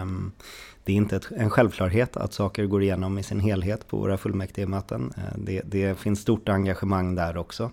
Um, 0.02 0.32
det 0.84 0.92
är 0.92 0.96
inte 0.96 1.16
ett, 1.16 1.30
en 1.36 1.50
självklarhet 1.50 2.16
att 2.16 2.32
saker 2.32 2.64
går 2.66 2.82
igenom 2.82 3.18
i 3.18 3.22
sin 3.22 3.40
helhet 3.40 3.88
på 3.88 3.96
våra 3.96 4.16
fullmäktigemöten. 4.16 5.12
Uh, 5.18 5.38
det, 5.38 5.62
det 5.64 5.98
finns 5.98 6.20
stort 6.20 6.48
engagemang 6.48 7.14
där 7.14 7.36
också. 7.36 7.70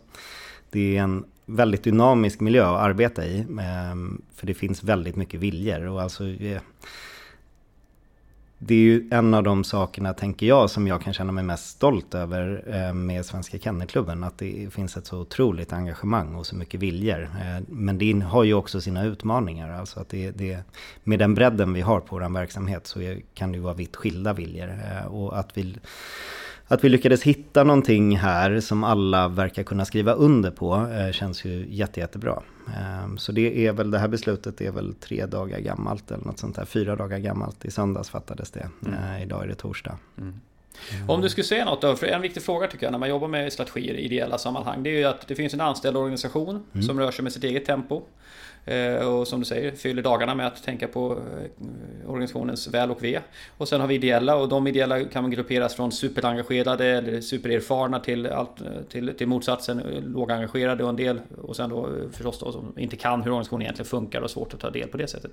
Det 0.70 0.98
är 0.98 1.02
en 1.02 1.24
väldigt 1.46 1.84
dynamisk 1.84 2.40
miljö 2.40 2.66
att 2.66 2.82
arbeta 2.82 3.26
i. 3.26 3.46
Um, 3.92 4.22
för 4.36 4.48
det 4.48 4.54
finns 4.54 4.84
väldigt 4.84 5.16
mycket 5.16 5.40
viljor. 5.40 5.88
Och 5.88 6.02
alltså, 6.02 6.24
uh, 6.24 6.58
det 8.66 8.76
är 8.76 8.80
ju 8.80 9.08
en 9.12 9.34
av 9.34 9.44
de 9.44 9.64
sakerna, 9.64 10.14
tänker 10.14 10.46
jag, 10.46 10.70
som 10.70 10.88
jag 10.88 11.02
kan 11.02 11.14
känna 11.14 11.32
mig 11.32 11.44
mest 11.44 11.70
stolt 11.70 12.16
över 12.16 12.64
eh, 12.68 12.94
med 12.94 13.26
Svenska 13.26 13.60
Kennelklubben. 13.60 14.24
Att 14.24 14.38
det 14.38 14.74
finns 14.74 14.98
ett 14.98 15.06
så 15.06 15.20
otroligt 15.20 15.74
engagemang 15.74 16.36
och 16.36 16.46
så 16.46 16.56
mycket 16.56 16.80
viljor. 16.80 17.22
Eh, 17.24 17.64
men 17.68 17.98
det 17.98 18.20
har 18.20 18.44
ju 18.44 18.54
också 18.54 18.82
sina 18.82 19.04
utmaningar. 19.04 19.70
Alltså 19.80 20.00
att 20.00 20.10
det, 20.10 20.32
det, 20.32 20.58
med 21.04 21.20
den 21.20 21.34
bredden 21.34 21.74
vi 21.74 21.82
har 21.82 22.00
på 22.00 22.16
vår 22.16 22.34
verksamhet 22.34 22.88
så 22.88 23.16
kan 23.34 23.52
det 23.52 23.56
ju 23.56 23.64
vara 23.64 23.74
vitt 23.74 23.96
skilda 23.96 24.34
viljor. 24.34 24.70
Eh, 24.70 25.06
och 25.06 25.40
att 25.40 25.58
vi 25.58 25.76
att 26.68 26.84
vi 26.84 26.90
lyckades 26.90 27.24
hitta 27.24 27.64
någonting 27.64 28.18
här 28.18 28.60
som 28.60 28.84
alla 28.84 29.28
verkar 29.28 29.64
kunna 29.64 29.86
skriva 29.86 30.14
under 30.14 30.52
på 30.52 30.88
känns 31.12 31.46
ju 31.46 31.66
jätte, 31.70 32.00
jättebra. 32.00 32.44
Ehm, 32.68 33.18
så 33.18 33.32
det 33.32 33.68
är 33.68 33.74
väl, 33.74 33.92
det 33.92 34.00
här 34.00 34.08
beslutet 34.08 34.62
är 34.62 34.72
väl 34.72 34.96
tre 34.96 35.26
dagar 35.26 35.60
gammalt 35.60 36.12
eller 36.12 36.26
något 36.26 36.40
sånt 36.40 36.56
där. 36.56 36.66
Fyra 36.66 36.96
dagar 36.96 37.18
gammalt. 37.18 37.66
I 37.66 37.72
söndags 37.72 38.10
fattades 38.10 38.52
det. 38.52 38.70
Mm. 38.86 39.00
Eh, 39.00 39.24
idag 39.24 39.44
är 39.44 39.48
det 39.48 39.56
torsdag. 39.56 39.98
Mm. 40.18 40.40
Mm. 40.92 41.10
Om 41.10 41.22
du 41.22 41.30
skulle 41.30 41.46
säga 41.46 41.66
något 41.66 41.82
då, 41.82 41.96
för 41.96 42.08
en 42.08 42.22
viktig 42.22 42.44
fråga 42.44 42.68
tycker 42.68 42.86
jag 42.86 42.92
när 42.92 43.00
man 43.00 43.10
jobbar 43.10 43.28
med 43.28 43.54
strategier 43.54 43.94
i 43.94 44.02
ideella 44.02 44.38
sammanhang. 44.38 44.84
Det 44.84 44.90
är 44.90 44.98
ju 44.98 45.04
att 45.04 45.28
det 45.28 45.36
finns 45.36 45.54
en 45.54 45.62
anställd 45.62 45.98
organisation 45.98 46.64
mm. 46.74 46.84
som 46.84 47.00
rör 47.00 47.12
sig 47.12 47.24
med 47.24 47.34
sitt 47.34 47.44
eget 47.44 47.66
tempo. 47.66 48.02
Eh, 48.66 48.96
och 48.96 49.28
som 49.28 49.40
du 49.40 49.46
säger, 49.46 49.72
fyller 49.72 50.02
dagarna 50.02 50.36
med 50.36 50.48
att 50.48 50.64
tänka 50.64 50.88
på 50.88 51.12
eh, 51.12 52.10
organisationens 52.10 52.68
väl 52.68 52.92
och 52.92 53.04
ve. 53.04 53.20
Och 53.58 53.68
sen 53.68 53.82
har 53.82 53.88
vi 53.88 53.96
ideella 53.96 54.36
och 54.36 54.50
de 54.50 54.68
ideella 54.68 55.04
kan 55.04 55.24
man 55.24 55.32
grupperas 55.32 55.76
från 55.76 55.92
superengagerade 55.92 56.86
eller 56.86 57.22
supererfarna 57.22 58.00
till, 58.00 58.28
allt, 58.28 58.62
eh, 58.62 58.68
till, 58.90 59.14
till 59.18 59.28
motsatsen, 59.28 59.82
lågengagerade 60.06 60.84
och 60.84 60.90
en 60.90 60.96
del. 60.96 61.20
Och 61.42 61.56
sen 61.56 61.70
då 61.70 61.90
förstås 62.12 62.40
då 62.40 62.52
som 62.52 62.74
inte 62.78 62.96
kan 62.96 63.22
hur 63.22 63.32
organisationen 63.32 63.62
egentligen 63.62 63.90
funkar 63.90 64.22
och 64.22 64.32
svårt 64.32 64.54
att 64.54 64.60
ta 64.60 64.70
del 64.70 64.88
på 64.88 64.98
det 64.98 65.08
sättet. 65.08 65.32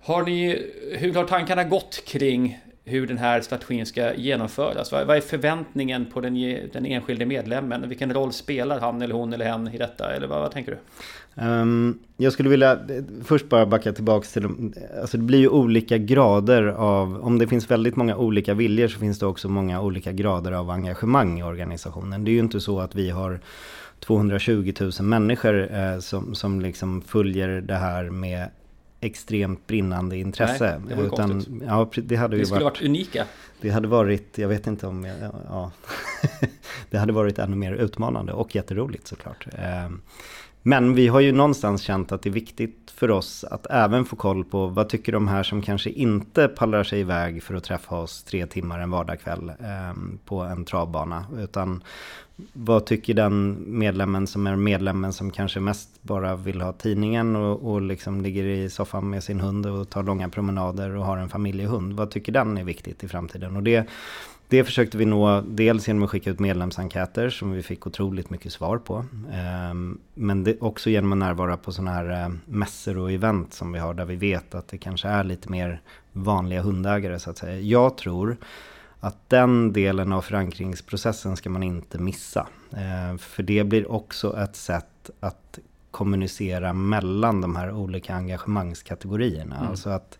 Har 0.00 0.22
ni, 0.22 0.66
hur 0.92 1.14
har 1.14 1.24
tankarna 1.24 1.64
gått 1.64 2.04
kring 2.06 2.58
hur 2.88 3.06
den 3.06 3.18
här 3.18 3.40
strategin 3.40 3.86
ska 3.86 4.14
genomföras? 4.14 4.92
Vad 4.92 5.10
är 5.10 5.20
förväntningen 5.20 6.06
på 6.06 6.20
den, 6.20 6.34
den 6.72 6.86
enskilde 6.86 7.26
medlemmen? 7.26 7.88
Vilken 7.88 8.14
roll 8.14 8.32
spelar 8.32 8.80
han 8.80 9.02
eller 9.02 9.14
hon 9.14 9.32
eller 9.32 9.44
hen 9.44 9.68
i 9.68 9.78
detta? 9.78 10.14
Eller 10.14 10.26
vad, 10.26 10.40
vad 10.40 10.52
tänker 10.52 10.72
du? 10.72 10.78
Um, 11.42 11.98
jag 12.16 12.32
skulle 12.32 12.48
vilja 12.48 12.72
eh, 12.72 13.04
först 13.24 13.48
bara 13.48 13.66
backa 13.66 13.92
tillbaka 13.92 14.26
till 14.26 14.42
de, 14.42 14.74
alltså 15.00 15.16
det 15.16 15.22
blir 15.22 15.38
ju 15.38 15.48
olika 15.48 15.98
grader 15.98 16.62
av, 16.66 17.20
om 17.22 17.38
det 17.38 17.46
finns 17.46 17.70
väldigt 17.70 17.96
många 17.96 18.16
olika 18.16 18.54
viljor 18.54 18.88
så 18.88 18.98
finns 18.98 19.18
det 19.18 19.26
också 19.26 19.48
många 19.48 19.80
olika 19.80 20.12
grader 20.12 20.52
av 20.52 20.70
engagemang 20.70 21.38
i 21.38 21.42
organisationen. 21.42 22.24
Det 22.24 22.30
är 22.30 22.32
ju 22.32 22.38
inte 22.38 22.60
så 22.60 22.80
att 22.80 22.94
vi 22.94 23.10
har 23.10 23.40
220 24.00 24.72
000 24.80 24.92
människor 25.00 25.74
eh, 25.74 25.98
som, 25.98 26.34
som 26.34 26.60
liksom 26.60 27.02
följer 27.02 27.48
det 27.48 27.74
här 27.74 28.10
med 28.10 28.48
extremt 29.00 29.66
brinnande 29.66 30.16
intresse. 30.16 30.82
Nej, 30.86 30.96
det 30.96 31.02
utan, 31.02 31.62
ja, 31.66 31.90
det 31.94 32.16
hade 32.16 32.36
ju 32.36 32.44
skulle 32.44 32.64
varit, 32.64 32.80
varit 32.80 32.88
unika. 32.88 33.24
Det 33.60 33.70
hade 33.70 33.88
varit, 33.88 34.38
jag 34.38 34.48
vet 34.48 34.66
inte 34.66 34.86
om, 34.86 35.04
jag, 35.04 35.16
ja, 35.48 35.72
det 36.90 36.98
hade 36.98 37.12
varit 37.12 37.38
ännu 37.38 37.56
mer 37.56 37.72
utmanande 37.72 38.32
och 38.32 38.54
jätteroligt 38.54 39.06
såklart. 39.06 39.46
Men 40.62 40.94
vi 40.94 41.08
har 41.08 41.20
ju 41.20 41.32
någonstans 41.32 41.82
känt 41.82 42.12
att 42.12 42.22
det 42.22 42.28
är 42.28 42.32
viktigt 42.32 42.92
för 42.94 43.10
oss 43.10 43.44
att 43.44 43.66
även 43.70 44.04
få 44.04 44.16
koll 44.16 44.44
på 44.44 44.66
vad 44.66 44.88
tycker 44.88 45.12
de 45.12 45.28
här 45.28 45.42
som 45.42 45.62
kanske 45.62 45.90
inte 45.90 46.48
pallar 46.48 46.84
sig 46.84 47.00
iväg 47.00 47.42
för 47.42 47.54
att 47.54 47.64
träffa 47.64 47.96
oss 47.96 48.22
tre 48.22 48.46
timmar 48.46 48.80
en 48.80 48.90
vardagkväll 48.90 49.48
eh, 49.48 49.94
på 50.24 50.40
en 50.40 50.64
travbana. 50.64 51.26
Utan 51.38 51.82
vad 52.52 52.86
tycker 52.86 53.14
den 53.14 53.64
medlemmen 53.66 54.26
som 54.26 54.46
är 54.46 54.56
medlemmen 54.56 55.12
som 55.12 55.30
kanske 55.30 55.60
mest 55.60 56.02
bara 56.02 56.36
vill 56.36 56.60
ha 56.60 56.72
tidningen 56.72 57.36
och, 57.36 57.72
och 57.72 57.82
liksom 57.82 58.20
ligger 58.20 58.44
i 58.44 58.70
soffan 58.70 59.10
med 59.10 59.24
sin 59.24 59.40
hund 59.40 59.66
och 59.66 59.90
tar 59.90 60.02
långa 60.02 60.28
promenader 60.28 60.96
och 60.96 61.04
har 61.04 61.16
en 61.16 61.28
familjehund. 61.28 61.92
Vad 61.92 62.10
tycker 62.10 62.32
den 62.32 62.58
är 62.58 62.64
viktigt 62.64 63.04
i 63.04 63.08
framtiden? 63.08 63.56
Och 63.56 63.62
det 63.62 63.88
det 64.48 64.64
försökte 64.64 64.98
vi 64.98 65.04
nå 65.04 65.40
dels 65.40 65.88
genom 65.88 66.02
att 66.02 66.10
skicka 66.10 66.30
ut 66.30 66.38
medlemsenkäter 66.38 67.30
som 67.30 67.52
vi 67.52 67.62
fick 67.62 67.86
otroligt 67.86 68.30
mycket 68.30 68.52
svar 68.52 68.78
på. 68.78 69.04
Ehm, 69.32 69.98
men 70.14 70.44
det, 70.44 70.60
också 70.60 70.90
genom 70.90 71.12
att 71.12 71.18
närvara 71.18 71.56
på 71.56 71.72
sådana 71.72 71.90
här 71.90 72.24
eh, 72.24 72.30
mässor 72.44 72.98
och 72.98 73.12
event 73.12 73.54
som 73.54 73.72
vi 73.72 73.78
har 73.78 73.94
där 73.94 74.04
vi 74.04 74.16
vet 74.16 74.54
att 74.54 74.68
det 74.68 74.78
kanske 74.78 75.08
är 75.08 75.24
lite 75.24 75.50
mer 75.50 75.80
vanliga 76.12 76.62
hundägare 76.62 77.18
så 77.18 77.30
att 77.30 77.38
säga. 77.38 77.60
Jag 77.60 77.96
tror 77.96 78.36
att 79.00 79.28
den 79.28 79.72
delen 79.72 80.12
av 80.12 80.22
förankringsprocessen 80.22 81.36
ska 81.36 81.50
man 81.50 81.62
inte 81.62 81.98
missa. 81.98 82.46
Eh, 82.72 83.18
för 83.18 83.42
det 83.42 83.64
blir 83.64 83.92
också 83.92 84.38
ett 84.38 84.56
sätt 84.56 85.10
att 85.20 85.58
kommunicera 85.98 86.72
mellan 86.72 87.40
de 87.40 87.56
här 87.56 87.72
olika 87.72 88.14
engagemangskategorierna. 88.14 89.56
Mm. 89.56 89.68
Alltså 89.68 89.90
att 89.90 90.18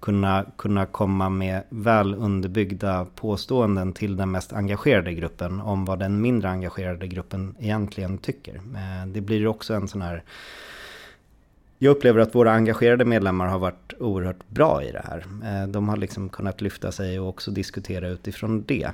kunna, 0.00 0.44
kunna 0.56 0.86
komma 0.86 1.28
med 1.28 1.62
väl 1.68 2.14
underbyggda 2.14 3.06
påståenden 3.14 3.92
till 3.92 4.16
den 4.16 4.30
mest 4.30 4.52
engagerade 4.52 5.14
gruppen 5.14 5.60
om 5.60 5.84
vad 5.84 5.98
den 5.98 6.20
mindre 6.20 6.50
engagerade 6.50 7.06
gruppen 7.06 7.54
egentligen 7.58 8.18
tycker. 8.18 8.54
Eh, 8.54 9.06
det 9.06 9.20
blir 9.20 9.46
också 9.46 9.74
en 9.74 9.88
sån 9.88 10.02
här 10.02 10.22
jag 11.78 11.90
upplever 11.90 12.20
att 12.20 12.34
våra 12.34 12.52
engagerade 12.52 13.04
medlemmar 13.04 13.46
har 13.46 13.58
varit 13.58 13.92
oerhört 13.98 14.48
bra 14.48 14.82
i 14.82 14.92
det 14.92 15.04
här. 15.04 15.24
Eh, 15.44 15.68
de 15.68 15.88
har 15.88 15.96
liksom 15.96 16.28
kunnat 16.28 16.60
lyfta 16.60 16.92
sig 16.92 17.20
och 17.20 17.28
också 17.28 17.50
diskutera 17.50 18.08
utifrån 18.08 18.64
det. 18.66 18.90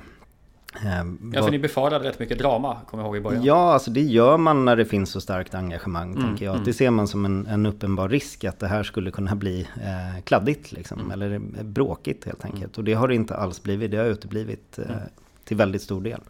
Ehm, 0.85 1.31
ja, 1.35 1.43
för 1.43 1.51
ni 1.51 1.59
befarade 1.59 2.09
rätt 2.09 2.19
mycket 2.19 2.39
drama, 2.39 2.77
kommer 2.89 3.03
jag 3.03 3.07
ihåg 3.07 3.17
i 3.17 3.21
början. 3.21 3.43
Ja, 3.43 3.73
alltså 3.73 3.91
det 3.91 4.01
gör 4.01 4.37
man 4.37 4.65
när 4.65 4.75
det 4.75 4.85
finns 4.85 5.09
så 5.09 5.21
starkt 5.21 5.55
engagemang, 5.55 6.11
mm, 6.11 6.23
tänker 6.23 6.45
jag. 6.45 6.53
Mm. 6.53 6.65
Det 6.65 6.73
ser 6.73 6.89
man 6.89 7.07
som 7.07 7.25
en, 7.25 7.47
en, 7.47 7.65
uppenbar 7.65 8.09
risk 8.09 8.43
att 8.43 8.59
det 8.59 8.67
här 8.67 8.83
skulle 8.83 9.11
kunna 9.11 9.35
bli 9.35 9.67
eh, 9.81 10.21
kladdigt, 10.23 10.71
liksom, 10.71 10.99
mm. 10.99 11.11
eller 11.11 11.39
bråkigt 11.63 12.25
helt 12.25 12.45
enkelt. 12.45 12.77
Mm. 12.77 12.81
Och 12.81 12.83
det 12.83 12.93
har 12.93 13.07
det 13.07 13.15
inte 13.15 13.35
alls 13.35 13.63
blivit, 13.63 13.91
det 13.91 13.97
har 13.97 14.05
uteblivit 14.05 14.79
eh, 14.79 14.89
mm. 14.89 14.99
till 15.43 15.57
väldigt 15.57 15.81
stor 15.81 16.01
del. 16.01 16.21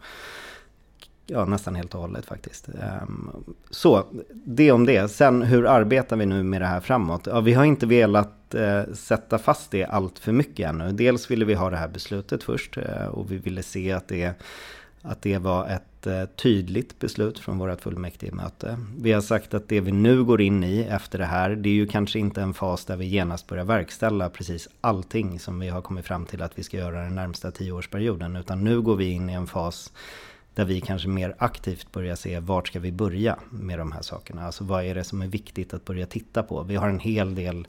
Ja, 1.30 1.44
nästan 1.44 1.74
helt 1.74 1.94
och 1.94 2.00
hållet 2.00 2.26
faktiskt. 2.26 2.68
Ehm, 2.68 3.30
så, 3.70 4.04
det 4.30 4.72
om 4.72 4.86
det. 4.86 5.08
Sen 5.08 5.42
hur 5.42 5.66
arbetar 5.66 6.16
vi 6.16 6.26
nu 6.26 6.42
med 6.42 6.60
det 6.60 6.66
här 6.66 6.80
framåt? 6.80 7.26
Ja, 7.26 7.40
vi 7.40 7.52
har 7.52 7.64
inte 7.64 7.86
velat 7.86 8.54
eh, 8.54 8.82
sätta 8.94 9.38
fast 9.38 9.70
det 9.70 9.84
allt 9.84 10.18
för 10.18 10.32
mycket 10.32 10.68
ännu. 10.68 10.92
Dels 10.92 11.30
ville 11.30 11.44
vi 11.44 11.54
ha 11.54 11.70
det 11.70 11.76
här 11.76 11.88
beslutet 11.88 12.42
först 12.42 12.76
eh, 12.76 13.06
och 13.06 13.32
vi 13.32 13.36
ville 13.36 13.62
se 13.62 13.92
att 13.92 14.08
det, 14.08 14.32
att 15.02 15.22
det 15.22 15.38
var 15.38 15.68
ett 15.68 16.06
eh, 16.06 16.24
tydligt 16.24 16.98
beslut 16.98 17.38
från 17.38 17.58
vårt 17.58 17.80
fullmäktigemöte. 17.80 18.78
Vi 18.98 19.12
har 19.12 19.20
sagt 19.20 19.54
att 19.54 19.68
det 19.68 19.80
vi 19.80 19.92
nu 19.92 20.24
går 20.24 20.40
in 20.40 20.64
i 20.64 20.80
efter 20.80 21.18
det 21.18 21.24
här, 21.24 21.50
det 21.50 21.68
är 21.68 21.74
ju 21.74 21.86
kanske 21.86 22.18
inte 22.18 22.42
en 22.42 22.54
fas 22.54 22.84
där 22.84 22.96
vi 22.96 23.06
genast 23.06 23.46
börjar 23.46 23.64
verkställa 23.64 24.30
precis 24.30 24.68
allting 24.80 25.40
som 25.40 25.58
vi 25.58 25.68
har 25.68 25.82
kommit 25.82 26.06
fram 26.06 26.26
till 26.26 26.42
att 26.42 26.58
vi 26.58 26.62
ska 26.62 26.76
göra 26.76 27.02
den 27.02 27.14
närmsta 27.14 27.50
tioårsperioden, 27.50 28.36
utan 28.36 28.64
nu 28.64 28.80
går 28.80 28.96
vi 28.96 29.10
in 29.10 29.30
i 29.30 29.32
en 29.32 29.46
fas 29.46 29.92
där 30.58 30.64
vi 30.64 30.80
kanske 30.80 31.08
mer 31.08 31.34
aktivt 31.38 31.92
börjar 31.92 32.16
se 32.16 32.40
vart 32.40 32.68
ska 32.68 32.80
vi 32.80 32.92
börja 32.92 33.38
med 33.50 33.78
de 33.78 33.92
här 33.92 34.02
sakerna. 34.02 34.46
Alltså 34.46 34.64
vad 34.64 34.84
är 34.84 34.94
det 34.94 35.04
som 35.04 35.22
är 35.22 35.26
viktigt 35.26 35.74
att 35.74 35.84
börja 35.84 36.06
titta 36.06 36.42
på? 36.42 36.62
Vi 36.62 36.76
har 36.76 36.88
en 36.88 37.00
hel 37.00 37.34
del 37.34 37.66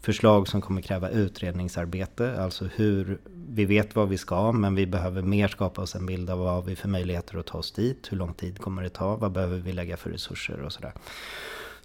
förslag 0.00 0.48
som 0.48 0.60
kommer 0.60 0.80
kräva 0.80 1.10
utredningsarbete. 1.10 2.42
Alltså 2.42 2.64
hur, 2.74 3.18
vi 3.48 3.64
vet 3.64 3.96
vad 3.96 4.08
vi 4.08 4.18
ska 4.18 4.52
men 4.52 4.74
vi 4.74 4.86
behöver 4.86 5.22
mer 5.22 5.48
skapa 5.48 5.82
oss 5.82 5.94
en 5.94 6.06
bild 6.06 6.30
av 6.30 6.38
vad 6.38 6.50
har 6.50 6.62
vi 6.62 6.76
för 6.76 6.88
möjligheter 6.88 7.38
att 7.38 7.46
ta 7.46 7.58
oss 7.58 7.72
dit. 7.72 8.12
Hur 8.12 8.16
lång 8.16 8.34
tid 8.34 8.58
kommer 8.58 8.82
det 8.82 8.90
ta? 8.90 9.16
Vad 9.16 9.32
behöver 9.32 9.58
vi 9.58 9.72
lägga 9.72 9.96
för 9.96 10.10
resurser 10.10 10.60
och 10.60 10.72
sådär. 10.72 10.92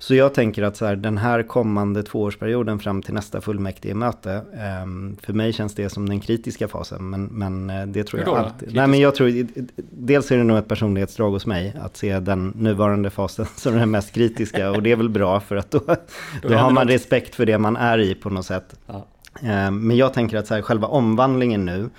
Så 0.04 0.16
jag 0.16 0.34
tänker 0.34 0.64
att 0.64 0.78
så 0.78 0.86
här, 0.86 0.96
den 0.96 1.18
här 1.18 1.44
kommande 1.44 2.04
tvåårsperioden 2.04 2.80
fram 2.80 3.02
till 3.02 3.14
nästa 3.14 3.42
fullmäktige-möte, 3.42 4.34
eh, 4.34 5.16
för 5.22 5.34
mig 5.34 5.54
känns 5.54 5.76
det 5.76 5.90
som 5.90 6.10
den 6.10 6.20
kritiska 6.20 6.68
fasen. 6.68 7.10
Men, 7.10 7.26
men 7.26 7.70
eh, 7.70 7.86
det 7.86 8.04
tror 8.04 8.22
jag 8.22 8.38
alltid. 8.38 8.76
Nej, 8.76 8.88
men 8.88 9.00
jag 9.00 9.16
tror, 9.16 9.48
dels 9.92 10.32
är 10.32 10.38
det 10.38 10.44
nog 10.44 10.58
ett 10.58 10.68
personlighetsdrag 10.68 11.32
hos 11.32 11.46
mig 11.46 11.76
att 11.82 11.98
se 11.98 12.20
den 12.20 12.48
nuvarande 12.48 13.10
fasen 13.10 13.46
som 13.56 13.76
den 13.76 13.92
mest 13.92 14.12
kritiska. 14.12 14.72
och 14.72 14.84
det 14.84 14.92
är 14.92 14.96
väl 14.96 15.10
bra 15.10 15.40
för 15.40 15.56
att 15.56 15.72
då, 15.72 15.80
då, 16.42 16.50
då 16.50 16.56
har 16.56 16.72
man 16.72 16.88
respekt 16.88 17.36
för 17.36 17.46
det 17.46 17.58
man 17.58 17.76
är 17.76 18.00
i 18.00 18.16
på 18.16 18.30
något 18.30 18.46
sätt. 18.46 18.80
Ja. 18.88 19.08
Eh, 19.42 19.72
men 19.72 19.98
jag 19.98 20.14
tänker 20.14 20.38
att 20.38 20.48
så 20.48 20.54
här, 20.54 20.62
själva 20.62 20.88
omvandlingen 20.88 21.66
nu, 21.66 21.90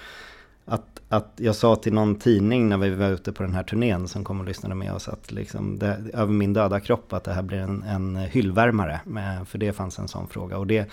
att 1.09 1.33
jag 1.37 1.55
sa 1.55 1.77
till 1.77 1.93
någon 1.93 2.17
tidning 2.17 2.69
när 2.69 2.77
vi 2.77 2.91
var 2.91 3.09
ute 3.09 3.33
på 3.33 3.43
den 3.43 3.55
här 3.55 3.63
turnén 3.63 4.09
som 4.09 4.25
kom 4.25 4.41
och 4.41 4.47
lyssnade 4.47 4.75
med 4.75 4.93
oss 4.93 5.09
att 5.09 5.33
liksom 5.33 5.79
det, 5.79 5.97
över 6.13 6.33
min 6.33 6.53
döda 6.53 6.81
kropp 6.81 7.13
att 7.13 7.25
det 7.25 7.33
här 7.33 7.43
blir 7.43 7.59
en, 7.59 7.83
en 7.83 8.17
hyllvärmare. 8.17 9.01
Med, 9.05 9.49
för 9.49 9.59
det 9.59 9.73
fanns 9.73 9.99
en 9.99 10.09
sån 10.09 10.29
fråga. 10.29 10.59
Och 10.59 10.67
det 10.67 10.91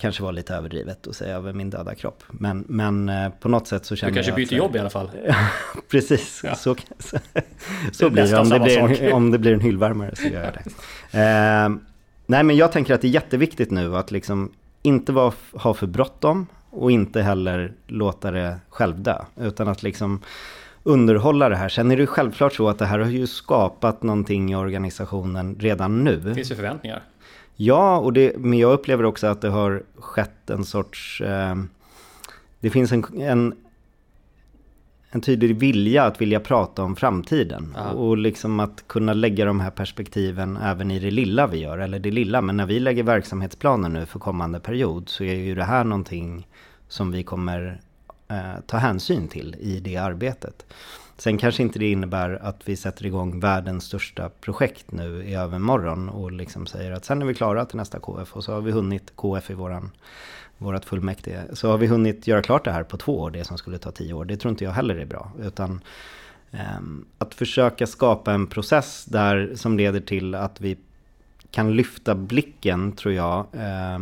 kanske 0.00 0.22
var 0.22 0.32
lite 0.32 0.54
överdrivet 0.54 1.06
att 1.06 1.16
säga 1.16 1.36
över 1.36 1.52
min 1.52 1.70
döda 1.70 1.94
kropp. 1.94 2.22
Men, 2.28 2.64
men 2.68 3.08
eh, 3.08 3.30
på 3.40 3.48
något 3.48 3.68
sätt 3.68 3.84
så 3.84 3.96
känner 3.96 4.16
jag... 4.16 4.24
Du 4.24 4.28
kanske 4.28 4.54
byter 4.54 4.58
jobb 4.58 4.76
i 4.76 4.78
alla 4.78 4.90
fall? 4.90 5.10
precis, 5.90 6.40
ja. 6.44 6.54
så, 6.54 6.76
så, 6.98 7.18
så 7.92 8.10
blir 8.10 8.26
det. 8.26 8.38
Om 8.38 8.48
det 8.48 8.60
blir, 8.60 9.02
en, 9.02 9.12
om 9.12 9.30
det 9.30 9.38
blir 9.38 9.54
en 9.54 9.60
hyllvärmare 9.60 10.16
så 10.16 10.28
gör 10.28 10.44
jag 10.44 10.54
det. 10.54 10.60
Eh, 11.18 11.68
nej 12.26 12.42
men 12.42 12.56
jag 12.56 12.72
tänker 12.72 12.94
att 12.94 13.00
det 13.00 13.06
är 13.06 13.12
jätteviktigt 13.12 13.70
nu 13.70 13.96
att 13.96 14.10
liksom 14.10 14.52
inte 14.82 15.12
vara, 15.12 15.32
ha 15.52 15.74
för 15.74 15.86
bråttom 15.86 16.46
och 16.70 16.90
inte 16.90 17.22
heller 17.22 17.72
låta 17.86 18.30
det 18.30 18.58
självdö. 18.68 19.16
Utan 19.36 19.68
att 19.68 19.82
liksom 19.82 20.20
underhålla 20.82 21.48
det 21.48 21.56
här. 21.56 21.68
Sen 21.68 21.90
är 21.90 21.96
det 21.96 22.06
självklart 22.06 22.54
så 22.54 22.68
att 22.68 22.78
det 22.78 22.86
här 22.86 22.98
har 22.98 23.10
ju 23.10 23.26
skapat 23.26 24.02
någonting 24.02 24.52
i 24.52 24.56
organisationen 24.56 25.56
redan 25.58 26.04
nu. 26.04 26.16
Det 26.16 26.34
finns 26.34 26.50
ju 26.50 26.54
förväntningar. 26.54 27.02
Ja, 27.56 27.98
och 27.98 28.12
det, 28.12 28.38
men 28.38 28.58
jag 28.58 28.72
upplever 28.72 29.04
också 29.04 29.26
att 29.26 29.40
det 29.40 29.48
har 29.48 29.82
skett 29.98 30.50
en 30.50 30.64
sorts... 30.64 31.20
Eh, 31.20 31.56
det 32.60 32.70
finns 32.70 32.92
en, 32.92 33.04
en, 33.20 33.54
en 35.10 35.20
tydlig 35.20 35.56
vilja 35.56 36.04
att 36.04 36.20
vilja 36.20 36.40
prata 36.40 36.82
om 36.82 36.96
framtiden. 36.96 37.76
Aha. 37.78 37.90
Och 37.90 38.18
liksom 38.18 38.60
att 38.60 38.84
kunna 38.86 39.12
lägga 39.12 39.44
de 39.44 39.60
här 39.60 39.70
perspektiven 39.70 40.56
även 40.56 40.90
i 40.90 40.98
det 40.98 41.10
lilla 41.10 41.46
vi 41.46 41.58
gör. 41.58 41.78
Eller 41.78 41.98
det 41.98 42.10
lilla, 42.10 42.40
men 42.40 42.56
när 42.56 42.66
vi 42.66 42.80
lägger 42.80 43.02
verksamhetsplaner 43.02 43.88
nu 43.88 44.06
för 44.06 44.18
kommande 44.18 44.60
period 44.60 45.08
så 45.08 45.24
är 45.24 45.34
ju 45.34 45.54
det 45.54 45.64
här 45.64 45.84
någonting 45.84 46.46
som 46.90 47.10
vi 47.10 47.22
kommer 47.22 47.80
eh, 48.28 48.60
ta 48.66 48.76
hänsyn 48.76 49.28
till 49.28 49.56
i 49.60 49.80
det 49.80 49.96
arbetet. 49.96 50.66
Sen 51.16 51.38
kanske 51.38 51.62
inte 51.62 51.78
det 51.78 51.90
innebär 51.90 52.38
att 52.42 52.68
vi 52.68 52.76
sätter 52.76 53.06
igång 53.06 53.40
världens 53.40 53.84
största 53.84 54.30
projekt 54.40 54.92
nu 54.92 55.24
i 55.24 55.34
övermorgon 55.34 56.08
och 56.08 56.32
liksom 56.32 56.66
säger 56.66 56.92
att 56.92 57.04
sen 57.04 57.22
är 57.22 57.26
vi 57.26 57.34
klara 57.34 57.64
till 57.64 57.76
nästa 57.76 57.98
KF 57.98 58.36
och 58.36 58.44
så 58.44 58.52
har 58.52 58.60
vi 58.60 58.70
hunnit 58.70 59.12
KF 59.16 59.50
i 59.50 59.54
våran 59.54 59.90
vårat 60.58 60.84
fullmäktige. 60.84 61.40
Så 61.52 61.70
har 61.70 61.78
vi 61.78 61.86
hunnit 61.86 62.26
göra 62.26 62.42
klart 62.42 62.64
det 62.64 62.72
här 62.72 62.82
på 62.82 62.96
två 62.96 63.20
år, 63.20 63.30
det 63.30 63.44
som 63.44 63.58
skulle 63.58 63.78
ta 63.78 63.90
tio 63.90 64.12
år. 64.12 64.24
Det 64.24 64.36
tror 64.36 64.50
inte 64.50 64.64
jag 64.64 64.72
heller 64.72 64.94
är 64.94 65.06
bra. 65.06 65.32
Utan 65.40 65.80
eh, 66.50 66.80
att 67.18 67.34
försöka 67.34 67.86
skapa 67.86 68.32
en 68.32 68.46
process 68.46 69.04
där 69.04 69.52
som 69.54 69.76
leder 69.76 70.00
till 70.00 70.34
att 70.34 70.60
vi 70.60 70.76
kan 71.50 71.76
lyfta 71.76 72.14
blicken, 72.14 72.92
tror 72.92 73.14
jag, 73.14 73.46
eh, 73.52 73.98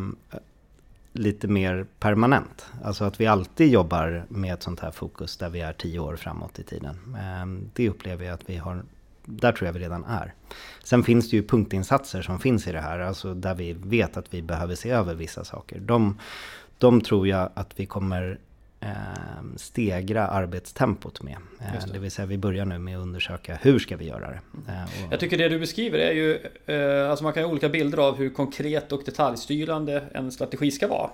lite 1.13 1.49
mer 1.49 1.87
permanent. 1.99 2.67
Alltså 2.85 3.05
att 3.05 3.21
vi 3.21 3.27
alltid 3.27 3.73
jobbar 3.73 4.27
med 4.29 4.55
ett 4.55 4.63
sånt 4.63 4.81
här 4.81 4.91
fokus 4.91 5.37
där 5.37 5.49
vi 5.49 5.61
är 5.61 5.73
tio 5.73 5.99
år 5.99 6.17
framåt 6.17 6.59
i 6.59 6.63
tiden. 6.63 7.17
Ehm, 7.19 7.71
det 7.73 7.89
upplever 7.89 8.25
jag 8.25 8.35
att 8.35 8.51
vi 8.51 8.57
har, 8.57 8.85
där 9.25 9.53
tror 9.53 9.67
jag 9.67 9.73
vi 9.73 9.81
redan 9.81 10.05
är. 10.05 10.35
Sen 10.85 11.03
finns 11.03 11.31
det 11.31 11.37
ju 11.37 11.43
punktinsatser 11.43 12.23
som 12.23 12.39
finns 12.39 12.69
i 12.69 12.73
det 12.73 12.81
här, 12.81 12.99
alltså 12.99 13.35
där 13.35 13.55
vi 13.55 13.73
vet 13.73 14.17
att 14.17 14.35
vi 14.35 14.43
behöver 14.43 14.75
se 14.75 14.91
över 14.91 15.15
vissa 15.15 15.45
saker. 15.45 15.81
De, 15.81 16.19
de 16.79 17.01
tror 17.01 17.29
jag 17.29 17.51
att 17.55 17.81
vi 17.81 17.87
kommer 17.87 18.39
stegra 19.57 20.27
arbetstempot 20.27 21.23
med. 21.23 21.37
Eh, 21.61 21.73
det. 21.87 21.93
det. 21.93 21.99
vill 21.99 22.11
säga 22.11 22.27
vi 22.27 22.39
börjar 22.39 22.65
nu 22.65 22.79
med 22.79 22.97
att 22.97 23.03
undersöka 23.03 23.59
hur 23.63 23.79
ska 23.79 23.97
vi 23.97 24.05
göra 24.05 24.31
det. 24.31 24.41
Eh, 24.73 24.83
och... 24.83 25.13
Jag 25.13 25.21
tycker 25.21 25.39
det 25.39 25.49
du 25.49 25.59
beskriver 25.59 25.99
är 25.99 26.13
ju, 26.13 26.39
eh, 26.67 27.11
alltså 27.11 27.25
man 27.25 27.33
kan 27.33 27.43
ha 27.43 27.51
olika 27.51 27.69
bilder 27.69 27.99
av 27.99 28.17
hur 28.17 28.31
konkret 28.31 28.93
och 28.93 29.03
detaljstyrande 29.05 30.05
en 30.13 30.33
strategi 30.33 30.71
ska 30.71 30.89
vara. 30.89 31.11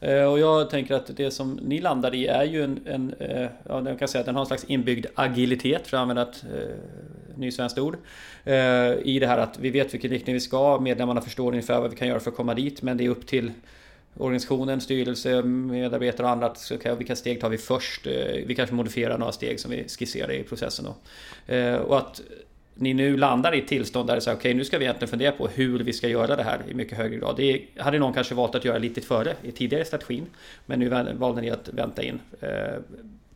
Eh, 0.00 0.24
och 0.24 0.38
jag 0.38 0.70
tänker 0.70 0.94
att 0.94 1.16
det 1.16 1.30
som 1.30 1.60
ni 1.62 1.80
landar 1.80 2.14
i 2.14 2.26
är 2.26 2.44
ju 2.44 2.64
en, 2.64 2.80
en 2.86 3.14
eh, 3.20 3.48
ja, 3.68 3.82
jag 3.88 3.98
kan 3.98 4.08
säga 4.08 4.20
att 4.20 4.26
den 4.26 4.34
har 4.34 4.42
en 4.42 4.46
slags 4.46 4.64
inbyggd 4.64 5.06
agilitet 5.14 5.86
för 5.86 5.96
att 5.96 6.00
använda 6.00 6.22
ett 6.22 6.44
eh, 6.44 6.74
nysvenskt 7.36 7.78
ord. 7.78 7.96
I 9.02 9.18
det 9.18 9.26
här 9.26 9.38
att 9.38 9.58
vi 9.58 9.70
vet 9.70 9.94
vilken 9.94 10.10
riktning 10.10 10.34
vi 10.34 10.40
ska, 10.40 10.80
medlemmarna 10.80 11.20
förstår 11.20 11.48
ungefär 11.48 11.80
vad 11.80 11.90
vi 11.90 11.96
kan 11.96 12.08
göra 12.08 12.20
för 12.20 12.30
att 12.30 12.36
komma 12.36 12.54
dit, 12.54 12.82
men 12.82 12.96
det 12.96 13.04
är 13.04 13.08
upp 13.08 13.26
till 13.26 13.52
organisationen, 14.18 14.80
styrelse, 14.80 15.42
medarbetare 15.42 16.26
och 16.26 16.32
annat. 16.32 16.58
Så 16.58 16.78
kan, 16.78 16.98
vilka 16.98 17.16
steg 17.16 17.40
tar 17.40 17.48
vi 17.48 17.58
först? 17.58 18.06
Eh, 18.06 18.12
vi 18.46 18.54
kanske 18.54 18.74
modifierar 18.74 19.18
några 19.18 19.32
steg 19.32 19.60
som 19.60 19.70
vi 19.70 19.88
skisserade 19.88 20.38
i 20.38 20.42
processen. 20.42 20.84
Då. 20.84 20.94
Eh, 21.54 21.76
och 21.76 21.98
att 21.98 22.20
ni 22.74 22.94
nu 22.94 23.16
landar 23.16 23.54
i 23.54 23.58
ett 23.58 23.68
tillstånd 23.68 24.08
där 24.08 24.14
det 24.14 24.18
är 24.18 24.20
så 24.20 24.30
okej 24.30 24.38
okay, 24.38 24.54
nu 24.54 24.64
ska 24.64 24.78
vi 24.78 24.84
egentligen 24.84 25.10
fundera 25.10 25.32
på 25.32 25.48
hur 25.48 25.78
vi 25.78 25.92
ska 25.92 26.08
göra 26.08 26.36
det 26.36 26.42
här 26.42 26.60
i 26.68 26.74
mycket 26.74 26.98
högre 26.98 27.16
grad. 27.16 27.36
Det 27.36 27.62
hade 27.76 27.98
någon 27.98 28.12
kanske 28.12 28.34
valt 28.34 28.54
att 28.54 28.64
göra 28.64 28.78
lite 28.78 29.00
före 29.00 29.34
i 29.42 29.52
tidigare 29.52 29.84
strategin. 29.84 30.26
Men 30.66 30.80
nu 30.80 31.14
valde 31.18 31.40
ni 31.40 31.50
att 31.50 31.68
vänta 31.68 32.02
in. 32.02 32.20
Eh, 32.40 32.48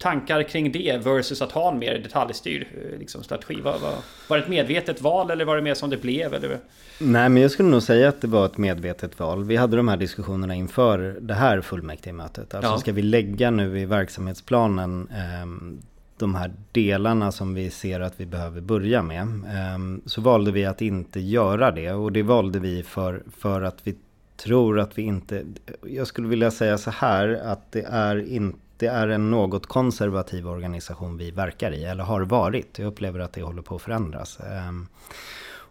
Tankar 0.02 0.42
kring 0.42 0.72
det 0.72 1.04
versus 1.04 1.42
att 1.42 1.52
ha 1.52 1.72
en 1.72 1.78
mer 1.78 1.98
detaljstyrd 1.98 2.66
eh, 2.74 2.98
liksom, 2.98 3.22
strategi? 3.22 3.60
Var, 3.60 3.78
var, 3.78 3.94
var, 4.28 4.36
det 4.36 4.42
ett 4.42 4.48
medvetet 4.48 5.00
val 5.00 5.30
eller 5.30 5.44
var 5.44 5.56
det 5.56 5.62
mer 5.62 5.74
som 5.74 5.90
det 5.90 5.96
blev? 5.96 6.34
Eller? 6.34 6.58
Nej, 6.98 7.28
men 7.28 7.42
jag 7.42 7.50
skulle 7.50 7.68
nog 7.68 7.82
säga 7.82 8.08
att 8.08 8.20
det 8.20 8.28
var 8.28 8.46
ett 8.46 8.58
medvetet 8.58 9.18
val. 9.18 9.44
Vi 9.44 9.56
hade 9.56 9.76
de 9.76 9.88
här 9.88 9.96
diskussionerna 9.96 10.54
inför 10.54 11.16
det 11.20 11.34
här 11.34 11.60
fullmäktigemötet. 11.60 12.54
Alltså 12.54 12.72
ja. 12.72 12.78
ska 12.78 12.92
vi 12.92 13.02
lägga 13.02 13.50
nu 13.50 13.80
i 13.80 13.84
verksamhetsplanen 13.84 15.08
eh, 15.10 15.76
de 16.18 16.34
här 16.34 16.52
delarna 16.72 17.32
som 17.32 17.54
vi 17.54 17.70
ser 17.70 18.00
att 18.00 18.20
vi 18.20 18.26
behöver 18.26 18.60
börja 18.60 19.02
med. 19.02 19.22
Eh, 19.22 20.06
så 20.06 20.20
valde 20.20 20.52
vi 20.52 20.64
att 20.64 20.80
inte 20.80 21.20
göra 21.20 21.70
det 21.70 21.92
och 21.92 22.12
det 22.12 22.22
valde 22.22 22.58
vi 22.58 22.82
för, 22.82 23.22
för 23.36 23.62
att 23.62 23.78
vi 23.84 23.94
tror 24.36 24.80
att 24.80 24.98
vi 24.98 25.02
inte... 25.02 25.44
Jag 25.86 26.06
skulle 26.06 26.28
vilja 26.28 26.50
säga 26.50 26.78
så 26.78 26.90
här 26.90 27.40
att 27.44 27.72
det 27.72 27.82
är 27.82 28.28
inte 28.28 28.58
det 28.82 28.88
är 28.88 29.08
en 29.08 29.30
något 29.30 29.66
konservativ 29.66 30.48
organisation 30.48 31.16
vi 31.16 31.30
verkar 31.30 31.72
i, 31.72 31.84
eller 31.84 32.04
har 32.04 32.20
varit. 32.20 32.78
Jag 32.78 32.86
upplever 32.86 33.20
att 33.20 33.32
det 33.32 33.42
håller 33.42 33.62
på 33.62 33.76
att 33.76 33.82
förändras. 33.82 34.40
Ehm, 34.40 34.86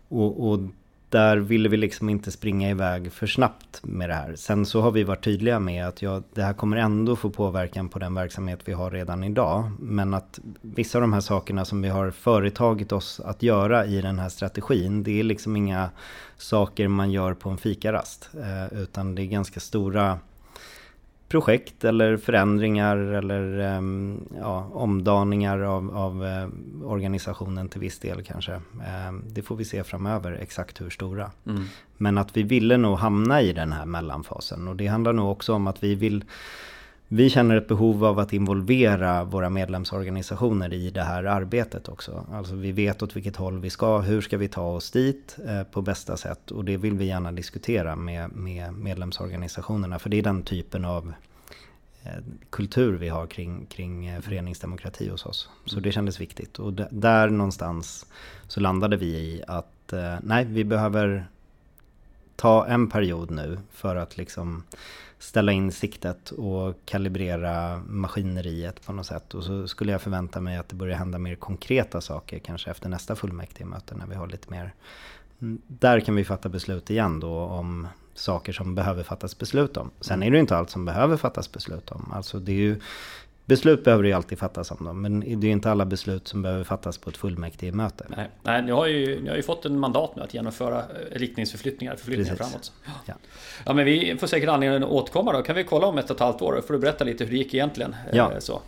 och, 0.08 0.50
och 0.50 0.60
där 1.10 1.38
ville 1.38 1.70
vi 1.70 1.78
liksom 1.78 2.10
inte 2.10 2.32
springa 2.32 2.70
iväg 2.70 3.12
för 3.12 3.28
snabbt 3.28 3.80
med 3.84 4.10
det 4.10 4.14
här. 4.14 4.36
Sen 4.36 4.66
så 4.66 4.82
har 4.82 4.92
vi 4.92 5.04
varit 5.04 5.24
tydliga 5.24 5.60
med 5.60 5.88
att 5.88 6.02
ja, 6.02 6.22
det 6.34 6.44
här 6.44 6.54
kommer 6.54 6.78
ändå 6.78 7.16
få 7.16 7.30
påverkan 7.30 7.90
på 7.90 8.00
den 8.00 8.14
verksamhet 8.14 8.60
vi 8.66 8.74
har 8.74 8.92
redan 8.92 9.24
idag. 9.24 9.72
Men 9.80 10.14
att 10.14 10.40
vissa 10.62 10.98
av 10.98 11.02
de 11.02 11.14
här 11.14 11.22
sakerna 11.22 11.66
som 11.66 11.82
vi 11.82 11.90
har 11.90 12.12
företagit 12.12 12.92
oss 12.92 13.20
att 13.20 13.44
göra 13.44 13.86
i 13.86 14.02
den 14.02 14.20
här 14.20 14.30
strategin, 14.30 15.04
det 15.04 15.20
är 15.20 15.24
liksom 15.24 15.56
inga 15.56 15.90
saker 16.38 16.88
man 16.88 17.12
gör 17.12 17.34
på 17.34 17.50
en 17.50 17.58
fikarast. 17.58 18.30
Eh, 18.34 18.80
utan 18.80 19.16
det 19.16 19.22
är 19.22 19.26
ganska 19.26 19.60
stora 19.60 20.20
projekt 21.32 21.84
eller 21.84 22.18
förändringar 22.18 22.98
eller 22.98 23.60
ehm, 23.60 24.20
ja, 24.40 24.70
omdaningar 24.74 25.60
av, 25.60 25.98
av 25.98 26.26
eh, 26.26 26.48
organisationen 26.90 27.70
till 27.70 27.82
viss 27.82 28.00
del 28.00 28.24
kanske. 28.24 28.52
Ehm, 28.88 29.24
det 29.28 29.42
får 29.42 29.56
vi 29.56 29.66
se 29.66 29.84
framöver 29.84 30.32
exakt 30.32 30.82
hur 30.82 30.90
stora. 30.90 31.32
Mm. 31.48 31.64
Men 31.98 32.18
att 32.18 32.38
vi 32.38 32.44
ville 32.44 32.78
nog 32.78 32.98
hamna 32.98 33.42
i 33.42 33.54
den 33.54 33.72
här 33.72 33.86
mellanfasen 33.86 34.68
och 34.68 34.76
det 34.76 34.88
handlar 34.88 35.14
nog 35.14 35.32
också 35.32 35.54
om 35.54 35.68
att 35.68 35.84
vi 35.84 35.96
vill 35.96 36.24
vi 37.14 37.30
känner 37.30 37.56
ett 37.56 37.68
behov 37.68 38.06
av 38.06 38.20
att 38.20 38.34
involvera 38.34 39.24
våra 39.24 39.50
medlemsorganisationer 39.50 40.74
i 40.74 40.90
det 40.90 41.04
här 41.04 41.24
arbetet 41.24 41.90
också. 41.90 42.26
Alltså 42.32 42.56
vi 42.56 42.72
vet 42.72 43.04
åt 43.04 43.16
vilket 43.16 43.36
håll 43.36 43.60
vi 43.60 43.70
ska, 43.70 44.00
hur 44.00 44.22
ska 44.22 44.38
vi 44.38 44.48
ta 44.48 44.62
oss 44.62 44.92
dit 44.92 45.38
eh, 45.48 45.64
på 45.64 45.82
bästa 45.82 46.18
sätt. 46.18 46.52
Och 46.52 46.66
det 46.66 46.78
vill 46.78 46.94
vi 46.94 47.06
gärna 47.06 47.32
diskutera 47.32 47.96
med, 47.96 48.32
med 48.32 48.74
medlemsorganisationerna. 48.74 50.00
För 50.00 50.10
det 50.10 50.18
är 50.18 50.24
den 50.24 50.44
typen 50.44 50.86
av 50.86 51.14
eh, 52.04 52.24
kultur 52.50 52.98
vi 52.98 53.10
har 53.10 53.28
kring, 53.28 53.66
kring 53.66 54.06
eh, 54.06 54.22
föreningsdemokrati 54.22 55.10
hos 55.10 55.26
oss. 55.26 55.50
Så 55.66 55.80
det 55.80 55.92
kändes 55.92 56.22
viktigt. 56.22 56.60
Och 56.60 56.74
där 56.92 57.30
någonstans 57.30 58.06
så 58.48 58.60
landade 58.60 58.98
vi 58.98 59.08
i 59.08 59.44
att 59.48 59.94
nej, 60.22 60.46
vi 60.46 60.64
behöver 60.64 61.28
ta 62.42 62.66
en 62.66 62.90
period 62.90 63.32
nu 63.32 63.60
för 63.72 63.96
att 63.96 64.18
liksom 64.18 64.64
ställa 65.20 65.52
in 65.52 65.72
siktet 65.72 66.32
och 66.32 66.76
kalibrera 66.86 67.82
maskineriet 67.88 68.86
på 68.86 68.94
något 68.94 69.06
sätt. 69.06 69.34
Och 69.34 69.44
så 69.44 69.68
skulle 69.68 69.92
jag 69.92 70.02
förvänta 70.02 70.42
mig 70.42 70.58
att 70.58 70.70
det 70.70 70.76
börjar 70.76 70.98
hända 70.98 71.18
mer 71.20 71.36
konkreta 71.36 72.02
saker 72.02 72.40
kanske 72.40 72.72
efter 72.72 72.90
nästa 72.90 73.16
fullmäktigemöte 73.16 73.96
när 73.96 74.08
vi 74.08 74.16
har 74.16 74.28
lite 74.28 74.52
mer... 74.52 74.74
Mm, 75.42 75.62
där 75.68 76.00
kan 76.00 76.16
vi 76.16 76.26
fatta 76.26 76.50
beslut 76.50 76.90
igen 76.90 77.20
då 77.20 77.40
om 77.40 77.88
saker 78.14 78.54
som 78.54 78.76
behöver 78.76 79.04
fattas 79.04 79.38
beslut 79.38 79.78
om. 79.78 79.92
Sen 80.00 80.24
är 80.24 80.32
det 80.32 80.40
inte 80.40 80.58
allt 80.58 80.70
som 80.70 80.86
behöver 80.86 81.18
fattas 81.18 81.52
beslut 81.52 81.92
om. 81.92 82.12
Alltså 82.14 82.40
det 82.40 82.52
är 82.52 82.56
ju 82.56 82.80
Beslut 83.52 83.84
behöver 83.84 84.04
ju 84.04 84.14
alltid 84.14 84.40
fattas 84.40 84.72
om 84.72 84.86
dem, 84.86 85.02
men 85.02 85.40
det 85.40 85.48
är 85.48 85.52
inte 85.52 85.72
alla 85.72 85.86
beslut 85.86 86.28
som 86.28 86.42
behöver 86.42 86.64
fattas 86.64 86.98
på 86.98 87.10
ett 87.10 87.18
fullmäktigemöte. 87.18 88.06
Nej, 88.08 88.30
nej 88.44 88.62
ni, 88.62 88.72
har 88.72 88.88
ju, 88.88 89.22
ni 89.22 89.30
har 89.30 89.36
ju 89.36 89.44
fått 89.44 89.66
en 89.66 89.80
mandat 89.80 90.16
nu 90.16 90.22
att 90.22 90.34
genomföra 90.34 90.80
eh, 90.80 90.84
riktningsförflyttningar 91.12 91.96
förflyttningar 91.96 92.36
framåt. 92.36 92.72
Ja. 93.06 93.14
ja, 93.66 93.74
men 93.74 93.86
vi 93.86 94.18
får 94.20 94.28
säkert 94.28 94.50
anledning 94.50 94.84
att 94.84 94.90
återkomma 94.90 95.34
då. 95.34 95.42
Kan 95.42 95.56
vi 95.56 95.64
kolla 95.64 95.88
om 95.88 95.98
ett 95.98 96.10
och 96.10 96.16
ett 96.16 96.20
halvt 96.20 96.42
år? 96.42 96.62
Får 96.68 96.74
du 96.74 96.80
berätta 96.80 97.04
lite 97.04 97.24
hur 97.24 97.32
det 97.32 97.38
gick 97.38 97.54
egentligen? 97.54 97.96
Eh, 98.12 98.18
ja. 98.18 98.32
Så. 98.40 98.62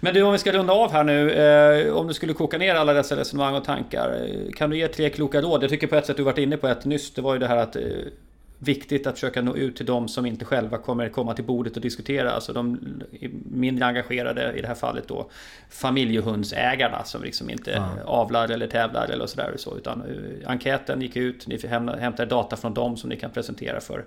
Men 0.00 0.14
du, 0.14 0.22
om 0.22 0.32
vi 0.32 0.38
ska 0.38 0.52
runda 0.52 0.72
av 0.72 0.92
här 0.92 1.04
nu. 1.04 1.30
Eh, 1.30 1.94
om 1.94 2.06
du 2.06 2.14
skulle 2.14 2.32
koka 2.32 2.58
ner 2.58 2.74
alla 2.74 2.92
dessa 2.92 3.16
resonemang 3.16 3.54
och 3.54 3.64
tankar. 3.64 4.28
Kan 4.56 4.70
du 4.70 4.78
ge 4.78 4.88
tre 4.88 5.10
kloka 5.10 5.40
råd? 5.40 5.62
Jag 5.62 5.70
tycker 5.70 5.86
på 5.86 5.94
ett 5.94 6.06
sätt 6.06 6.16
du 6.16 6.22
varit 6.22 6.38
inne 6.38 6.56
på 6.56 6.68
ett 6.68 6.84
nyss. 6.84 7.10
Det 7.14 7.22
var 7.22 7.32
ju 7.32 7.38
det 7.38 7.46
här 7.46 7.56
att 7.56 7.76
viktigt 8.58 9.06
att 9.06 9.14
försöka 9.14 9.42
nå 9.42 9.56
ut 9.56 9.76
till 9.76 9.86
de 9.86 10.08
som 10.08 10.26
inte 10.26 10.44
själva 10.44 10.78
kommer 10.78 11.08
komma 11.08 11.34
till 11.34 11.44
bordet 11.44 11.76
och 11.76 11.82
diskutera. 11.82 12.30
Alltså 12.30 12.52
de 12.52 12.78
mindre 13.50 13.86
engagerade, 13.86 14.52
i 14.52 14.60
det 14.60 14.68
här 14.68 14.74
fallet 14.74 15.08
då 15.08 15.30
familjehundsägarna 15.70 17.04
som 17.04 17.22
liksom 17.22 17.50
inte 17.50 17.70
ja. 17.70 18.04
avlar 18.04 18.48
eller 18.48 18.66
tävlar 18.66 19.08
eller 19.08 19.26
sådär. 19.26 19.54
Så, 19.56 19.76
utan 19.76 20.02
uh, 20.02 20.50
enkäten 20.50 21.02
gick 21.02 21.16
ut, 21.16 21.46
ni 21.46 21.58
hämtade 21.98 22.26
data 22.26 22.56
från 22.56 22.74
dem 22.74 22.96
som 22.96 23.10
ni 23.10 23.16
kan 23.16 23.30
presentera 23.30 23.80
för 23.80 24.04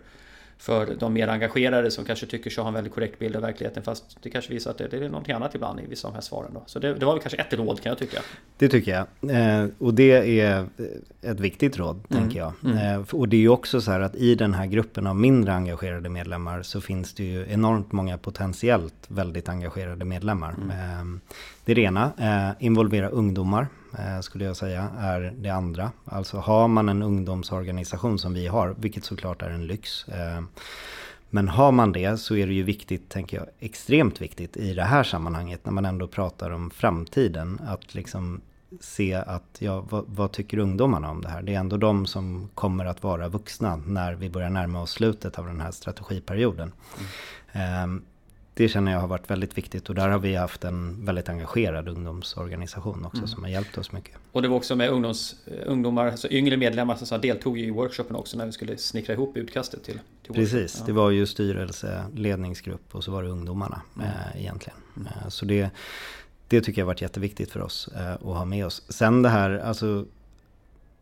för 0.61 0.95
de 0.99 1.13
mer 1.13 1.27
engagerade 1.27 1.91
som 1.91 2.05
kanske 2.05 2.25
tycker 2.25 2.49
sig 2.49 2.61
ha 2.61 2.67
en 2.67 2.73
väldigt 2.73 2.93
korrekt 2.93 3.19
bild 3.19 3.35
av 3.35 3.41
verkligheten. 3.41 3.83
Fast 3.83 4.17
det 4.21 4.29
kanske 4.29 4.53
visar 4.53 4.71
att 4.71 4.77
det, 4.77 4.87
det 4.87 4.97
är 4.97 5.09
någonting 5.09 5.35
annat 5.35 5.55
ibland 5.55 5.79
i 5.79 5.85
vissa 5.85 6.07
av 6.07 6.13
de 6.13 6.15
här 6.15 6.21
svaren. 6.21 6.53
Då. 6.53 6.63
Så 6.65 6.79
det, 6.79 6.93
det 6.93 7.05
var 7.05 7.13
väl 7.13 7.21
kanske 7.21 7.37
ett 7.37 7.53
råd 7.53 7.81
kan 7.81 7.89
jag 7.89 7.97
tycka. 7.97 8.21
Det 8.57 8.67
tycker 8.69 8.91
jag. 8.91 9.31
Eh, 9.31 9.69
och 9.77 9.93
det 9.93 10.39
är 10.41 10.67
ett 11.21 11.39
viktigt 11.39 11.77
råd, 11.77 11.95
mm. 12.09 12.21
tänker 12.21 12.39
jag. 12.39 12.53
Mm. 12.63 12.77
Eh, 12.77 13.15
och 13.15 13.29
det 13.29 13.35
är 13.35 13.41
ju 13.41 13.49
också 13.49 13.81
så 13.81 13.91
här 13.91 13.99
att 13.99 14.15
i 14.15 14.35
den 14.35 14.53
här 14.53 14.65
gruppen 14.65 15.07
av 15.07 15.15
mindre 15.15 15.53
engagerade 15.53 16.09
medlemmar 16.09 16.61
så 16.61 16.81
finns 16.81 17.13
det 17.13 17.23
ju 17.23 17.45
enormt 17.49 17.91
många 17.91 18.17
potentiellt 18.17 19.05
väldigt 19.07 19.49
engagerade 19.49 20.05
medlemmar. 20.05 20.53
Mm. 20.53 20.69
Eh, 20.69 21.19
det 21.65 21.71
är 21.71 21.75
det 21.75 21.81
ena. 21.81 22.11
Eh, 22.17 22.65
involvera 22.65 23.09
ungdomar. 23.09 23.67
Eh, 23.99 24.21
skulle 24.21 24.45
jag 24.45 24.57
säga 24.57 24.89
är 24.99 25.33
det 25.37 25.49
andra. 25.49 25.91
Alltså 26.05 26.37
har 26.37 26.67
man 26.67 26.89
en 26.89 27.01
ungdomsorganisation 27.01 28.19
som 28.19 28.33
vi 28.33 28.47
har, 28.47 28.75
vilket 28.79 29.05
såklart 29.05 29.41
är 29.41 29.49
en 29.49 29.67
lyx. 29.67 30.07
Eh, 30.07 30.41
men 31.29 31.47
har 31.47 31.71
man 31.71 31.91
det 31.91 32.17
så 32.17 32.35
är 32.35 32.47
det 32.47 32.53
ju 32.53 32.63
viktigt, 32.63 33.09
tänker 33.09 33.37
jag, 33.37 33.47
extremt 33.59 34.21
viktigt 34.21 34.57
i 34.57 34.73
det 34.73 34.83
här 34.83 35.03
sammanhanget 35.03 35.65
när 35.65 35.71
man 35.71 35.85
ändå 35.85 36.07
pratar 36.07 36.49
om 36.49 36.69
framtiden. 36.69 37.61
Att 37.67 37.95
liksom 37.95 38.41
se 38.79 39.13
att, 39.13 39.57
ja, 39.59 39.85
vad, 39.89 40.05
vad, 40.07 40.31
tycker 40.31 40.57
ungdomarna 40.57 41.09
om 41.11 41.21
det 41.21 41.29
här? 41.29 41.41
Det 41.41 41.55
är 41.55 41.59
ändå 41.59 41.77
de 41.77 42.05
som 42.05 42.49
kommer 42.55 42.85
att 42.85 43.03
vara 43.03 43.27
vuxna 43.27 43.75
när 43.75 44.13
vi 44.13 44.29
börjar 44.29 44.49
närma 44.49 44.81
oss 44.81 44.91
slutet 44.91 45.39
av 45.39 45.45
den 45.45 45.61
här 45.61 45.71
strategiperioden. 45.71 46.71
Mm 47.51 48.01
det 48.53 48.69
känner 48.69 48.91
jag 48.91 48.99
har 48.99 49.07
varit 49.07 49.29
väldigt 49.29 49.57
viktigt 49.57 49.89
och 49.89 49.95
där 49.95 50.09
har 50.09 50.19
vi 50.19 50.35
haft 50.35 50.63
en 50.63 51.05
väldigt 51.05 51.29
engagerad 51.29 51.87
ungdomsorganisation 51.87 53.05
också 53.05 53.17
mm. 53.17 53.27
som 53.27 53.43
har 53.43 53.49
hjälpt 53.49 53.77
oss 53.77 53.91
mycket. 53.91 54.15
Och 54.31 54.41
det 54.41 54.47
var 54.47 54.57
också 54.57 54.75
med 54.75 54.89
ungdoms, 54.89 55.35
ungdomar, 55.65 56.07
alltså 56.07 56.31
yngre 56.31 56.57
medlemmar 56.57 56.95
som 56.95 57.21
deltog 57.21 57.59
i 57.59 57.69
workshopen 57.69 58.15
också 58.15 58.37
när 58.37 58.45
vi 58.45 58.51
skulle 58.51 58.77
snickra 58.77 59.13
ihop 59.13 59.37
utkastet 59.37 59.83
till, 59.83 59.99
till 60.23 60.33
Precis, 60.33 60.75
ja. 60.79 60.85
det 60.85 60.91
var 60.91 61.09
ju 61.09 61.25
styrelse, 61.25 62.03
ledningsgrupp 62.15 62.95
och 62.95 63.03
så 63.03 63.11
var 63.11 63.23
det 63.23 63.29
ungdomarna 63.29 63.81
mm. 63.95 64.07
eh, 64.07 64.41
egentligen. 64.41 64.79
Mm. 64.95 65.07
Eh, 65.07 65.29
så 65.29 65.45
det, 65.45 65.69
det 66.47 66.61
tycker 66.61 66.81
jag 66.81 66.85
har 66.85 66.93
varit 66.93 67.01
jätteviktigt 67.01 67.51
för 67.51 67.61
oss 67.61 67.89
eh, 67.95 68.13
att 68.13 68.21
ha 68.21 68.45
med 68.45 68.65
oss. 68.65 68.83
Sen 68.89 69.21
det 69.21 69.29
här, 69.29 69.51
alltså 69.59 70.05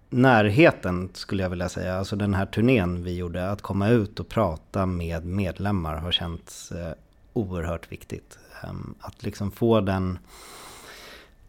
närheten 0.10 1.10
skulle 1.14 1.44
jag 1.44 1.50
vilja 1.50 1.70
säga, 1.70 1.98
alltså 1.98 2.16
den 2.16 2.34
här 2.34 2.46
turnén 2.46 3.04
vi 3.04 3.16
gjorde, 3.16 3.50
att 3.50 3.62
komma 3.62 3.90
ut 3.90 4.20
och 4.20 4.30
prata 4.30 4.86
med 4.86 5.26
medlemmar 5.26 5.96
har 5.96 6.12
känts 6.12 6.72
eh, 6.72 6.94
oerhört 7.40 7.92
viktigt. 7.92 8.40
Ehm, 8.64 8.94
att 9.00 9.24
liksom 9.24 9.52
få 9.52 9.82
den... 9.82 10.20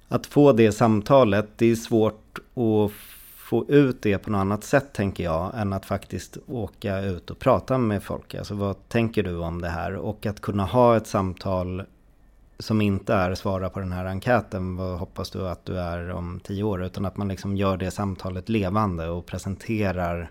Att 0.08 0.26
få 0.26 0.52
det 0.52 0.72
samtalet, 0.72 1.48
det 1.56 1.70
är 1.70 1.76
svårt 1.76 2.38
att 2.38 2.92
få 3.36 3.64
ut 3.68 4.02
det 4.02 4.18
på 4.18 4.30
något 4.30 4.38
annat 4.38 4.64
sätt 4.64 4.92
tänker 4.92 5.24
jag, 5.24 5.52
än 5.54 5.72
att 5.72 5.86
faktiskt 5.86 6.38
åka 6.46 7.00
ut 7.00 7.30
och 7.30 7.38
prata 7.38 7.78
med 7.78 8.02
folk. 8.02 8.34
Alltså 8.34 8.54
vad 8.54 8.88
tänker 8.88 9.22
du 9.22 9.36
om 9.36 9.60
det 9.60 9.68
här? 9.68 9.96
Och 9.96 10.26
att 10.26 10.40
kunna 10.40 10.64
ha 10.64 10.96
ett 10.96 11.06
samtal 11.06 11.82
som 12.58 12.80
inte 12.80 13.14
är 13.14 13.34
svara 13.34 13.70
på 13.70 13.80
den 13.80 13.92
här 13.92 14.04
enkäten, 14.04 14.76
vad 14.76 14.98
hoppas 14.98 15.30
du 15.30 15.48
att 15.48 15.64
du 15.64 15.78
är 15.78 16.10
om 16.10 16.40
tio 16.44 16.62
år? 16.62 16.84
Utan 16.84 17.06
att 17.06 17.16
man 17.16 17.28
liksom 17.28 17.56
gör 17.56 17.76
det 17.76 17.90
samtalet 17.90 18.48
levande 18.48 19.08
och 19.08 19.26
presenterar 19.26 20.30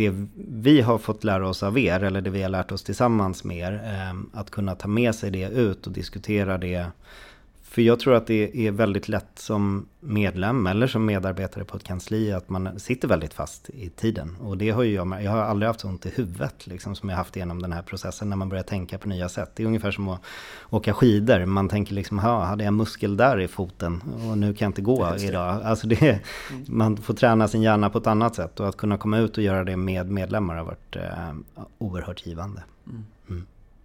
det 0.00 0.26
vi 0.36 0.80
har 0.80 0.98
fått 0.98 1.24
lära 1.24 1.48
oss 1.48 1.62
av 1.62 1.78
er, 1.78 2.02
eller 2.02 2.20
det 2.20 2.30
vi 2.30 2.42
har 2.42 2.48
lärt 2.48 2.72
oss 2.72 2.82
tillsammans 2.82 3.44
med 3.44 3.56
er, 3.56 3.72
eh, 3.72 4.40
att 4.40 4.50
kunna 4.50 4.74
ta 4.74 4.88
med 4.88 5.14
sig 5.14 5.30
det 5.30 5.48
ut 5.48 5.86
och 5.86 5.92
diskutera 5.92 6.58
det 6.58 6.86
för 7.70 7.82
jag 7.82 8.00
tror 8.00 8.14
att 8.14 8.26
det 8.26 8.66
är 8.66 8.70
väldigt 8.70 9.08
lätt 9.08 9.30
som 9.34 9.86
medlem 10.00 10.66
eller 10.66 10.86
som 10.86 11.04
medarbetare 11.06 11.64
på 11.64 11.76
ett 11.76 11.84
kansli 11.84 12.32
att 12.32 12.48
man 12.48 12.80
sitter 12.80 13.08
väldigt 13.08 13.34
fast 13.34 13.70
i 13.70 13.88
tiden. 13.88 14.36
Och 14.40 14.58
det 14.58 14.70
har 14.70 14.82
ju 14.82 14.94
jag, 14.94 15.22
jag 15.22 15.30
har 15.30 15.38
aldrig 15.38 15.66
haft 15.66 15.84
ont 15.84 16.06
i 16.06 16.10
huvudet 16.10 16.66
liksom 16.66 16.94
som 16.94 17.08
jag 17.08 17.16
haft 17.16 17.36
genom 17.36 17.62
den 17.62 17.72
här 17.72 17.82
processen 17.82 18.28
när 18.28 18.36
man 18.36 18.48
börjar 18.48 18.62
tänka 18.62 18.98
på 18.98 19.08
nya 19.08 19.28
sätt. 19.28 19.50
Det 19.54 19.62
är 19.62 19.66
ungefär 19.66 19.90
som 19.90 20.08
att 20.08 20.20
åka 20.70 20.92
skidor. 20.92 21.46
Man 21.46 21.68
tänker 21.68 21.94
liksom, 21.94 22.18
ha, 22.18 22.44
hade 22.44 22.64
jag 22.64 22.74
muskel 22.74 23.16
där 23.16 23.40
i 23.40 23.48
foten 23.48 24.02
och 24.28 24.38
nu 24.38 24.54
kan 24.54 24.66
jag 24.66 24.68
inte 24.68 24.82
gå 24.82 25.16
idag. 25.16 25.62
Alltså 25.64 25.86
det, 25.86 26.02
mm. 26.02 26.64
man 26.68 26.96
får 26.96 27.14
träna 27.14 27.48
sin 27.48 27.62
hjärna 27.62 27.90
på 27.90 27.98
ett 27.98 28.06
annat 28.06 28.34
sätt 28.34 28.60
och 28.60 28.68
att 28.68 28.76
kunna 28.76 28.98
komma 28.98 29.18
ut 29.18 29.38
och 29.38 29.44
göra 29.44 29.64
det 29.64 29.76
med 29.76 30.10
medlemmar 30.10 30.56
har 30.56 30.64
varit 30.64 30.96
eh, 30.96 31.34
oerhört 31.78 32.26
givande. 32.26 32.62
Mm. 32.86 33.04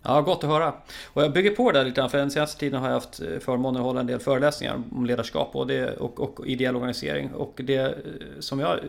Ja, 0.08 0.22
gott 0.22 0.43
att 0.43 0.49
höra. 0.49 0.74
Och 1.14 1.24
jag 1.24 1.34
bygger 1.34 1.51
på 1.51 1.72
det 1.72 1.80
där 1.80 1.86
lite 1.86 2.01
grann, 2.01 2.10
för 2.10 2.18
den 2.18 2.32
senaste 2.32 2.60
tiden 2.60 2.80
har 2.80 2.88
jag 2.88 2.93
haft 2.93 3.22
eh, 3.22 3.39
förmånen 3.39 3.82
att 3.82 3.86
hålla 3.86 3.99
en 3.99 4.08
del 4.08 4.20
föreläsningar 4.20 4.82
om 4.91 5.06
ledarskap 5.06 5.56
och, 5.56 5.68
det, 5.68 5.97
och, 5.97 6.20
och 6.20 6.47
ideell 6.47 6.76
organisering. 6.76 7.34
Och 7.34 7.62
det 7.64 7.78
eh, 7.78 7.91
som 8.39 8.60
jag 8.60 8.80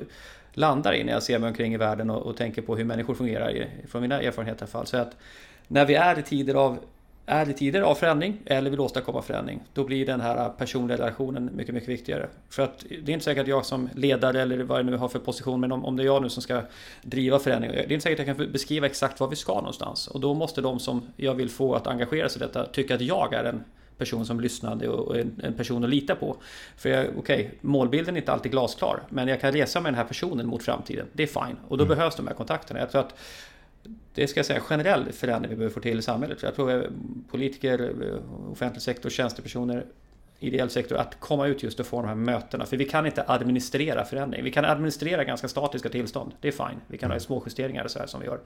landar 0.52 0.94
i 0.94 1.04
när 1.04 1.12
jag 1.12 1.22
ser 1.22 1.38
mig 1.38 1.48
omkring 1.48 1.74
i 1.74 1.76
världen 1.76 2.10
och, 2.10 2.22
och 2.22 2.36
tänker 2.36 2.62
på 2.62 2.76
hur 2.76 2.84
människor 2.84 3.14
fungerar, 3.14 3.66
från 3.88 4.02
mina 4.02 4.22
erfarenheter 4.22 4.60
i 4.60 4.62
alla 4.62 4.70
fall, 4.70 4.86
så 4.86 4.96
är 4.96 5.00
att 5.00 5.16
när 5.68 5.86
vi 5.86 5.94
är 5.94 6.18
i 6.18 6.22
tider 6.22 6.54
av 6.54 6.78
är 7.26 7.46
det 7.46 7.52
tider 7.52 7.82
av 7.82 7.94
förändring 7.94 8.38
eller 8.46 8.70
vill 8.70 8.80
åstadkomma 8.80 9.22
förändring, 9.22 9.60
då 9.72 9.84
blir 9.84 10.06
den 10.06 10.20
här 10.20 10.48
personliga 10.48 10.98
relationen 10.98 11.50
mycket, 11.52 11.74
mycket 11.74 11.88
viktigare. 11.88 12.28
För 12.50 12.62
att 12.62 12.84
det 13.02 13.12
är 13.12 13.14
inte 13.14 13.24
säkert 13.24 13.42
att 13.42 13.48
jag 13.48 13.66
som 13.66 13.88
ledare 13.94 14.42
eller 14.42 14.58
vad 14.58 14.78
jag 14.78 14.86
nu 14.86 14.96
har 14.96 15.08
för 15.08 15.18
position, 15.18 15.60
men 15.60 15.72
om, 15.72 15.84
om 15.84 15.96
det 15.96 16.02
är 16.02 16.04
jag 16.04 16.22
nu 16.22 16.28
som 16.28 16.42
ska 16.42 16.62
driva 17.02 17.38
förändring, 17.38 17.72
det 17.72 17.78
är 17.78 17.92
inte 17.92 18.02
säkert 18.02 18.20
att 18.20 18.26
jag 18.26 18.36
kan 18.36 18.52
beskriva 18.52 18.86
exakt 18.86 19.20
var 19.20 19.28
vi 19.28 19.36
ska 19.36 19.54
någonstans. 19.54 20.08
Och 20.08 20.20
då 20.20 20.34
måste 20.34 20.60
de 20.60 20.78
som 20.78 21.02
jag 21.16 21.34
vill 21.34 21.50
få 21.50 21.74
att 21.74 21.86
engagera 21.86 22.28
sig 22.28 22.42
i 22.42 22.44
detta 22.46 22.66
tycka 22.66 22.94
att 22.94 23.00
jag 23.00 23.34
är 23.34 23.44
en 23.44 23.64
person 23.98 24.26
som 24.26 24.40
lyssnade 24.40 24.88
och 24.88 25.18
en, 25.18 25.40
en 25.44 25.54
person 25.54 25.84
att 25.84 25.90
lita 25.90 26.14
på. 26.14 26.36
För 26.76 26.90
okej, 26.90 27.10
okay, 27.16 27.48
målbilden 27.60 28.16
är 28.16 28.20
inte 28.20 28.32
alltid 28.32 28.52
glasklar. 28.52 29.02
Men 29.08 29.28
jag 29.28 29.40
kan 29.40 29.52
resa 29.52 29.80
med 29.80 29.92
den 29.92 29.98
här 29.98 30.04
personen 30.04 30.46
mot 30.46 30.62
framtiden. 30.62 31.06
Det 31.12 31.22
är 31.22 31.26
fine. 31.26 31.56
Och 31.68 31.78
då 31.78 31.84
mm. 31.84 31.96
behövs 31.96 32.16
de 32.16 32.26
här 32.26 32.34
kontakterna. 32.34 32.80
Jag 32.80 32.90
tror 32.90 33.00
att 33.00 33.14
det 34.14 34.26
ska 34.26 34.38
jag 34.38 34.46
säga 34.46 34.60
generell 34.60 35.12
förändring 35.12 35.50
vi 35.50 35.56
behöver 35.56 35.74
få 35.74 35.80
till 35.80 35.98
i 35.98 36.02
samhället. 36.02 36.42
Jag 36.42 36.54
tror 36.54 36.90
politiker, 37.30 37.92
offentlig 38.50 38.82
sektor, 38.82 39.10
tjänstepersoner 39.10 39.86
ideell 40.38 40.70
sektor 40.70 40.96
att 40.96 41.20
komma 41.20 41.46
ut 41.46 41.62
just 41.62 41.80
och 41.80 41.86
få 41.86 42.02
de 42.02 42.08
här 42.08 42.14
mötena. 42.14 42.66
För 42.66 42.76
vi 42.76 42.84
kan 42.84 43.06
inte 43.06 43.24
administrera 43.26 44.04
förändring. 44.04 44.44
Vi 44.44 44.50
kan 44.50 44.64
administrera 44.64 45.24
ganska 45.24 45.48
statiska 45.48 45.88
tillstånd. 45.88 46.32
Det 46.40 46.48
är 46.48 46.52
fine. 46.52 46.80
Vi 46.86 46.98
kan 46.98 47.10
ha 47.10 47.14
mm. 47.14 47.20
små 47.20 47.42
justeringar 47.46 47.88
så 47.88 47.98
här 47.98 48.06
som 48.06 48.20
vi 48.20 48.26
gör. 48.26 48.40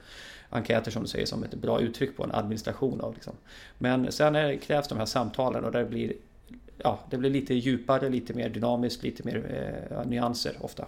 Enkäter 0.49 0.91
som 0.91 1.01
du 1.01 1.07
säger 1.07 1.25
som 1.25 1.43
ett 1.43 1.53
bra 1.53 1.79
uttryck 1.79 2.17
på 2.17 2.23
en 2.23 2.31
administration 2.31 3.01
av. 3.01 3.13
Liksom. 3.13 3.33
Men 3.77 4.11
sen 4.11 4.35
är, 4.35 4.57
krävs 4.57 4.87
de 4.87 4.97
här 4.97 5.05
samtalen 5.05 5.65
och 5.65 5.71
det 5.71 5.85
blir, 5.85 6.13
ja, 6.77 6.99
det 7.09 7.17
blir 7.17 7.29
lite 7.29 7.53
djupare, 7.53 8.09
lite 8.09 8.33
mer 8.33 8.49
dynamiskt, 8.49 9.03
lite 9.03 9.23
mer 9.23 9.65
eh, 9.89 10.05
nyanser 10.05 10.53
ofta. 10.59 10.85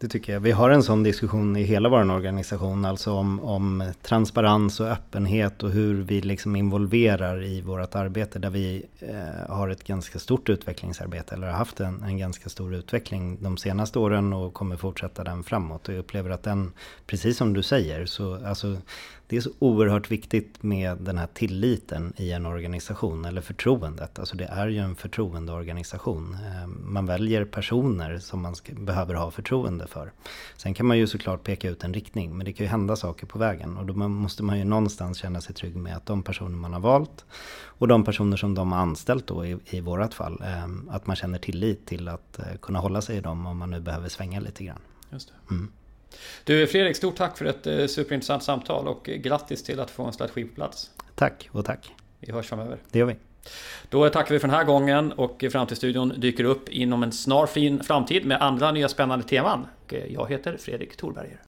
Det 0.00 0.08
tycker 0.08 0.32
jag. 0.32 0.40
Vi 0.40 0.50
har 0.50 0.70
en 0.70 0.82
sån 0.82 1.02
diskussion 1.02 1.56
i 1.56 1.62
hela 1.62 1.88
vår 1.88 2.10
organisation, 2.10 2.84
alltså 2.84 3.12
om, 3.12 3.40
om 3.40 3.92
transparens 4.02 4.80
och 4.80 4.86
öppenhet 4.86 5.62
och 5.62 5.70
hur 5.70 6.02
vi 6.02 6.20
liksom 6.20 6.56
involverar 6.56 7.44
i 7.44 7.60
vårt 7.60 7.94
arbete 7.94 8.38
där 8.38 8.50
vi 8.50 8.86
eh, 8.98 9.54
har 9.54 9.68
ett 9.68 9.84
ganska 9.84 10.18
stort 10.18 10.48
utvecklingsarbete 10.48 11.34
eller 11.34 11.46
har 11.46 11.54
haft 11.54 11.80
en, 11.80 12.02
en 12.02 12.18
ganska 12.18 12.48
stor 12.48 12.74
utveckling 12.74 13.38
de 13.40 13.56
senaste 13.56 13.98
åren 13.98 14.32
och 14.32 14.54
kommer 14.54 14.76
fortsätta 14.76 15.24
den 15.24 15.44
framåt. 15.44 15.88
Och 15.88 15.94
jag 15.94 16.00
upplever 16.00 16.30
att 16.30 16.42
den, 16.42 16.72
precis 17.06 17.36
som 17.36 17.52
du 17.52 17.62
säger, 17.62 18.06
så 18.06 18.46
alltså 18.46 18.76
det 19.30 19.36
är 19.36 19.40
så 19.40 19.50
oerhört 19.58 20.10
viktigt 20.10 20.62
med 20.62 20.98
den 20.98 21.18
här 21.18 21.26
tilliten 21.26 22.12
i 22.16 22.32
en 22.32 22.46
organisation, 22.46 23.24
eller 23.24 23.40
förtroendet. 23.40 24.18
Alltså 24.18 24.36
det 24.36 24.44
är 24.44 24.68
ju 24.68 24.78
en 24.78 24.96
förtroendeorganisation. 24.96 26.34
Eh, 26.34 26.66
man 26.66 27.06
väljer 27.06 27.44
personer 27.44 28.18
som 28.18 28.40
man 28.40 28.56
ska, 28.56 28.72
behöver 28.74 29.14
ha 29.14 29.30
förtroende 29.30 29.86
för. 29.86 30.12
Sen 30.56 30.74
kan 30.74 30.86
man 30.86 30.98
ju 30.98 31.06
såklart 31.06 31.44
peka 31.44 31.70
ut 31.70 31.84
en 31.84 31.94
riktning, 31.94 32.36
men 32.36 32.44
det 32.44 32.52
kan 32.52 32.64
ju 32.64 32.70
hända 32.70 32.96
saker 32.96 33.26
på 33.26 33.38
vägen. 33.38 33.76
Och 33.76 33.86
då 33.86 33.94
måste 33.94 34.42
man 34.42 34.58
ju 34.58 34.64
någonstans 34.64 35.18
känna 35.18 35.40
sig 35.40 35.54
trygg 35.54 35.76
med 35.76 35.96
att 35.96 36.06
de 36.06 36.22
personer 36.22 36.56
man 36.56 36.72
har 36.72 36.80
valt 36.80 37.24
och 37.64 37.88
de 37.88 38.04
personer 38.04 38.36
som 38.36 38.54
de 38.54 38.72
har 38.72 38.78
anställt 38.78 39.26
då 39.26 39.46
i, 39.46 39.58
i 39.66 39.80
vårat 39.80 40.14
fall, 40.14 40.42
eh, 40.42 40.94
att 40.94 41.06
man 41.06 41.16
känner 41.16 41.38
tillit 41.38 41.86
till 41.86 42.08
att 42.08 42.38
eh, 42.38 42.56
kunna 42.62 42.78
hålla 42.78 43.02
sig 43.02 43.16
i 43.16 43.20
dem 43.20 43.46
om 43.46 43.58
man 43.58 43.70
nu 43.70 43.80
behöver 43.80 44.08
svänga 44.08 44.40
lite 44.40 44.64
grann. 44.64 44.80
Just 45.10 45.28
det. 45.28 45.54
Mm. 45.54 45.72
Du 46.44 46.66
Fredrik, 46.66 46.96
stort 46.96 47.16
tack 47.16 47.38
för 47.38 47.44
ett 47.44 47.66
eh, 47.66 47.86
superintressant 47.86 48.42
samtal 48.42 48.88
och 48.88 49.04
grattis 49.04 49.62
till 49.62 49.80
att 49.80 49.90
få 49.90 50.04
en 50.04 50.12
strategi 50.12 50.44
på 50.44 50.54
plats. 50.54 50.90
Tack 51.14 51.48
och 51.52 51.64
tack. 51.64 51.92
Vi 52.20 52.32
hörs 52.32 52.46
framöver. 52.46 52.78
Det 52.90 52.98
gör 52.98 53.06
vi. 53.06 53.16
Då 53.88 54.08
tackar 54.08 54.34
vi 54.34 54.38
för 54.38 54.48
den 54.48 54.56
här 54.56 54.64
gången 54.64 55.12
och 55.12 55.44
Framtidsstudion 55.52 56.12
dyker 56.16 56.44
upp 56.44 56.68
inom 56.68 57.02
en 57.02 57.12
snar 57.12 57.46
fin 57.46 57.82
framtid 57.82 58.26
med 58.26 58.42
andra 58.42 58.72
nya 58.72 58.88
spännande 58.88 59.24
teman. 59.24 59.66
Jag 60.08 60.30
heter 60.30 60.56
Fredrik 60.56 60.96
Thorberger. 60.96 61.38